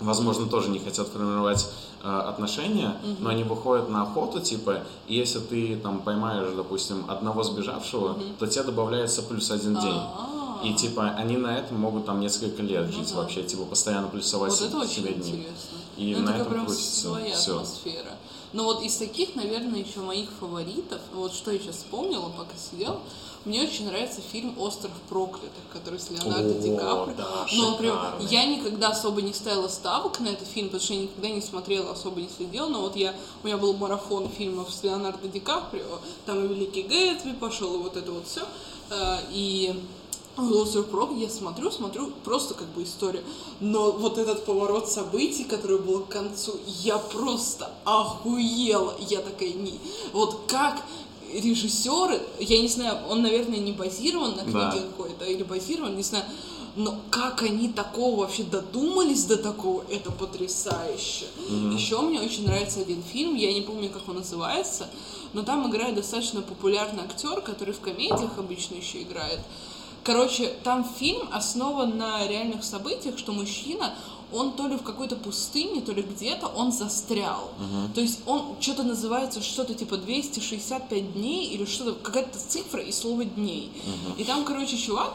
возможно, 0.00 0.46
тоже 0.46 0.68
не 0.70 0.78
хотят 0.78 1.08
формировать 1.08 1.66
э, 2.02 2.08
отношения, 2.08 2.96
но 3.20 3.30
они 3.30 3.44
выходят 3.44 3.88
на 3.88 4.02
охоту, 4.02 4.40
типа, 4.40 4.82
и 5.08 5.14
если 5.16 5.38
ты 5.40 5.76
там 5.76 6.00
поймаешь, 6.00 6.52
допустим, 6.54 7.04
одного 7.08 7.42
сбежавшего, 7.42 8.16
то 8.38 8.46
тебе 8.46 8.64
добавляется 8.64 9.22
плюс 9.22 9.50
один 9.50 9.78
день. 9.80 10.00
И 10.62 10.72
типа 10.72 11.10
они 11.10 11.36
на 11.36 11.58
этом 11.58 11.78
могут 11.78 12.06
там 12.06 12.20
несколько 12.20 12.62
лет 12.62 12.90
жить 12.90 13.10
да. 13.10 13.16
вообще, 13.20 13.42
типа 13.42 13.64
постоянно 13.66 14.08
плюсовать 14.08 14.50
Вот 14.52 14.62
это 14.62 14.88
себе 14.88 15.10
очень 15.10 15.20
дни. 15.20 15.30
интересно. 15.32 15.78
И 15.98 16.14
Ну, 16.14 16.22
на 16.22 16.30
этом 16.36 16.46
прям 16.52 16.64
крутится 16.66 17.00
своя 17.00 17.34
всё. 17.34 17.56
атмосфера. 17.56 18.12
Но 18.54 18.64
вот 18.64 18.82
из 18.82 18.96
таких, 18.96 19.34
наверное, 19.34 19.80
еще 19.80 20.00
моих 20.00 20.28
фаворитов, 20.40 21.00
вот 21.12 21.34
что 21.34 21.50
я 21.50 21.58
сейчас 21.58 21.76
вспомнила, 21.76 22.30
пока 22.30 22.52
сидел, 22.56 23.00
мне 23.44 23.62
очень 23.62 23.86
нравится 23.86 24.20
фильм 24.32 24.58
«Остров 24.58 24.92
проклятых», 25.08 25.62
который 25.72 26.00
с 26.00 26.10
Леонардо 26.10 26.50
О, 26.50 26.58
Ди 26.58 26.76
Каприо. 26.76 27.14
да, 27.16 27.46
Но 27.52 27.76
прям 27.76 28.26
я 28.30 28.46
никогда 28.46 28.88
особо 28.88 29.20
не 29.20 29.34
ставила 29.34 29.68
ставок 29.68 30.18
на 30.20 30.28
этот 30.28 30.48
фильм, 30.48 30.68
потому 30.68 30.82
что 30.82 30.94
я 30.94 31.02
никогда 31.02 31.28
не 31.28 31.42
смотрела, 31.42 31.92
особо 31.92 32.22
не 32.22 32.28
следила. 32.34 32.68
Но 32.68 32.80
вот 32.80 32.96
я, 32.96 33.14
у 33.42 33.46
меня 33.46 33.58
был 33.58 33.74
марафон 33.74 34.30
фильмов 34.30 34.72
с 34.72 34.82
Леонардо 34.82 35.28
Ди 35.28 35.40
Каприо, 35.40 36.00
там 36.24 36.44
и 36.44 36.48
«Великий 36.48 36.82
Гэтсби» 36.82 37.32
пошел, 37.32 37.74
и 37.74 37.78
вот 37.78 37.96
это 37.96 38.10
вот 38.12 38.26
все. 38.26 38.42
И 39.30 39.74
«Остров 40.36 40.86
проклятых» 40.86 41.22
я 41.22 41.30
смотрю, 41.30 41.70
смотрю, 41.70 42.10
просто 42.24 42.54
как 42.54 42.66
бы 42.68 42.82
история. 42.82 43.22
Но 43.60 43.92
вот 43.92 44.18
этот 44.18 44.44
поворот 44.44 44.90
событий, 44.90 45.44
который 45.44 45.78
был 45.78 46.00
к 46.00 46.08
концу, 46.08 46.54
я 46.66 46.98
просто 46.98 47.70
охуела. 47.84 48.94
Я 48.98 49.20
такая, 49.20 49.52
не... 49.52 49.78
Вот 50.12 50.40
как 50.48 50.82
режиссеры, 51.40 52.20
я 52.38 52.60
не 52.60 52.68
знаю, 52.68 52.98
он, 53.08 53.22
наверное, 53.22 53.58
не 53.58 53.72
базирован 53.72 54.36
на 54.36 54.42
книге 54.42 54.52
Да. 54.54 54.72
какой-то, 54.72 55.24
или 55.24 55.42
базирован, 55.42 55.96
не 55.96 56.02
знаю, 56.02 56.24
но 56.76 56.98
как 57.10 57.42
они 57.42 57.68
такого 57.68 58.20
вообще 58.20 58.42
додумались 58.42 59.24
до 59.24 59.36
такого, 59.36 59.84
это 59.90 60.10
потрясающе. 60.10 61.26
Еще 61.72 62.00
мне 62.00 62.20
очень 62.20 62.46
нравится 62.46 62.80
один 62.80 63.02
фильм, 63.02 63.34
я 63.36 63.52
не 63.52 63.60
помню, 63.60 63.90
как 63.90 64.08
он 64.08 64.16
называется, 64.16 64.88
но 65.32 65.42
там 65.42 65.68
играет 65.70 65.94
достаточно 65.94 66.42
популярный 66.42 67.04
актер, 67.04 67.40
который 67.42 67.74
в 67.74 67.80
комедиях 67.80 68.38
обычно 68.38 68.74
еще 68.76 69.02
играет. 69.02 69.40
Короче, 70.02 70.52
там 70.64 70.84
фильм 70.98 71.28
основан 71.32 71.96
на 71.96 72.26
реальных 72.26 72.62
событиях, 72.62 73.18
что 73.18 73.32
мужчина, 73.32 73.94
он 74.34 74.52
то 74.52 74.66
ли 74.66 74.76
в 74.76 74.82
какой-то 74.82 75.16
пустыне, 75.16 75.80
то 75.80 75.92
ли 75.92 76.02
где-то, 76.02 76.48
он 76.48 76.72
застрял. 76.72 77.52
То 77.94 78.00
есть 78.00 78.20
он 78.26 78.56
что-то 78.60 78.82
называется, 78.82 79.40
что-то 79.42 79.74
типа 79.74 79.96
265 79.96 81.12
дней 81.14 81.46
или 81.46 81.64
что-то, 81.64 81.94
какая-то 81.94 82.38
цифра 82.38 82.82
и 82.82 82.92
слово 82.92 83.24
дней. 83.24 83.70
И 84.18 84.24
там, 84.24 84.44
короче, 84.44 84.76
чувак, 84.76 85.14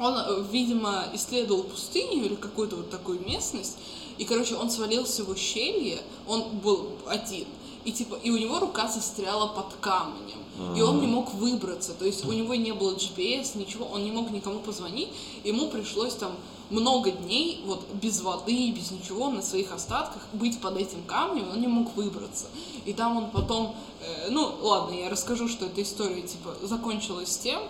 он, 0.00 0.14
э, 0.16 0.44
видимо, 0.50 1.06
исследовал 1.14 1.62
пустыню 1.62 2.24
или 2.24 2.34
какую-то 2.34 2.76
вот 2.76 2.90
такую 2.90 3.20
местность, 3.24 3.76
и, 4.18 4.24
короче, 4.24 4.56
он 4.56 4.70
свалился 4.70 5.24
в 5.24 5.30
ущелье, 5.30 6.00
он 6.26 6.42
был 6.58 6.88
один, 7.06 7.46
и, 7.84 7.92
типа, 7.92 8.16
и 8.22 8.30
у 8.30 8.36
него 8.36 8.58
рука 8.58 8.88
застряла 8.88 9.46
под 9.48 9.74
камнем, 9.80 10.38
и 10.76 10.82
он 10.82 11.00
не 11.00 11.06
мог 11.06 11.34
выбраться, 11.34 11.92
то 11.94 12.04
есть 12.04 12.24
у 12.24 12.32
него 12.32 12.54
не 12.54 12.72
было 12.72 12.94
GPS, 12.94 13.56
ничего, 13.58 13.86
он 13.86 14.04
не 14.04 14.12
мог 14.12 14.30
никому 14.30 14.60
позвонить, 14.60 15.08
ему 15.44 15.68
пришлось 15.68 16.14
там 16.14 16.32
много 16.70 17.10
дней 17.10 17.62
вот 17.66 17.84
без 17.94 18.20
воды, 18.22 18.70
без 18.72 18.90
ничего, 18.90 19.30
на 19.30 19.42
своих 19.42 19.72
остатках 19.72 20.22
быть 20.32 20.60
под 20.60 20.76
этим 20.76 21.02
камнем, 21.04 21.48
он 21.52 21.60
не 21.60 21.66
мог 21.66 21.94
выбраться. 21.96 22.46
И 22.84 22.92
там 22.92 23.16
он 23.16 23.30
потом, 23.30 23.74
э, 24.00 24.28
ну 24.30 24.54
ладно, 24.62 24.94
я 24.94 25.10
расскажу, 25.10 25.48
что 25.48 25.66
эта 25.66 25.82
история 25.82 26.22
типа 26.22 26.54
закончилась 26.62 27.36
тем, 27.38 27.60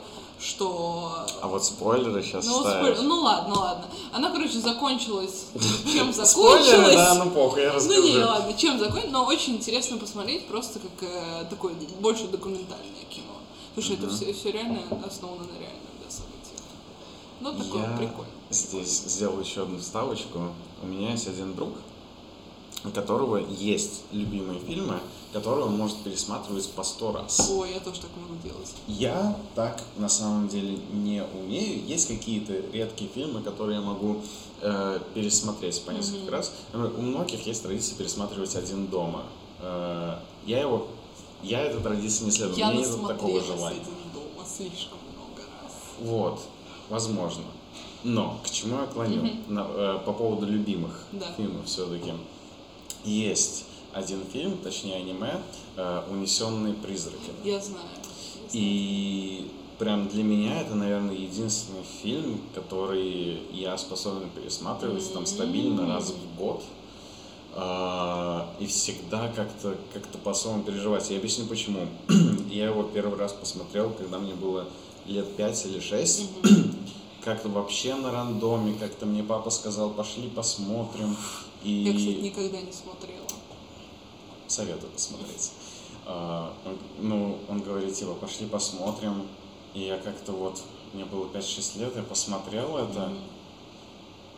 что 0.40 1.26
А 1.40 1.48
вот 1.48 1.64
спойлеры 1.64 2.22
сейчас 2.22 2.44
ну, 2.46 2.58
вот 2.62 2.66
спойлер- 2.66 3.02
ну 3.02 3.20
ладно, 3.20 3.54
ладно. 3.54 3.86
Она, 4.12 4.30
короче, 4.30 4.58
закончилась. 4.58 5.46
Чем 5.92 6.12
Спойлеры, 6.12 6.24
закончилась? 6.24 6.94
да, 6.96 7.24
ну 7.24 7.30
похуй, 7.30 7.62
я 7.62 7.72
расскажу. 7.72 8.00
Ну 8.00 8.08
не, 8.08 8.24
ладно, 8.24 8.52
чем 8.54 8.78
закончилась, 8.78 9.12
но 9.12 9.24
очень 9.24 9.54
интересно 9.56 9.96
посмотреть, 9.96 10.46
просто 10.46 10.80
как 10.80 11.08
э, 11.08 11.44
такое 11.48 11.74
больше 12.00 12.26
документальное 12.28 13.04
кино. 13.10 13.32
Потому 13.74 13.94
что 13.96 14.06
это 14.06 14.14
все, 14.14 14.32
все 14.32 14.52
реально 14.52 14.80
основано 15.06 15.42
на 15.42 15.48
событиях. 15.48 15.84
Ну, 17.44 17.52
такое 17.52 17.82
Я 17.82 17.96
прикольно. 17.98 18.30
здесь 18.48 19.02
сделал 19.02 19.38
еще 19.38 19.64
одну 19.64 19.78
вставочку. 19.78 20.38
У 20.82 20.86
меня 20.86 21.10
есть 21.10 21.28
один 21.28 21.54
друг, 21.54 21.74
у 22.84 22.88
которого 22.88 23.36
есть 23.36 24.00
любимые 24.12 24.60
фильмы, 24.60 24.98
которые 25.34 25.66
он 25.66 25.76
может 25.76 25.98
пересматривать 25.98 26.70
по 26.70 26.82
сто 26.82 27.12
раз. 27.12 27.50
Ой, 27.50 27.72
я 27.74 27.80
тоже 27.80 28.00
так 28.00 28.10
могу 28.16 28.40
делать. 28.42 28.72
Я 28.86 29.36
так 29.54 29.78
на 29.98 30.08
самом 30.08 30.48
деле 30.48 30.78
не 30.92 31.22
умею. 31.22 31.84
Есть 31.86 32.08
какие-то 32.08 32.54
редкие 32.72 33.10
фильмы, 33.10 33.42
которые 33.42 33.78
я 33.78 33.84
могу 33.84 34.22
э, 34.62 35.00
пересмотреть 35.12 35.82
по 35.84 35.90
несколько 35.90 36.30
раз. 36.30 36.50
Например, 36.72 36.98
У 36.98 37.02
многих 37.02 37.46
есть 37.46 37.62
традиция 37.62 37.98
пересматривать 37.98 38.56
один 38.56 38.86
дома. 38.86 39.24
Э, 39.60 40.16
я 40.46 40.60
его, 40.60 40.86
я 41.42 41.60
этой 41.60 41.82
традиции 41.82 42.24
не 42.24 42.30
следую. 42.30 42.56
Я 42.56 42.70
У 42.70 42.72
меня 42.72 42.86
нет 42.86 43.06
такого 43.06 43.42
желания. 43.42 43.80
один 43.82 44.12
дома 44.14 44.46
слишком 44.46 44.96
много 45.12 45.42
раз. 45.62 45.72
Вот, 46.00 46.40
возможно. 46.89 47.44
Но 48.02 48.39
к 48.44 48.51
чему 48.51 48.81
я 48.81 48.86
клоню? 48.86 49.23
На- 49.48 49.66
э, 49.69 49.98
по 50.05 50.12
поводу 50.12 50.47
любимых 50.47 51.05
Да. 51.12 51.27
фильмов 51.36 51.66
все-таки. 51.66 52.12
Есть 53.05 53.65
один 53.93 54.20
фильм, 54.32 54.59
точнее 54.59 54.97
аниме, 54.97 55.40
э, 55.77 56.02
«Унесенные 56.11 56.74
призраки». 56.74 57.31
Я 57.44 57.61
знаю. 57.61 57.86
И 58.52 59.51
прям 59.78 60.09
для 60.09 60.23
меня 60.23 60.61
это, 60.61 60.74
наверное, 60.74 61.15
единственный 61.15 61.82
фильм, 62.02 62.40
который 62.55 63.40
я 63.52 63.77
способен 63.78 64.28
пересматривать 64.31 65.12
там 65.12 65.27
стабильно 65.27 65.86
раз 65.89 66.11
в 66.12 66.39
год. 66.39 66.62
А, 67.56 68.48
И 68.59 68.66
всегда 68.66 69.28
как-то 69.28 69.77
как 69.93 70.02
по-своему 70.23 70.62
переживать. 70.65 71.09
Я 71.11 71.19
объясню 71.19 71.47
почему. 71.47 71.86
Я 72.51 72.66
его 72.66 72.82
первый 72.82 73.16
раз 73.19 73.32
посмотрел, 73.32 73.90
когда 73.90 74.19
мне 74.19 74.35
было 74.35 74.66
лет 75.06 75.36
5 75.36 75.66
или 75.66 75.81
6. 75.81 76.31
Как-то 77.24 77.48
вообще 77.48 77.94
на 77.94 78.10
рандоме, 78.12 78.74
как-то 78.78 79.06
мне 79.06 79.22
папа 79.22 79.48
сказал, 79.48 79.89
пошли 79.90 80.28
посмотрим. 80.28 81.16
И 81.62 81.70
Я, 81.70 81.93
кстати, 81.94 82.16
никогда 82.20 82.60
не 82.60 82.70
смотрела. 82.72 83.26
советую 84.47 84.93
посмотреть. 84.93 85.52
А, 86.05 86.52
ну, 86.98 87.39
он 87.48 87.60
говорит, 87.62 87.94
типа, 87.94 88.12
пошли 88.12 88.47
посмотрим. 88.47 89.26
И 89.72 89.81
я 89.86 89.97
как-то 89.97 90.32
вот, 90.32 90.60
мне 90.93 91.06
было 91.06 91.24
5-6 91.26 91.78
лет, 91.81 91.97
я 91.97 92.02
посмотрел 92.02 92.76
это, 92.76 93.06
Мгм. 93.09 93.18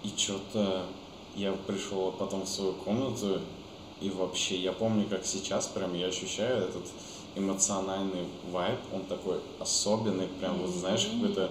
и 0.05 0.09
что-то 0.16 0.86
я 1.34 1.52
пришел 1.66 2.12
потом 2.12 2.43
в 2.43 2.48
свою 2.48 2.72
комнату, 2.74 3.40
и 4.01 4.10
вообще, 4.10 4.56
я 4.59 4.72
помню, 4.72 5.06
как 5.10 5.26
сейчас 5.26 5.66
прям 5.66 5.93
я 5.94 6.06
ощущаю 6.06 6.68
этот 6.68 6.84
эмоциональный 7.36 8.26
вайб, 8.52 8.78
он 8.92 9.06
такой 9.06 9.40
особенный, 9.60 10.26
прям 10.26 10.58
вот 10.58 10.70
знаешь, 10.70 11.06
какой-то 11.06 11.50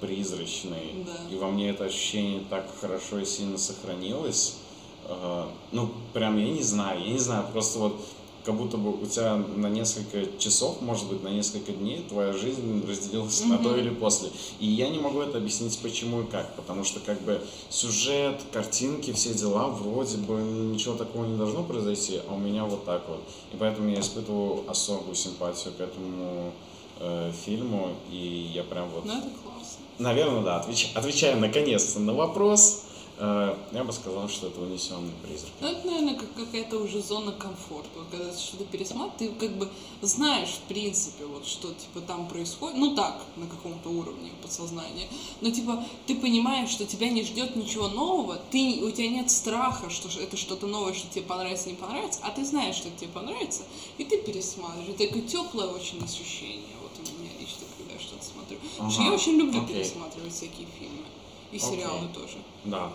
призрачный. 0.00 1.04
Да. 1.04 1.34
И 1.34 1.38
во 1.38 1.48
мне 1.48 1.70
это 1.70 1.84
ощущение 1.84 2.40
так 2.48 2.66
хорошо 2.80 3.18
и 3.18 3.24
сильно 3.24 3.58
сохранилось. 3.58 4.58
Э, 5.04 5.44
Ну, 5.72 5.88
прям 6.12 6.38
я 6.38 6.48
не 6.48 6.62
знаю, 6.62 7.00
я 7.04 7.12
не 7.12 7.18
знаю, 7.18 7.46
просто 7.52 7.78
вот 7.78 8.00
как 8.44 8.56
будто 8.56 8.76
бы 8.76 8.92
у 8.92 9.06
тебя 9.06 9.36
на 9.36 9.68
несколько 9.68 10.26
часов, 10.38 10.80
может 10.82 11.08
быть, 11.08 11.22
на 11.22 11.28
несколько 11.28 11.72
дней 11.72 12.04
твоя 12.08 12.32
жизнь 12.32 12.84
разделилась 12.86 13.42
на 13.44 13.58
до 13.58 13.70
Мгм. 13.70 13.78
или 13.78 13.88
после. 13.90 14.28
И 14.60 14.66
я 14.66 14.90
не 14.90 14.98
могу 14.98 15.20
это 15.20 15.38
объяснить 15.38 15.78
почему 15.78 16.22
и 16.22 16.26
как, 16.26 16.54
потому 16.54 16.84
что 16.84 17.00
как 17.00 17.20
бы 17.22 17.40
сюжет, 17.70 18.40
картинки, 18.52 19.12
все 19.12 19.32
дела, 19.32 19.68
вроде 19.68 20.18
бы 20.18 20.34
ничего 20.34 20.94
такого 20.94 21.24
не 21.24 21.36
должно 21.36 21.62
произойти, 21.64 22.20
а 22.28 22.34
у 22.34 22.38
меня 22.38 22.64
вот 22.64 22.84
так 22.84 23.08
вот. 23.08 23.20
И 23.52 23.56
поэтому 23.56 23.88
я 23.88 24.00
испытываю 24.00 24.68
особую 24.68 25.14
симпатию 25.14 25.72
к 25.76 25.80
этому 25.80 26.52
э, 27.00 27.32
фильму, 27.44 27.92
и 28.10 28.50
я 28.54 28.62
прям 28.62 28.90
вот... 28.90 29.04
Ну, 29.06 29.12
это 29.12 29.30
классно. 29.42 29.84
Наверное, 29.98 30.42
да, 30.42 30.60
отвеч... 30.60 30.92
отвечая 30.94 31.36
наконец-то 31.36 31.98
на 32.00 32.12
вопрос, 32.12 32.82
я 33.16 33.84
бы 33.84 33.92
сказал, 33.92 34.28
что 34.28 34.48
это 34.48 34.60
унесенный 34.60 35.12
призрак. 35.22 35.52
Ну, 35.60 35.68
это, 35.68 35.86
наверное, 35.86 36.14
как 36.16 36.34
какая-то 36.34 36.78
уже 36.78 37.00
зона 37.00 37.32
комфорта. 37.32 37.88
Вот 37.96 38.06
Когда 38.10 38.30
ты 38.30 38.38
что-то 38.38 38.64
пересматриваешь, 38.64 39.38
ты 39.38 39.46
как 39.46 39.56
бы 39.56 39.68
знаешь, 40.02 40.48
в 40.50 40.68
принципе, 40.68 41.24
вот 41.24 41.46
что, 41.46 41.68
типа, 41.68 42.00
там 42.00 42.28
происходит. 42.28 42.76
Ну, 42.76 42.94
так, 42.94 43.22
на 43.36 43.46
каком-то 43.46 43.88
уровне 43.88 44.30
подсознания. 44.42 45.06
Но, 45.40 45.50
типа, 45.50 45.84
ты 46.06 46.16
понимаешь, 46.16 46.70
что 46.70 46.86
тебя 46.86 47.08
не 47.08 47.22
ждет 47.22 47.54
ничего 47.56 47.88
нового, 47.88 48.40
ты, 48.50 48.80
у 48.82 48.90
тебя 48.90 49.08
нет 49.08 49.30
страха, 49.30 49.90
что 49.90 50.08
это 50.20 50.36
что-то 50.36 50.66
новое, 50.66 50.92
что 50.92 51.08
тебе 51.08 51.22
понравится, 51.24 51.68
не 51.68 51.76
понравится, 51.76 52.20
а 52.22 52.30
ты 52.30 52.44
знаешь, 52.44 52.76
что 52.76 52.90
тебе 52.90 53.08
понравится, 53.08 53.62
и 53.98 54.04
ты 54.04 54.18
пересматриваешь. 54.18 54.88
Это 54.88 55.06
такое 55.06 55.22
теплое 55.22 55.68
очень 55.68 56.02
ощущение, 56.02 56.74
вот 56.82 56.90
у 56.98 57.20
меня 57.20 57.30
лично, 57.38 57.64
когда 57.78 57.94
я 57.94 58.00
что-то 58.00 58.24
смотрю. 58.24 58.58
Потому 58.72 58.90
что 58.90 59.00
Ага, 59.02 59.10
я 59.10 59.14
очень 59.14 59.32
люблю 59.36 59.62
окей. 59.62 59.76
пересматривать 59.76 60.32
всякие 60.32 60.66
фильмы. 60.78 61.04
И 61.52 61.58
сериалы 61.58 62.08
тоже. 62.12 62.38
Да. 62.64 62.90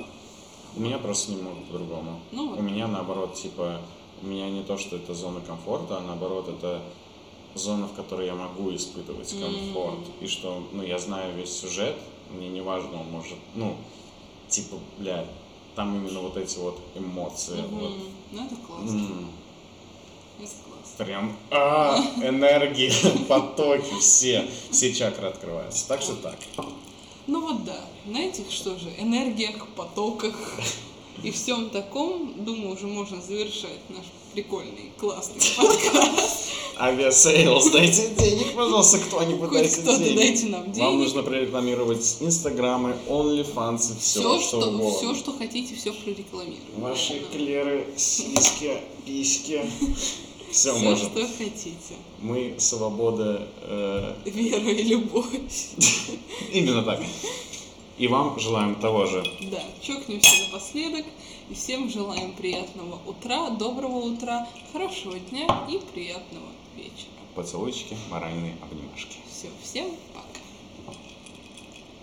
У 0.76 0.80
меня 0.80 0.98
просто 0.98 1.32
немного 1.32 1.62
по-другому. 1.62 2.20
Ну 2.32 2.50
вот. 2.50 2.60
У 2.60 2.62
меня 2.62 2.88
наоборот, 2.88 3.34
типа, 3.34 3.82
у 4.22 4.28
меня 4.28 4.50
не 4.50 4.64
то, 4.64 4.78
что 4.78 4.98
это 4.98 5.14
зона 5.14 5.42
комфорта, 5.42 5.98
а 5.98 6.02
наоборот, 6.02 6.48
это 6.48 6.82
зона, 7.56 7.88
в 7.88 7.94
которой 7.94 8.28
я 8.28 8.36
могу 8.36 8.74
испытывать 8.76 9.34
комфорт. 9.40 10.00
И 10.22 10.28
что, 10.28 10.64
ну, 10.72 10.84
я 10.84 11.00
знаю 11.00 11.36
весь 11.36 11.52
сюжет, 11.52 11.96
мне 12.32 12.50
не 12.50 12.62
важно, 12.62 13.02
он 13.02 13.12
может, 13.12 13.38
ну, 13.56 13.76
типа, 14.48 14.78
бля, 14.98 15.26
там 15.76 15.96
именно 15.96 16.20
вот 16.22 16.38
эти 16.38 16.58
вот 16.60 16.80
эмоции. 16.96 17.62
Мгм. 17.62 17.80
Вот. 17.80 17.92
Ну, 18.32 18.46
это 18.46 18.56
классно. 18.56 19.28
Это 20.40 20.52
классно. 20.68 21.06
Прям, 21.06 21.38
а, 21.52 21.98
энергии, 22.22 22.92
потоки, 23.28 24.00
все, 24.00 24.48
все 24.72 24.94
чакры 24.94 25.28
открываются. 25.28 25.88
Так 25.88 26.02
что 26.02 26.16
так. 26.16 26.38
Ну 27.30 27.42
вот 27.42 27.64
да, 27.64 27.80
на 28.08 28.18
этих 28.18 28.50
что 28.52 28.72
же, 28.80 28.90
энергиях, 28.98 29.68
потоках 29.76 30.34
и 31.24 31.30
всем 31.30 31.70
таком, 31.70 32.44
думаю, 32.44 32.74
уже 32.74 32.88
можно 32.88 33.22
завершать 33.22 33.88
наш 33.90 34.06
прикольный, 34.34 34.92
классный 34.98 35.40
подкаст. 35.56 36.48
Aviasales, 36.80 37.70
дайте 37.70 38.10
денег, 38.18 38.56
пожалуйста, 38.56 38.98
кто-нибудь 38.98 39.50
Хоть 39.50 39.60
дайте 39.60 39.82
кто-то 39.82 40.00
денег. 40.04 40.16
дайте 40.18 40.46
нам 40.48 40.64
Вам 40.64 40.72
денег. 40.72 40.92
нужно 40.94 41.22
прорекламировать 41.22 42.18
инстаграмы, 42.20 42.96
OnlyFans 43.08 43.96
и 43.96 44.00
все, 44.00 44.20
Все, 44.22 44.40
что, 44.40 44.42
что, 44.62 44.70
угодно. 44.72 44.98
все, 44.98 45.14
что 45.14 45.34
хотите, 45.38 45.76
все 45.76 45.94
прорекламируем. 45.94 46.58
Ваши 46.78 47.20
клеры, 47.32 47.86
сиськи, 47.96 48.78
письки. 49.06 49.70
Все 50.52 50.74
Все, 50.74 50.84
можно. 50.84 51.10
что 51.10 51.28
хотите. 51.38 51.96
Мы 52.22 52.56
свобода. 52.58 53.48
э, 53.62 54.16
Вера 54.26 54.70
и 54.72 54.84
любовь. 54.84 55.28
именно 56.52 56.84
так. 56.84 57.02
И 57.98 58.08
вам 58.08 58.40
желаем 58.40 58.76
того 58.76 59.06
же. 59.06 59.24
Да, 59.52 59.62
чокнемся 59.82 60.32
напоследок. 60.46 61.06
И 61.50 61.54
всем 61.54 61.90
желаем 61.90 62.34
приятного 62.34 63.00
утра, 63.08 63.50
доброго 63.50 63.98
утра, 63.98 64.48
хорошего 64.72 65.18
дня 65.20 65.66
и 65.70 65.80
приятного 65.94 66.46
вечера. 66.78 67.10
Поцелуйчики, 67.36 67.98
моральные 68.12 68.56
обнимашки. 68.62 69.18
Все, 69.32 69.48
всем. 69.64 69.88